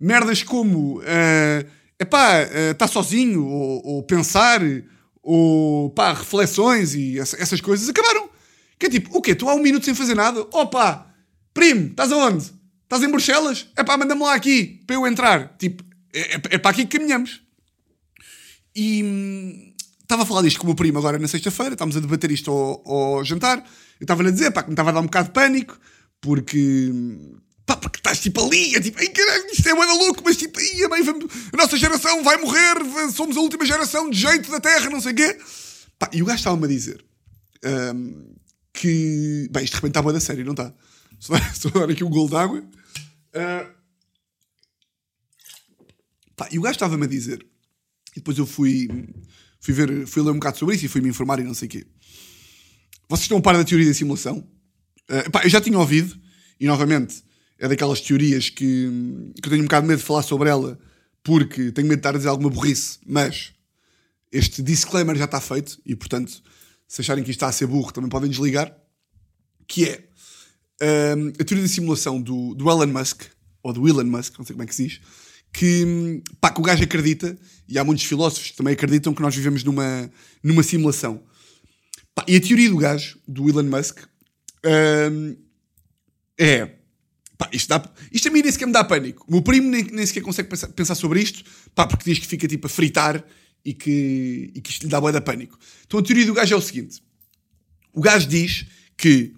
merdas 0.00 0.42
como... 0.42 0.98
Uh, 1.00 1.78
epá, 1.98 2.42
estar 2.70 2.86
sozinho, 2.88 3.44
ou, 3.44 3.86
ou, 3.86 4.02
pensar, 4.02 4.60
ou 5.30 5.90
pá, 5.90 6.14
reflexões 6.14 6.94
e 6.94 7.18
essas 7.18 7.60
coisas 7.60 7.86
acabaram. 7.86 8.30
Que 8.78 8.86
é 8.86 8.88
tipo, 8.88 9.14
o 9.14 9.20
quê? 9.20 9.34
Tu 9.34 9.46
há 9.46 9.54
um 9.54 9.60
minuto 9.60 9.84
sem 9.84 9.94
fazer 9.94 10.14
nada? 10.14 10.40
Opa, 10.50 11.06
primo, 11.52 11.88
estás 11.88 12.10
aonde? 12.10 12.50
Estás 12.84 13.02
em 13.02 13.10
Bruxelas? 13.10 13.66
É 13.76 13.84
pá, 13.84 13.98
manda-me 13.98 14.22
lá 14.22 14.32
aqui, 14.32 14.80
para 14.86 14.96
eu 14.96 15.06
entrar. 15.06 15.54
Tipo, 15.58 15.84
é, 16.14 16.36
é, 16.36 16.40
é 16.52 16.58
para 16.58 16.70
aqui 16.70 16.86
que 16.86 16.96
caminhamos. 16.96 17.42
E 18.74 19.02
hum, 19.04 19.74
estava 20.00 20.22
a 20.22 20.26
falar 20.26 20.40
disto 20.40 20.60
com 20.60 20.64
o 20.64 20.68
meu 20.68 20.74
primo 20.74 20.96
agora 20.98 21.18
na 21.18 21.28
sexta-feira, 21.28 21.74
estávamos 21.74 21.98
a 21.98 22.00
debater 22.00 22.30
isto 22.30 22.50
ao, 22.50 22.90
ao 22.90 23.22
jantar. 23.22 23.58
Eu 24.00 24.04
estava-lhe 24.04 24.30
a 24.30 24.32
dizer, 24.32 24.50
pá, 24.50 24.62
que 24.62 24.70
me 24.70 24.72
estava 24.72 24.88
a 24.88 24.92
dar 24.94 25.00
um 25.00 25.04
bocado 25.04 25.28
de 25.28 25.34
pânico, 25.34 25.78
porque 26.22 26.90
hum, 26.90 27.36
Pá, 27.68 27.76
porque 27.76 27.98
estás 27.98 28.18
tipo 28.18 28.42
ali, 28.42 28.74
é 28.74 28.80
tipo, 28.80 28.98
ai 28.98 29.08
caralho, 29.08 29.46
isto 29.52 29.68
é 29.68 29.74
uma 29.74 29.84
louco, 29.84 30.22
mas 30.24 30.38
tipo, 30.38 30.58
ia 30.58 30.88
bem, 30.88 31.02
vamos, 31.02 31.26
a 31.52 31.56
nossa 31.58 31.76
geração 31.76 32.24
vai 32.24 32.38
morrer, 32.38 32.76
somos 33.12 33.36
a 33.36 33.40
última 33.40 33.66
geração 33.66 34.08
de 34.08 34.18
jeito 34.18 34.50
da 34.50 34.58
Terra, 34.58 34.88
não 34.88 35.02
sei 35.02 35.12
o 35.12 35.14
quê. 35.14 35.38
Pá, 35.98 36.08
e 36.14 36.22
o 36.22 36.24
gajo 36.24 36.38
estava-me 36.38 36.64
a 36.64 36.66
dizer 36.68 37.04
um, 37.94 38.34
que. 38.72 39.48
Bem, 39.50 39.64
isto 39.64 39.72
de 39.72 39.76
repente 39.76 39.90
está 39.90 40.00
boa 40.00 40.14
da 40.14 40.20
série, 40.20 40.44
não 40.44 40.52
está? 40.52 40.72
Estou 41.52 41.70
a 41.74 41.80
dar 41.80 41.92
aqui 41.92 42.02
um 42.02 42.08
gol 42.08 42.26
de 42.26 42.36
água. 42.36 42.58
Uh, 42.58 43.70
pá, 46.34 46.48
e 46.50 46.58
o 46.58 46.62
gajo 46.62 46.76
estava-me 46.76 47.04
a 47.04 47.08
dizer, 47.08 47.46
e 48.12 48.20
depois 48.20 48.38
eu 48.38 48.46
fui, 48.46 48.88
fui 49.60 49.74
ver, 49.74 50.06
fui 50.06 50.22
ler 50.22 50.30
um 50.30 50.38
bocado 50.38 50.56
sobre 50.56 50.74
isso 50.74 50.86
e 50.86 50.88
fui-me 50.88 51.10
informar 51.10 51.38
e 51.38 51.44
não 51.44 51.52
sei 51.52 51.66
o 51.66 51.70
quê. 51.70 51.86
Vocês 53.10 53.24
estão 53.24 53.36
a 53.36 53.42
par 53.42 53.58
da 53.58 53.64
teoria 53.64 53.88
da 53.88 53.92
simulação? 53.92 54.38
Uh, 55.10 55.30
pá, 55.30 55.42
eu 55.44 55.50
já 55.50 55.60
tinha 55.60 55.78
ouvido, 55.78 56.18
e 56.58 56.66
novamente 56.66 57.27
é 57.58 57.68
daquelas 57.68 58.00
teorias 58.00 58.48
que, 58.48 58.88
que 59.40 59.48
eu 59.48 59.50
tenho 59.50 59.62
um 59.62 59.66
bocado 59.66 59.82
de 59.82 59.88
medo 59.88 59.98
de 59.98 60.04
falar 60.04 60.22
sobre 60.22 60.48
ela, 60.48 60.78
porque 61.22 61.72
tenho 61.72 61.88
medo 61.88 61.96
de 61.96 62.00
estar 62.00 62.10
a 62.10 62.18
dizer 62.18 62.28
alguma 62.28 62.50
burrice, 62.50 62.98
mas 63.04 63.52
este 64.30 64.62
disclaimer 64.62 65.16
já 65.16 65.24
está 65.24 65.40
feito, 65.40 65.80
e 65.84 65.96
portanto, 65.96 66.42
se 66.86 67.00
acharem 67.00 67.24
que 67.24 67.30
isto 67.30 67.38
está 67.38 67.48
a 67.48 67.52
ser 67.52 67.66
burro, 67.66 67.92
também 67.92 68.08
podem 68.08 68.30
desligar, 68.30 68.74
que 69.66 69.84
é 69.84 70.08
um, 71.16 71.28
a 71.28 71.44
teoria 71.44 71.62
da 71.62 71.68
simulação 71.68 72.20
do, 72.20 72.54
do 72.54 72.70
Elon 72.70 72.86
Musk, 72.86 73.22
ou 73.62 73.72
do 73.72 73.88
Elon 73.88 74.04
Musk, 74.04 74.38
não 74.38 74.44
sei 74.44 74.54
como 74.54 74.62
é 74.62 74.66
que 74.66 74.74
se 74.74 74.86
diz, 74.86 75.00
que, 75.52 76.22
pá, 76.40 76.50
que 76.50 76.60
o 76.60 76.64
gajo 76.64 76.84
acredita, 76.84 77.36
e 77.68 77.78
há 77.78 77.84
muitos 77.84 78.04
filósofos 78.04 78.50
que 78.50 78.56
também 78.56 78.74
acreditam 78.74 79.12
que 79.12 79.22
nós 79.22 79.34
vivemos 79.34 79.64
numa, 79.64 80.10
numa 80.42 80.62
simulação. 80.62 81.22
Pá, 82.14 82.24
e 82.28 82.36
a 82.36 82.40
teoria 82.40 82.70
do 82.70 82.76
gajo, 82.76 83.18
do 83.26 83.48
Elon 83.48 83.64
Musk, 83.64 83.98
um, 85.12 85.36
é 86.38 86.77
Pá, 87.38 87.48
isto, 87.52 87.68
dá, 87.68 87.80
isto 88.12 88.26
a 88.26 88.32
mim 88.32 88.42
nem 88.42 88.50
sequer 88.50 88.66
me 88.66 88.72
dá 88.72 88.82
pânico. 88.82 89.24
O 89.28 89.32
meu 89.32 89.42
primo 89.42 89.70
nem, 89.70 89.84
nem 89.84 90.04
sequer 90.04 90.22
consegue 90.22 90.48
pensar, 90.48 90.66
pensar, 90.68 90.96
sobre 90.96 91.22
isto, 91.22 91.44
pá, 91.72 91.86
porque 91.86 92.10
diz 92.10 92.18
que 92.18 92.26
fica 92.26 92.48
tipo 92.48 92.66
a 92.66 92.70
fritar 92.70 93.24
e 93.64 93.72
que, 93.72 94.50
e 94.54 94.60
que 94.60 94.70
isto 94.72 94.82
lhe 94.82 94.88
dá 94.88 95.00
boa 95.00 95.12
da 95.12 95.20
pânico. 95.20 95.56
Então 95.86 96.00
a 96.00 96.02
teoria 96.02 96.26
do 96.26 96.34
gajo 96.34 96.52
é 96.52 96.56
o 96.56 96.60
seguinte: 96.60 97.00
o 97.92 98.00
gajo 98.00 98.26
diz 98.26 98.66
que 98.96 99.32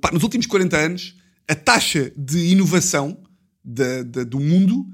pá, 0.00 0.12
nos 0.12 0.22
últimos 0.22 0.46
40 0.46 0.76
anos 0.76 1.16
a 1.48 1.54
taxa 1.56 2.12
de 2.16 2.38
inovação 2.38 3.20
de, 3.64 4.04
de, 4.04 4.24
do 4.24 4.38
mundo 4.38 4.86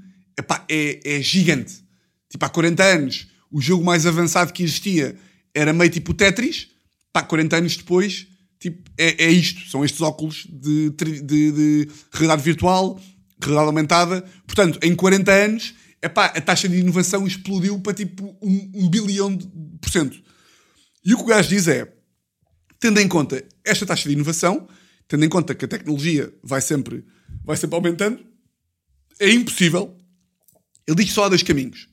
é, 0.67 0.99
é 1.03 1.21
gigante. 1.21 1.85
Tipo, 2.27 2.43
há 2.43 2.49
40 2.49 2.83
anos 2.83 3.27
o 3.51 3.61
jogo 3.61 3.85
mais 3.85 4.07
avançado 4.07 4.51
que 4.51 4.63
existia 4.63 5.15
era 5.53 5.71
meio 5.71 5.91
tipo 5.91 6.13
Tetris, 6.13 6.69
pá, 7.13 7.21
40 7.21 7.57
anos 7.57 7.77
depois 7.77 8.27
Tipo, 8.59 8.89
é, 8.97 9.25
é 9.25 9.31
isto. 9.31 9.69
São 9.69 9.83
estes 9.83 10.01
óculos 10.01 10.47
de, 10.49 10.89
de, 10.91 11.51
de 11.51 11.89
realidade 12.11 12.43
virtual, 12.43 12.99
realidade 13.41 13.67
aumentada. 13.67 14.21
Portanto, 14.45 14.79
em 14.81 14.95
40 14.95 15.31
anos, 15.31 15.73
epá, 16.01 16.25
a 16.25 16.41
taxa 16.41 16.67
de 16.67 16.77
inovação 16.77 17.27
explodiu 17.27 17.79
para 17.79 17.93
tipo 17.93 18.35
um, 18.41 18.71
um 18.73 18.89
bilhão 18.89 19.35
de 19.35 19.47
por 19.79 19.89
cento. 19.89 20.21
E 21.03 21.13
o 21.13 21.17
que 21.17 21.23
o 21.23 21.27
gajo 21.27 21.49
diz 21.49 21.67
é, 21.67 21.91
tendo 22.79 22.99
em 22.99 23.07
conta 23.07 23.43
esta 23.63 23.85
taxa 23.85 24.09
de 24.09 24.15
inovação, 24.15 24.67
tendo 25.07 25.23
em 25.23 25.29
conta 25.29 25.55
que 25.55 25.65
a 25.65 25.67
tecnologia 25.67 26.33
vai 26.43 26.61
sempre, 26.61 27.05
vai 27.43 27.55
sempre 27.55 27.75
aumentando, 27.75 28.25
é 29.19 29.29
impossível. 29.31 29.95
Ele 30.85 31.03
diz 31.03 31.13
só 31.13 31.25
há 31.25 31.29
dois 31.29 31.43
caminhos. 31.43 31.87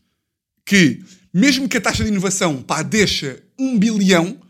Que, 0.67 1.03
mesmo 1.33 1.69
que 1.69 1.77
a 1.77 1.81
taxa 1.81 2.03
de 2.03 2.11
inovação 2.11 2.63
pá, 2.63 2.83
deixa 2.83 3.43
um 3.59 3.79
bilhão, 3.79 4.41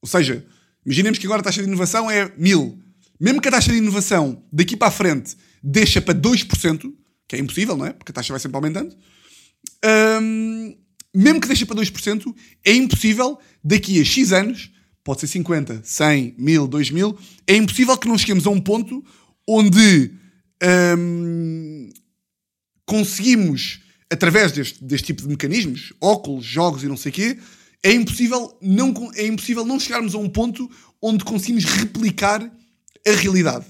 ou 0.00 0.08
seja, 0.08 0.44
Imaginemos 0.88 1.18
que 1.18 1.26
agora 1.26 1.42
a 1.42 1.44
taxa 1.44 1.60
de 1.60 1.68
inovação 1.68 2.10
é 2.10 2.32
1000. 2.38 2.78
Mesmo 3.20 3.42
que 3.42 3.48
a 3.48 3.50
taxa 3.50 3.70
de 3.70 3.76
inovação 3.76 4.42
daqui 4.50 4.74
para 4.74 4.88
a 4.88 4.90
frente 4.90 5.36
deixa 5.62 6.00
para 6.00 6.18
2%, 6.18 6.94
que 7.28 7.36
é 7.36 7.38
impossível, 7.38 7.76
não 7.76 7.84
é? 7.84 7.92
Porque 7.92 8.10
a 8.10 8.14
taxa 8.14 8.32
vai 8.32 8.40
sempre 8.40 8.56
aumentando. 8.56 8.96
Hum, 10.22 10.74
mesmo 11.14 11.42
que 11.42 11.46
deixe 11.46 11.66
para 11.66 11.76
2%, 11.76 12.34
é 12.64 12.72
impossível 12.72 13.38
daqui 13.62 14.00
a 14.00 14.04
X 14.04 14.32
anos, 14.32 14.70
pode 15.04 15.20
ser 15.20 15.26
50, 15.26 15.82
100, 15.84 16.36
1000, 16.38 16.66
2000, 16.66 17.18
é 17.46 17.56
impossível 17.56 17.98
que 17.98 18.08
não 18.08 18.16
cheguemos 18.16 18.46
a 18.46 18.50
um 18.50 18.60
ponto 18.60 19.04
onde 19.46 20.10
hum, 20.96 21.90
conseguimos, 22.86 23.80
através 24.10 24.52
deste, 24.52 24.82
deste 24.82 25.08
tipo 25.08 25.20
de 25.20 25.28
mecanismos, 25.28 25.92
óculos, 26.00 26.46
jogos 26.46 26.82
e 26.82 26.86
não 26.86 26.96
sei 26.96 27.10
o 27.10 27.14
quê, 27.14 27.38
é 27.82 27.92
impossível 27.92 28.56
não, 28.60 28.92
é 29.14 29.26
impossível 29.26 29.64
não 29.64 29.78
chegarmos 29.78 30.14
a 30.14 30.18
um 30.18 30.28
ponto 30.28 30.70
onde 31.00 31.24
conseguimos 31.24 31.64
replicar 31.64 32.42
a 33.06 33.10
realidade. 33.12 33.66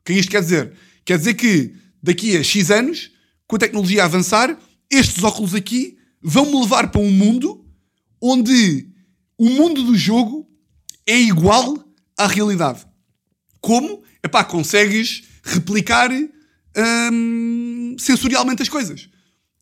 O 0.00 0.04
que 0.04 0.12
é 0.12 0.16
isto 0.16 0.30
quer 0.30 0.42
dizer? 0.42 0.72
Quer 1.04 1.18
dizer 1.18 1.34
que 1.34 1.74
daqui 2.02 2.36
a 2.36 2.42
X 2.42 2.70
anos, 2.70 3.10
com 3.46 3.56
a 3.56 3.58
tecnologia 3.58 4.02
a 4.02 4.06
avançar, 4.06 4.58
estes 4.90 5.22
óculos 5.22 5.54
aqui 5.54 5.98
vão-me 6.22 6.60
levar 6.60 6.90
para 6.90 7.00
um 7.00 7.10
mundo 7.10 7.64
onde 8.20 8.88
o 9.38 9.48
mundo 9.50 9.82
do 9.82 9.96
jogo 9.96 10.48
é 11.06 11.18
igual 11.18 11.78
à 12.16 12.26
realidade. 12.26 12.86
Como? 13.60 14.02
Epá, 14.22 14.44
consegues 14.44 15.24
replicar 15.42 16.10
hum, 17.12 17.96
sensorialmente 17.98 18.62
as 18.62 18.68
coisas. 18.68 19.08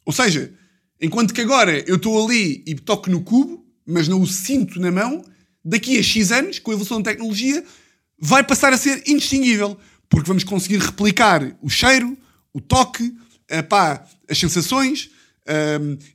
Ou 0.05 0.13
seja, 0.13 0.53
enquanto 1.01 1.35
que 1.35 1.41
agora 1.41 1.83
eu 1.87 1.97
estou 1.97 2.25
ali 2.25 2.63
e 2.67 2.75
toco 2.75 3.11
no 3.11 3.23
cubo, 3.23 3.64
mas 3.87 4.09
não 4.09 4.21
o 4.21 4.27
sinto 4.27 4.81
na 4.81 4.91
mão, 4.91 5.25
daqui 5.65 5.99
a 5.99 6.03
X 6.03 6.33
anos, 6.33 6.59
com 6.59 6.71
a 6.71 6.75
evolução 6.75 7.01
da 7.01 7.11
tecnologia, 7.11 7.65
vai 8.19 8.43
passar 8.45 8.73
a 8.73 8.79
ser 8.79 9.03
indistinguível. 9.07 9.79
Porque 10.09 10.29
vamos 10.29 10.45
conseguir 10.45 10.79
replicar 10.79 11.57
o 11.61 11.69
cheiro, 11.69 12.17
o 12.53 12.61
toque, 12.61 13.13
epá, 13.51 14.07
as 14.29 14.39
sensações. 14.39 15.11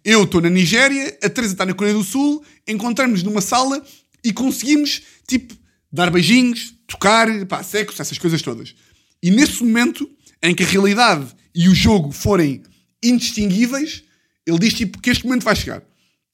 Eu 0.05 0.23
estou 0.23 0.39
na 0.41 0.49
Nigéria, 0.49 1.17
a 1.21 1.29
Teresa 1.29 1.53
está 1.53 1.65
na 1.65 1.73
Coreia 1.73 1.95
do 1.95 2.03
Sul, 2.03 2.43
encontramos 2.67 3.23
numa 3.23 3.41
sala 3.41 3.83
e 4.23 4.31
conseguimos, 4.31 5.01
tipo, 5.27 5.53
dar 5.91 6.09
beijinhos, 6.11 6.73
tocar, 6.87 7.27
pá, 7.47 7.61
sexo, 7.63 8.01
essas 8.01 8.17
coisas 8.17 8.41
todas. 8.41 8.75
E 9.21 9.31
nesse 9.31 9.63
momento 9.63 10.09
em 10.41 10.55
que 10.55 10.63
a 10.63 10.67
realidade 10.67 11.27
e 11.53 11.67
o 11.67 11.75
jogo 11.75 12.11
forem 12.11 12.63
indistinguíveis, 13.03 14.03
ele 14.45 14.59
diz 14.59 14.73
tipo 14.73 15.01
que 15.01 15.09
este 15.09 15.25
momento 15.25 15.43
vai 15.43 15.55
chegar. 15.55 15.83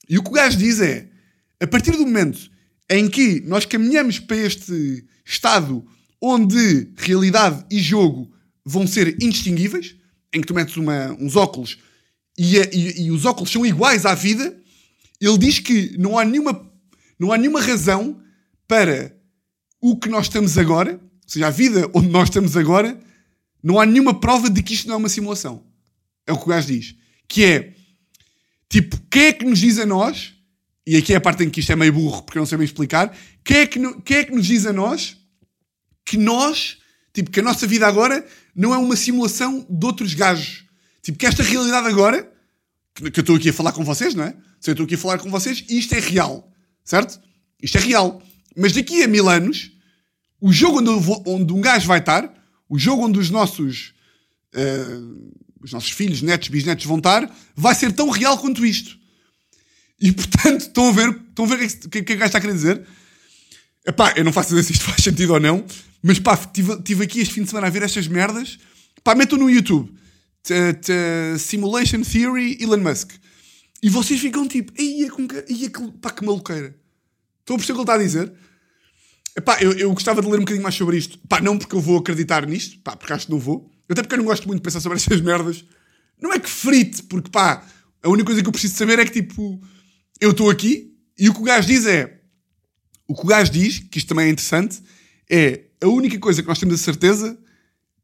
E 0.08 0.18
o 0.18 0.22
que 0.22 0.28
o 0.28 0.32
gajo 0.32 0.56
diz 0.56 0.80
é: 0.80 1.08
a 1.60 1.66
partir 1.66 1.92
do 1.92 2.06
momento 2.06 2.50
em 2.90 3.08
que 3.08 3.40
nós 3.40 3.64
caminhamos 3.64 4.18
para 4.18 4.36
este 4.36 5.04
estado 5.24 5.86
onde 6.20 6.92
realidade 6.96 7.64
e 7.70 7.80
jogo 7.80 8.30
vão 8.64 8.86
ser 8.86 9.22
indistinguíveis, 9.22 9.96
em 10.32 10.40
que 10.40 10.46
tu 10.46 10.54
metes 10.54 10.76
uma, 10.76 11.12
uns 11.20 11.36
óculos 11.36 11.78
e, 12.38 12.56
e, 12.56 13.02
e, 13.06 13.10
os 13.10 13.24
óculos 13.24 13.50
são 13.50 13.64
iguais 13.64 14.04
à 14.04 14.14
vida, 14.14 14.56
ele 15.20 15.38
diz 15.38 15.58
que 15.58 15.96
não 15.98 16.18
há 16.18 16.24
nenhuma, 16.24 16.70
não 17.18 17.32
há 17.32 17.38
nenhuma 17.38 17.60
razão 17.60 18.20
para 18.68 19.16
o 19.80 19.96
que 19.96 20.08
nós 20.08 20.26
estamos 20.26 20.58
agora, 20.58 21.00
ou 21.00 21.28
seja, 21.28 21.46
a 21.46 21.50
vida 21.50 21.90
onde 21.94 22.08
nós 22.08 22.28
estamos 22.28 22.56
agora, 22.56 23.00
não 23.62 23.80
há 23.80 23.86
nenhuma 23.86 24.20
prova 24.20 24.50
de 24.50 24.62
que 24.62 24.74
isto 24.74 24.86
não 24.86 24.94
é 24.94 24.98
uma 24.98 25.08
simulação. 25.08 25.64
É 26.26 26.32
o 26.32 26.36
que 26.36 26.44
o 26.44 26.48
gajo 26.48 26.66
diz. 26.68 26.94
Que 27.26 27.44
é, 27.44 27.74
tipo, 28.68 29.00
quem 29.10 29.26
é 29.26 29.32
que 29.32 29.44
nos 29.44 29.58
diz 29.58 29.78
a 29.78 29.86
nós, 29.86 30.34
e 30.86 30.96
aqui 30.96 31.12
é 31.12 31.16
a 31.16 31.20
parte 31.20 31.42
em 31.42 31.50
que 31.50 31.60
isto 31.60 31.72
é 31.72 31.76
meio 31.76 31.92
burro, 31.92 32.22
porque 32.22 32.38
eu 32.38 32.40
não 32.40 32.46
sei 32.46 32.56
bem 32.56 32.64
explicar, 32.64 33.16
quem 33.42 33.58
é 33.58 33.66
que, 33.66 33.80
quem 34.02 34.16
é 34.18 34.24
que 34.24 34.32
nos 34.32 34.46
diz 34.46 34.66
a 34.66 34.72
nós 34.72 35.16
que 36.04 36.16
nós, 36.16 36.78
tipo, 37.12 37.30
que 37.30 37.40
a 37.40 37.42
nossa 37.42 37.66
vida 37.66 37.86
agora 37.86 38.24
não 38.54 38.72
é 38.72 38.78
uma 38.78 38.94
simulação 38.94 39.66
de 39.68 39.84
outros 39.84 40.14
gajos. 40.14 40.64
Tipo, 41.02 41.18
que 41.18 41.26
esta 41.26 41.42
realidade 41.42 41.88
agora, 41.88 42.32
que 42.94 43.18
eu 43.18 43.20
estou 43.20 43.36
aqui 43.36 43.50
a 43.50 43.52
falar 43.52 43.72
com 43.72 43.84
vocês, 43.84 44.14
não 44.14 44.24
é? 44.24 44.34
Se 44.60 44.70
eu 44.70 44.72
estou 44.72 44.84
aqui 44.84 44.94
a 44.94 44.98
falar 44.98 45.18
com 45.18 45.28
vocês, 45.28 45.64
isto 45.68 45.94
é 45.94 45.98
real. 45.98 46.48
Certo? 46.84 47.20
Isto 47.60 47.78
é 47.78 47.80
real. 47.80 48.22
Mas 48.56 48.72
daqui 48.72 49.02
a 49.02 49.08
mil 49.08 49.28
anos, 49.28 49.72
o 50.40 50.52
jogo 50.52 50.78
onde, 50.78 51.04
vou, 51.04 51.22
onde 51.26 51.52
um 51.52 51.60
gajo 51.60 51.88
vai 51.88 51.98
estar, 51.98 52.32
o 52.68 52.78
jogo 52.78 53.04
onde 53.04 53.18
os 53.18 53.28
nossos, 53.28 53.92
uh, 54.54 55.32
os 55.60 55.72
nossos 55.72 55.90
filhos, 55.90 56.22
netos, 56.22 56.48
bisnetos 56.48 56.86
vão 56.86 56.98
estar, 56.98 57.28
vai 57.54 57.74
ser 57.74 57.92
tão 57.92 58.08
real 58.08 58.38
quanto 58.38 58.64
isto. 58.64 58.96
E 60.00 60.12
portanto, 60.12 60.62
estão 60.68 60.88
a 60.88 60.92
ver, 60.92 61.10
estão 61.10 61.44
a 61.44 61.48
ver 61.48 61.54
o 61.54 61.58
que, 61.58 61.88
que, 61.88 62.02
que 62.02 62.12
o 62.14 62.16
gajo 62.16 62.26
está 62.26 62.38
a 62.38 62.40
querer 62.40 62.54
dizer? 62.54 62.86
Epá, 63.86 64.14
eu 64.16 64.24
não 64.24 64.32
faço 64.32 64.50
ideia 64.50 64.64
se 64.64 64.72
isto 64.72 64.84
faz 64.84 65.02
sentido 65.02 65.32
ou 65.32 65.40
não, 65.40 65.64
mas 66.02 66.18
pá, 66.18 66.36
tive, 66.36 66.80
tive 66.82 67.04
aqui 67.04 67.20
este 67.20 67.34
fim 67.34 67.42
de 67.42 67.48
semana 67.48 67.68
a 67.68 67.70
ver 67.70 67.82
estas 67.82 68.08
merdas. 68.08 68.58
Pá, 69.04 69.14
metam 69.14 69.38
no 69.38 69.48
YouTube. 69.48 69.92
Simulation 71.38 72.02
Theory 72.02 72.58
Elon 72.60 72.78
Musk. 72.78 73.12
E 73.82 73.88
vocês 73.88 74.20
ficam 74.20 74.48
tipo, 74.48 74.72
ia 74.80 75.10
com 75.10 75.28
que, 75.28 75.44
ia 75.48 75.70
que, 75.70 75.92
pá, 76.00 76.10
que 76.10 76.24
maluqueira. 76.24 76.74
Estão 77.40 77.54
a 77.54 77.58
perceber 77.58 77.80
o 77.80 77.84
que 77.84 77.90
ele 77.90 77.94
está 77.94 77.94
a 77.94 77.98
dizer? 77.98 78.32
Epá, 79.36 79.58
eu, 79.60 79.72
eu 79.72 79.92
gostava 79.92 80.22
de 80.22 80.28
ler 80.28 80.36
um 80.36 80.40
bocadinho 80.40 80.62
mais 80.62 80.74
sobre 80.74 80.96
isto. 80.96 81.18
Pá, 81.28 81.40
não 81.40 81.58
porque 81.58 81.76
eu 81.76 81.80
vou 81.80 81.98
acreditar 81.98 82.46
nisto, 82.46 82.78
pá, 82.80 82.96
porque 82.96 83.12
acho 83.12 83.26
que 83.26 83.32
não 83.32 83.38
vou. 83.38 83.70
Até 83.88 84.02
porque 84.02 84.14
eu 84.14 84.18
não 84.18 84.24
gosto 84.24 84.46
muito 84.46 84.60
de 84.60 84.64
pensar 84.64 84.80
sobre 84.80 84.96
estas 84.98 85.20
merdas. 85.20 85.64
Não 86.20 86.32
é 86.32 86.38
que 86.38 86.48
frite, 86.48 87.02
porque 87.04 87.30
pá, 87.30 87.64
a 88.02 88.08
única 88.08 88.26
coisa 88.26 88.42
que 88.42 88.48
eu 88.48 88.52
preciso 88.52 88.74
saber 88.74 88.98
é 88.98 89.04
que 89.04 89.22
tipo, 89.22 89.60
eu 90.20 90.30
estou 90.30 90.50
aqui 90.50 90.94
e 91.18 91.28
o 91.28 91.34
que 91.34 91.40
o 91.40 91.44
gajo 91.44 91.66
diz 91.66 91.86
é. 91.86 92.20
O 93.08 93.14
que 93.14 93.22
o 93.22 93.26
gajo 93.26 93.52
diz, 93.52 93.78
que 93.78 93.98
isto 93.98 94.08
também 94.08 94.26
é 94.26 94.30
interessante, 94.30 94.82
é 95.30 95.64
a 95.80 95.88
única 95.88 96.18
coisa 96.18 96.42
que 96.42 96.48
nós 96.48 96.58
temos 96.58 96.74
a 96.74 96.78
certeza 96.78 97.38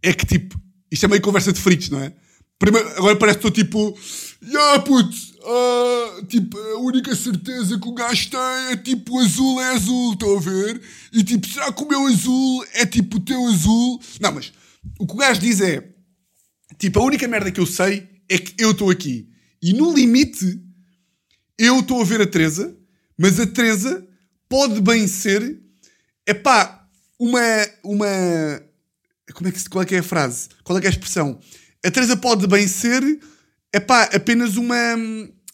é 0.02 0.12
que 0.12 0.26
tipo, 0.26 0.60
isto 0.90 1.04
é 1.04 1.08
meio 1.08 1.22
conversa 1.22 1.52
de 1.52 1.60
fritos, 1.60 1.90
não 1.90 2.00
é? 2.00 2.12
Primeiro, 2.58 2.88
agora 2.90 3.16
parece 3.16 3.38
que 3.38 3.48
estou 3.48 3.64
tipo, 3.64 3.98
yeah, 4.40 4.80
puto, 4.82 5.16
uh, 5.40 6.24
tipo, 6.26 6.56
a 6.56 6.78
única 6.78 7.14
certeza 7.16 7.76
que 7.76 7.88
o 7.88 7.94
gajo 7.94 8.30
tem 8.30 8.40
é 8.70 8.76
tipo, 8.76 9.18
azul 9.18 9.60
é 9.60 9.70
azul, 9.70 10.12
estão 10.12 10.36
a 10.36 10.40
ver? 10.40 10.80
E 11.12 11.24
tipo, 11.24 11.48
será 11.48 11.72
que 11.72 11.82
o 11.82 11.88
meu 11.88 12.06
azul 12.06 12.64
é 12.74 12.86
tipo 12.86 13.16
o 13.16 13.20
teu 13.20 13.44
azul? 13.48 14.00
Não, 14.20 14.32
mas 14.32 14.52
o 14.98 15.06
que 15.06 15.12
o 15.12 15.16
gajo 15.16 15.40
diz 15.40 15.60
é, 15.60 15.88
tipo, 16.78 17.00
a 17.00 17.04
única 17.04 17.26
merda 17.26 17.50
que 17.50 17.58
eu 17.58 17.66
sei 17.66 18.08
é 18.28 18.38
que 18.38 18.54
eu 18.62 18.70
estou 18.70 18.90
aqui. 18.90 19.28
E 19.60 19.72
no 19.72 19.92
limite, 19.92 20.60
eu 21.64 21.78
estou 21.78 22.00
a 22.00 22.04
ver 22.04 22.20
a 22.20 22.26
Teresa, 22.26 22.76
mas 23.16 23.38
a 23.38 23.46
Teresa 23.46 24.04
pode 24.48 24.80
bem 24.80 25.06
ser, 25.06 25.60
é 26.26 26.34
pá, 26.34 26.86
uma, 27.18 27.40
uma. 27.84 28.06
Como 29.32 29.48
é 29.48 29.52
que, 29.52 29.68
qual 29.68 29.82
é 29.82 29.86
que 29.86 29.94
é 29.94 29.98
a 30.00 30.02
frase? 30.02 30.48
Qual 30.64 30.76
é 30.76 30.80
que 30.80 30.88
é 30.88 30.90
a 30.90 30.92
expressão? 30.92 31.38
A 31.84 31.90
Teresa 31.90 32.16
pode 32.16 32.46
bem 32.48 32.66
ser 32.66 33.02
epá, 33.72 34.10
apenas 34.12 34.56
uma. 34.56 34.76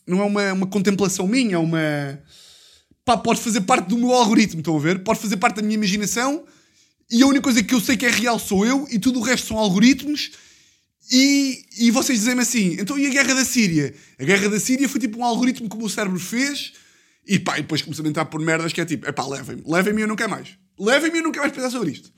Não 0.06 0.22
é 0.22 0.24
uma, 0.24 0.52
uma 0.54 0.66
contemplação 0.66 1.28
minha, 1.28 1.56
é 1.56 1.59
uma. 1.59 2.18
Pá, 3.04 3.18
pode 3.18 3.40
fazer 3.40 3.61
parte 3.62 3.88
do 3.88 3.98
meu 3.98 4.12
algoritmo, 4.12 4.61
estão 4.61 4.76
a 4.76 4.80
ver? 4.80 5.04
Pode 5.04 5.20
fazer 5.20 5.36
parte 5.36 5.56
da 5.56 5.62
minha 5.62 5.74
imaginação 5.74 6.44
e 7.11 7.22
a 7.22 7.26
única 7.26 7.42
coisa 7.42 7.62
que 7.62 7.74
eu 7.74 7.80
sei 7.80 7.96
que 7.96 8.06
é 8.06 8.11
real 8.11 8.38
sou 8.38 8.66
eu 8.66 8.86
e 8.90 8.98
tudo 8.98 9.18
o 9.18 9.22
resto 9.22 9.48
são 9.48 9.59
algoritmos. 9.59 10.30
E, 11.11 11.64
e 11.78 11.90
vocês 11.90 12.18
dizem-me 12.18 12.42
assim, 12.42 12.76
então 12.78 12.98
e 12.98 13.06
a 13.06 13.11
guerra 13.11 13.34
da 13.34 13.44
Síria? 13.44 13.94
A 14.18 14.24
guerra 14.24 14.48
da 14.48 14.61
Síria 14.61 14.88
foi 14.88 15.00
tipo 15.00 15.18
um 15.18 15.24
algoritmo 15.24 15.68
que 15.68 15.74
o 15.74 15.78
meu 15.78 15.88
cérebro 15.88 16.20
fez 16.20 16.72
e 17.26 17.38
pá, 17.38 17.59
e 17.59 17.62
depois 17.62 17.82
começou 17.82 18.04
a 18.04 18.09
entrar 18.09 18.26
por 18.26 18.40
merdas 18.40 18.72
que 18.72 18.80
é 18.80 18.84
tipo, 18.84 19.06
é 19.06 19.12
pá, 19.12 19.26
levem-me, 19.26 19.62
levem-me 19.66 20.00
e 20.00 20.04
eu 20.04 20.09
não 20.09 20.16
quero 20.16 20.30
mais. 20.30 20.48
Levem-me 20.78 21.18
e 21.18 21.22
nunca 21.22 21.40
mais 21.40 21.52
pensar 21.52 21.70
sobre 21.70 21.92
isto. 21.92 22.11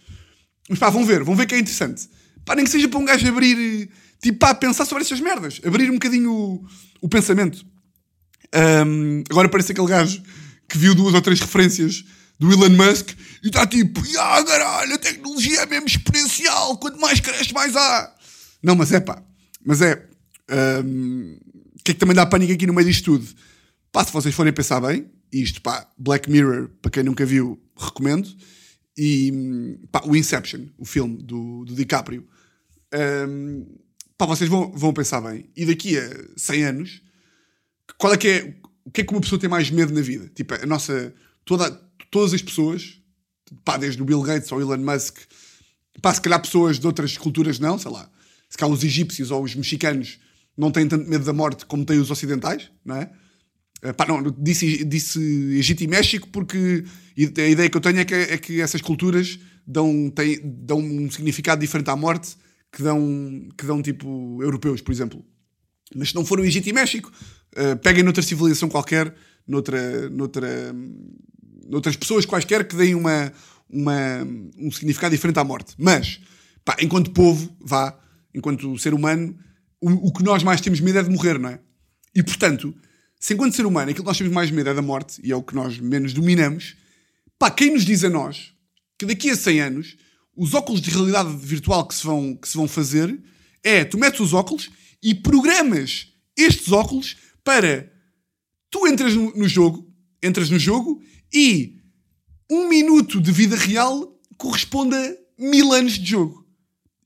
Mas 0.68 0.78
pá, 0.78 0.90
vão 0.90 1.04
ver, 1.04 1.22
vão 1.22 1.36
ver 1.36 1.46
que 1.46 1.54
é 1.54 1.58
interessante. 1.58 2.08
Pá, 2.44 2.54
nem 2.54 2.64
que 2.64 2.70
seja 2.70 2.88
para 2.88 2.98
um 2.98 3.04
gajo 3.04 3.26
abrir, 3.28 3.90
tipo, 4.22 4.38
pá, 4.38 4.54
pensar 4.54 4.84
sobre 4.84 5.02
estas 5.02 5.20
merdas. 5.20 5.60
Abrir 5.64 5.90
um 5.90 5.94
bocadinho 5.94 6.32
o, 6.32 6.66
o 7.00 7.08
pensamento. 7.08 7.64
Um, 8.86 9.22
agora 9.30 9.48
parece 9.48 9.72
aquele 9.72 9.86
gajo 9.86 10.22
que 10.68 10.78
viu 10.78 10.94
duas 10.94 11.14
ou 11.14 11.20
três 11.20 11.40
referências 11.40 12.04
do 12.38 12.50
Elon 12.52 12.70
Musk 12.70 13.10
e 13.42 13.48
está 13.48 13.66
tipo, 13.66 14.02
ah, 14.18 14.42
caralho, 14.42 14.94
a 14.94 14.98
tecnologia 14.98 15.60
é 15.60 15.66
mesmo 15.66 15.86
exponencial, 15.86 16.76
quanto 16.78 17.00
mais 17.00 17.20
cresce, 17.20 17.52
mais 17.52 17.76
há. 17.76 18.14
Não, 18.62 18.74
mas 18.74 18.92
é 18.92 19.00
pá, 19.00 19.22
mas 19.64 19.80
é. 19.82 20.06
Um, 20.84 21.38
o 21.78 21.82
que 21.82 21.92
é 21.92 21.94
que 21.94 22.00
também 22.00 22.14
dá 22.14 22.26
pânico 22.26 22.52
aqui 22.52 22.66
no 22.66 22.74
meio 22.74 22.86
disto 22.86 23.04
tudo? 23.04 23.26
Pá, 23.92 24.04
se 24.04 24.12
vocês 24.12 24.34
forem 24.34 24.52
pensar 24.52 24.80
bem, 24.80 25.06
isto, 25.32 25.62
pá, 25.62 25.88
Black 25.96 26.30
Mirror, 26.30 26.68
para 26.82 26.90
quem 26.90 27.02
nunca 27.02 27.24
viu, 27.24 27.60
recomendo. 27.76 28.28
E 28.96 29.78
pá, 29.90 30.02
o 30.04 30.14
Inception, 30.14 30.66
o 30.76 30.84
filme 30.84 31.22
do, 31.22 31.64
do 31.64 31.74
DiCaprio. 31.74 32.26
Um, 32.92 33.66
pá, 34.18 34.26
vocês 34.26 34.50
vão, 34.50 34.70
vão 34.72 34.92
pensar 34.92 35.20
bem. 35.20 35.48
E 35.56 35.64
daqui 35.64 35.96
a 35.98 36.10
100 36.36 36.64
anos, 36.64 37.02
qual 37.96 38.12
é 38.12 38.16
que 38.16 38.28
é, 38.28 38.54
o 38.84 38.90
que 38.90 39.00
é 39.00 39.04
que 39.04 39.12
uma 39.12 39.20
pessoa 39.20 39.40
tem 39.40 39.48
mais 39.48 39.70
medo 39.70 39.94
na 39.94 40.00
vida? 40.00 40.30
Tipo, 40.34 40.54
a 40.54 40.66
nossa, 40.66 41.14
toda, 41.44 41.70
todas 42.10 42.34
as 42.34 42.42
pessoas, 42.42 43.00
pá, 43.64 43.76
desde 43.76 44.02
o 44.02 44.04
Bill 44.04 44.22
Gates 44.22 44.52
ao 44.52 44.60
Elon 44.60 44.78
Musk, 44.78 45.18
pá, 46.02 46.12
se 46.12 46.20
calhar 46.20 46.40
pessoas 46.40 46.78
de 46.78 46.86
outras 46.86 47.16
culturas 47.16 47.58
não, 47.58 47.78
sei 47.78 47.90
lá, 47.90 48.10
se 48.50 48.58
calhar 48.58 48.74
os 48.74 48.84
egípcios 48.84 49.30
ou 49.30 49.42
os 49.42 49.54
mexicanos 49.54 50.18
não 50.56 50.70
têm 50.70 50.86
tanto 50.86 51.08
medo 51.08 51.24
da 51.24 51.32
morte 51.32 51.64
como 51.64 51.84
têm 51.84 51.98
os 51.98 52.10
ocidentais, 52.10 52.70
não 52.84 52.96
é? 52.96 53.10
Eh, 53.82 53.92
pá, 53.92 54.06
não, 54.06 54.22
disse, 54.38 54.84
disse 54.84 55.18
Egito 55.56 55.82
e 55.82 55.86
México 55.86 56.28
porque 56.28 56.84
a 57.38 57.48
ideia 57.48 57.70
que 57.70 57.76
eu 57.76 57.80
tenho 57.80 58.00
é 58.00 58.04
que, 58.04 58.14
é 58.14 58.36
que 58.36 58.60
essas 58.60 58.82
culturas 58.82 59.38
dão, 59.66 60.10
têm, 60.10 60.40
dão 60.42 60.78
um 60.78 61.10
significado 61.10 61.60
diferente 61.60 61.88
à 61.88 61.96
morte 61.96 62.36
que 62.72 62.82
dão, 62.82 63.48
que 63.56 63.64
dão 63.64 63.80
tipo 63.80 64.42
europeus, 64.42 64.80
por 64.80 64.92
exemplo. 64.92 65.24
Mas 65.94 66.10
se 66.10 66.14
não 66.14 66.24
for 66.24 66.38
o 66.38 66.44
Egito 66.44 66.68
e 66.68 66.72
México, 66.72 67.10
uh, 67.56 67.76
peguem 67.78 68.02
noutra 68.02 68.22
civilização 68.22 68.68
qualquer, 68.68 69.14
noutra, 69.46 70.08
noutra, 70.10 70.74
noutras 71.68 71.96
pessoas 71.96 72.24
quaisquer 72.24 72.66
que 72.66 72.76
deem 72.76 72.94
uma, 72.94 73.32
uma, 73.68 74.24
um 74.56 74.70
significado 74.70 75.14
diferente 75.14 75.38
à 75.38 75.44
morte. 75.44 75.74
Mas, 75.76 76.20
pá, 76.64 76.76
enquanto 76.80 77.10
povo, 77.10 77.56
vá, 77.60 77.98
enquanto 78.34 78.78
ser 78.78 78.94
humano, 78.94 79.36
o, 79.80 80.08
o 80.08 80.12
que 80.12 80.22
nós 80.22 80.42
mais 80.42 80.60
temos 80.60 80.80
medo 80.80 80.98
é 80.98 81.02
de 81.02 81.10
morrer, 81.10 81.38
não 81.38 81.50
é? 81.50 81.60
E 82.14 82.22
portanto 82.22 82.74
se 83.20 83.34
enquanto 83.34 83.54
ser 83.54 83.66
humano 83.66 83.90
aquilo 83.90 84.04
que 84.04 84.08
nós 84.08 84.16
temos 84.16 84.32
mais 84.32 84.50
medo 84.50 84.70
é 84.70 84.74
da 84.74 84.80
morte, 84.80 85.20
e 85.22 85.30
é 85.30 85.36
o 85.36 85.42
que 85.42 85.54
nós 85.54 85.78
menos 85.78 86.14
dominamos, 86.14 86.74
pá, 87.38 87.50
quem 87.50 87.74
nos 87.74 87.84
diz 87.84 88.02
a 88.02 88.08
nós 88.08 88.54
que 88.98 89.04
daqui 89.04 89.28
a 89.28 89.36
100 89.36 89.60
anos 89.60 89.96
os 90.34 90.54
óculos 90.54 90.80
de 90.80 90.90
realidade 90.90 91.36
virtual 91.36 91.86
que 91.86 91.94
se 91.94 92.04
vão, 92.04 92.34
que 92.34 92.48
se 92.48 92.56
vão 92.56 92.66
fazer 92.66 93.22
é, 93.62 93.84
tu 93.84 93.98
metes 93.98 94.20
os 94.20 94.32
óculos 94.32 94.70
e 95.02 95.14
programas 95.14 96.08
estes 96.34 96.72
óculos 96.72 97.16
para 97.44 97.92
tu 98.70 98.86
entras 98.86 99.14
no, 99.14 99.36
no 99.36 99.46
jogo, 99.46 99.86
entras 100.22 100.48
no 100.48 100.58
jogo 100.58 101.02
e 101.32 101.76
um 102.50 102.68
minuto 102.68 103.20
de 103.20 103.30
vida 103.30 103.54
real 103.54 104.18
corresponde 104.38 104.96
a 104.96 105.16
mil 105.38 105.72
anos 105.74 105.98
de 105.98 106.10
jogo. 106.10 106.39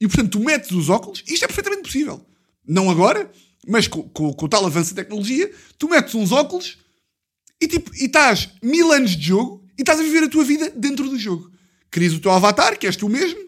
E 0.05 0.07
portanto 0.07 0.33
tu 0.33 0.41
metes 0.41 0.71
os 0.71 0.91
óculos, 0.91 1.25
isto 1.27 1.45
é 1.45 1.47
perfeitamente 1.47 1.83
possível. 1.83 2.25
Não 2.69 2.91
agora, 2.91 3.31
Mas 3.67 3.89
com, 3.89 4.03
com, 4.03 4.35
com 4.35 4.45
o 4.45 4.49
tal 4.49 4.67
avanço 4.67 4.95
da 4.95 5.03
tecnologia, 5.03 5.51
tu 5.79 5.89
metes 5.89 6.15
uns 6.15 6.31
óculos 6.31 6.77
e 7.59 7.67
tipo, 7.67 7.91
e 7.95 8.05
estás 8.05 8.51
mil 8.63 8.93
anos 8.93 9.17
de 9.17 9.29
jogo 9.29 9.65
e 9.79 9.81
estás 9.81 9.99
a 9.99 10.03
viver 10.03 10.25
a 10.25 10.29
tua 10.29 10.45
vida 10.45 10.69
dentro 10.77 11.09
do 11.09 11.19
jogo. 11.19 11.51
Crias 11.91 12.13
o 12.13 12.21
teu 12.21 12.31
avatar, 12.31 12.79
que 12.79 12.87
és 12.87 12.97
tu 12.97 13.09
mesmo, 13.09 13.41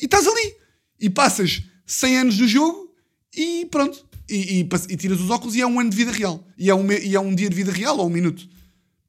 e 0.00 0.04
estás 0.04 0.28
ali. 0.28 0.54
E 1.00 1.10
passas 1.10 1.64
100 1.84 2.18
anos 2.18 2.36
do 2.36 2.46
jogo 2.46 2.94
e 3.34 3.66
pronto. 3.68 4.06
E, 4.30 4.60
e, 4.60 4.68
e 4.88 4.96
tiras 4.96 5.20
os 5.20 5.28
óculos 5.28 5.56
e 5.56 5.60
é 5.60 5.66
um 5.66 5.80
ano 5.80 5.90
de 5.90 5.96
vida 5.96 6.12
real. 6.12 6.46
E 6.56 6.70
é 6.70 6.74
um, 6.74 6.92
e 6.92 7.16
é 7.16 7.20
um 7.20 7.34
dia 7.34 7.50
de 7.50 7.56
vida 7.56 7.72
real 7.72 7.98
ou 7.98 8.06
um 8.06 8.10
minuto. 8.10 8.48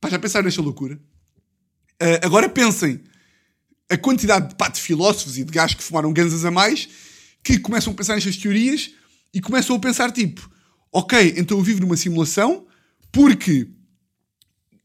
Pá, 0.02 0.10
já 0.10 0.18
pensaram 0.18 0.46
nesta 0.46 0.64
loucura? 0.64 1.00
Uh, 2.02 2.26
agora 2.26 2.50
pensem 2.50 3.02
a 3.90 3.98
quantidade 3.98 4.50
de, 4.50 4.56
pá, 4.56 4.68
de 4.68 4.82
filósofos 4.82 5.38
e 5.38 5.44
de 5.44 5.52
gajos 5.52 5.76
que 5.76 5.84
fumaram 5.84 6.12
ganzas 6.12 6.44
a 6.46 6.52
mais 6.52 6.90
que 7.44 7.58
começam 7.60 7.94
a 7.94 7.96
pensar 7.96 8.16
nestas 8.16 8.38
teorias 8.38 8.92
e 9.34 9.40
começam 9.40 9.76
a 9.76 9.80
pensar 9.80 10.12
tipo, 10.12 10.50
ok, 10.92 11.36
então 11.38 11.58
eu 11.58 11.64
vivo 11.64 11.82
numa 11.82 11.96
simulação 11.96 12.66
porque 13.12 13.68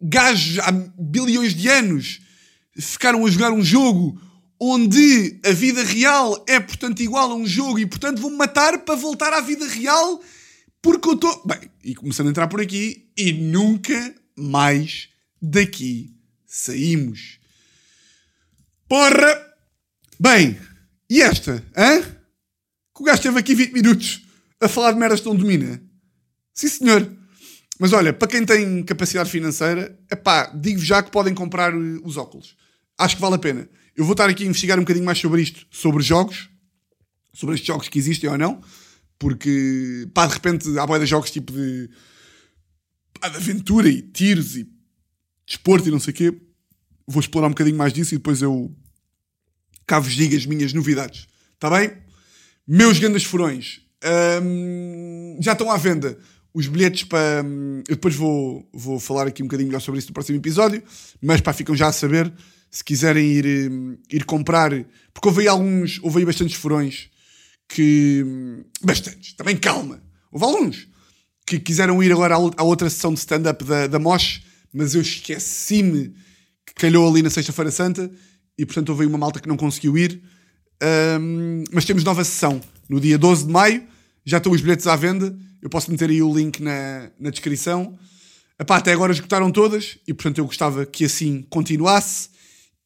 gajos 0.00 0.58
há 0.60 0.70
bilhões 0.70 1.54
de 1.54 1.68
anos 1.68 2.20
ficaram 2.76 3.26
a 3.26 3.30
jogar 3.30 3.52
um 3.52 3.62
jogo 3.62 4.20
onde 4.60 5.40
a 5.44 5.50
vida 5.50 5.82
real 5.82 6.44
é, 6.48 6.60
portanto, 6.60 7.00
igual 7.00 7.32
a 7.32 7.34
um 7.34 7.46
jogo 7.46 7.80
e, 7.80 7.86
portanto, 7.86 8.20
vou-me 8.20 8.36
matar 8.36 8.78
para 8.84 8.94
voltar 8.94 9.32
à 9.32 9.40
vida 9.40 9.66
real 9.66 10.22
porque 10.80 11.08
eu 11.08 11.14
estou. 11.14 11.42
Bem, 11.44 11.70
e 11.82 11.94
começando 11.94 12.28
a 12.28 12.30
entrar 12.30 12.46
por 12.46 12.60
aqui 12.60 13.08
e 13.16 13.32
nunca 13.32 14.14
mais 14.36 15.08
daqui 15.40 16.14
saímos. 16.46 17.41
Porra! 18.92 19.54
Bem, 20.20 20.58
e 21.08 21.22
esta, 21.22 21.64
hã? 21.74 22.02
Que 22.94 23.00
o 23.00 23.04
gajo 23.04 23.20
esteve 23.20 23.38
aqui 23.38 23.54
20 23.54 23.72
minutos 23.72 24.20
a 24.60 24.68
falar 24.68 24.92
de 24.92 24.98
merdas 24.98 25.22
tão 25.22 25.34
domina. 25.34 25.82
Sim, 26.52 26.68
senhor. 26.68 27.10
Mas 27.80 27.94
olha, 27.94 28.12
para 28.12 28.28
quem 28.28 28.44
tem 28.44 28.82
capacidade 28.82 29.30
financeira, 29.30 29.98
epá, 30.10 30.48
digo 30.48 30.78
já 30.78 31.02
que 31.02 31.10
podem 31.10 31.32
comprar 31.32 31.72
eh, 31.72 32.00
os 32.04 32.18
óculos. 32.18 32.54
Acho 32.98 33.16
que 33.16 33.22
vale 33.22 33.36
a 33.36 33.38
pena. 33.38 33.66
Eu 33.96 34.04
vou 34.04 34.12
estar 34.12 34.28
aqui 34.28 34.44
a 34.44 34.46
investigar 34.46 34.76
um 34.76 34.82
bocadinho 34.82 35.06
mais 35.06 35.18
sobre 35.18 35.40
isto, 35.40 35.66
sobre 35.70 36.02
jogos, 36.02 36.50
sobre 37.32 37.54
estes 37.54 37.68
jogos 37.68 37.88
que 37.88 37.98
existem 37.98 38.28
ou 38.28 38.36
não, 38.36 38.60
porque, 39.18 40.06
pá, 40.12 40.26
de 40.26 40.34
repente 40.34 40.78
há 40.78 40.86
boia 40.86 41.00
de 41.00 41.06
jogos 41.06 41.30
tipo 41.30 41.50
de, 41.50 41.88
pá, 43.18 43.30
de 43.30 43.36
aventura 43.38 43.88
e 43.88 44.02
tiros 44.02 44.54
e 44.54 44.70
desporto 45.46 45.88
e 45.88 45.90
não 45.90 45.98
sei 45.98 46.12
o 46.12 46.14
quê. 46.14 46.42
Vou 47.06 47.20
explorar 47.20 47.46
um 47.46 47.52
bocadinho 47.52 47.78
mais 47.78 47.94
disso 47.94 48.14
e 48.14 48.18
depois 48.18 48.42
eu 48.42 48.76
cá 49.86 49.98
vos 49.98 50.12
digo 50.12 50.36
as 50.36 50.46
minhas 50.46 50.72
novidades. 50.72 51.26
Está 51.54 51.70
bem? 51.70 51.92
Meus 52.66 52.98
grandes 52.98 53.24
furões, 53.24 53.80
hum, 54.42 55.38
já 55.40 55.52
estão 55.52 55.70
à 55.70 55.76
venda 55.76 56.18
os 56.54 56.66
bilhetes 56.66 57.04
para. 57.04 57.42
Hum, 57.44 57.82
eu 57.88 57.96
depois 57.96 58.14
vou, 58.14 58.68
vou 58.72 59.00
falar 59.00 59.26
aqui 59.26 59.42
um 59.42 59.46
bocadinho 59.46 59.68
melhor 59.68 59.80
sobre 59.80 59.98
isso 59.98 60.08
no 60.08 60.14
próximo 60.14 60.38
episódio, 60.38 60.82
mas 61.20 61.40
pá, 61.40 61.52
ficam 61.52 61.74
já 61.74 61.88
a 61.88 61.92
saber 61.92 62.32
se 62.70 62.82
quiserem 62.82 63.26
ir, 63.26 63.70
hum, 63.70 63.96
ir 64.10 64.24
comprar, 64.24 64.70
porque 65.12 65.28
houve 65.28 65.42
aí 65.42 65.48
alguns, 65.48 65.98
houve 66.02 66.20
aí 66.20 66.24
bastantes 66.24 66.56
furões 66.56 67.10
que. 67.68 68.22
Hum, 68.24 68.64
bastantes, 68.82 69.34
também 69.34 69.56
calma. 69.56 70.02
Houve 70.30 70.44
alguns 70.44 70.88
que 71.46 71.58
quiseram 71.58 72.02
ir 72.02 72.12
agora 72.12 72.34
à 72.34 72.62
outra 72.62 72.88
sessão 72.88 73.12
de 73.12 73.20
stand-up 73.20 73.64
da, 73.64 73.86
da 73.86 73.98
Mosh, 73.98 74.42
mas 74.72 74.94
eu 74.94 75.02
esqueci-me 75.02 76.14
que 76.64 76.74
calhou 76.74 77.08
ali 77.08 77.22
na 77.22 77.30
Sexta-feira 77.30 77.70
Santa 77.70 78.10
e 78.58 78.66
portanto 78.66 78.90
houve 78.90 79.02
aí 79.02 79.08
uma 79.08 79.18
malta 79.18 79.40
que 79.40 79.48
não 79.48 79.56
conseguiu 79.56 79.96
ir. 79.96 80.22
Um, 81.20 81.64
mas 81.72 81.84
temos 81.84 82.04
nova 82.04 82.24
sessão 82.24 82.60
no 82.88 83.00
dia 83.00 83.16
12 83.16 83.46
de 83.46 83.52
maio, 83.52 83.84
já 84.24 84.38
estão 84.38 84.52
os 84.52 84.60
bilhetes 84.60 84.86
à 84.86 84.96
venda 84.96 85.36
eu 85.62 85.70
posso 85.70 85.90
meter 85.92 86.10
aí 86.10 86.20
o 86.20 86.34
link 86.34 86.60
na, 86.60 87.08
na 87.20 87.30
descrição. 87.30 87.96
Epá, 88.58 88.78
até 88.78 88.92
agora 88.92 89.12
esgotaram 89.12 89.50
todas 89.52 89.96
e, 90.06 90.12
portanto, 90.12 90.38
eu 90.38 90.44
gostava 90.44 90.84
que 90.84 91.04
assim 91.04 91.46
continuasse. 91.48 92.30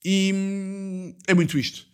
E 0.04 0.30
hum, 0.34 1.14
é 1.26 1.32
muito 1.32 1.58
isto. 1.58 1.86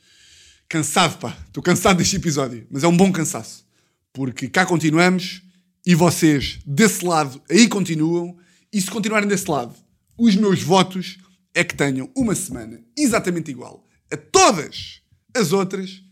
Cansado, 0.69 1.19
pá. 1.19 1.39
Estou 1.47 1.63
cansado 1.63 1.99
deste 1.99 2.17
episódio. 2.17 2.67
Mas 2.69 2.83
é 2.83 2.89
um 2.89 2.97
bom 2.97 3.13
cansaço. 3.13 3.65
Porque 4.13 4.49
cá 4.49 4.67
continuamos 4.67 5.41
e 5.87 5.95
vocês 5.95 6.59
desse 6.67 7.05
lado 7.05 7.41
aí 7.49 7.69
continuam. 7.69 8.37
E 8.73 8.81
se 8.81 8.91
continuarem 8.91 9.29
desse 9.29 9.49
lado, 9.49 9.75
os 10.19 10.35
meus 10.35 10.63
votos 10.63 11.19
é 11.55 11.65
que 11.65 11.77
tenham 11.77 12.11
uma 12.17 12.35
semana 12.35 12.83
exatamente 12.97 13.51
igual 13.51 13.87
a 14.11 14.17
todas 14.17 15.03
as 15.35 15.53
outras. 15.53 16.03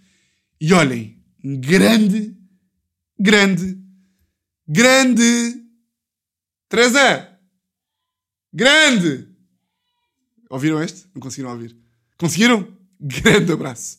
E 0.61 0.73
olhem, 0.73 1.23
grande, 1.43 2.37
grande 3.19 3.81
Grande. 4.73 5.67
Teresa! 6.69 7.29
Grande! 8.53 9.29
Ouviram 10.49 10.81
este? 10.81 11.09
Não 11.13 11.21
conseguiram 11.21 11.51
ouvir. 11.51 11.77
Conseguiram? 12.17 12.73
Grande 13.01 13.51
abraço. 13.51 13.99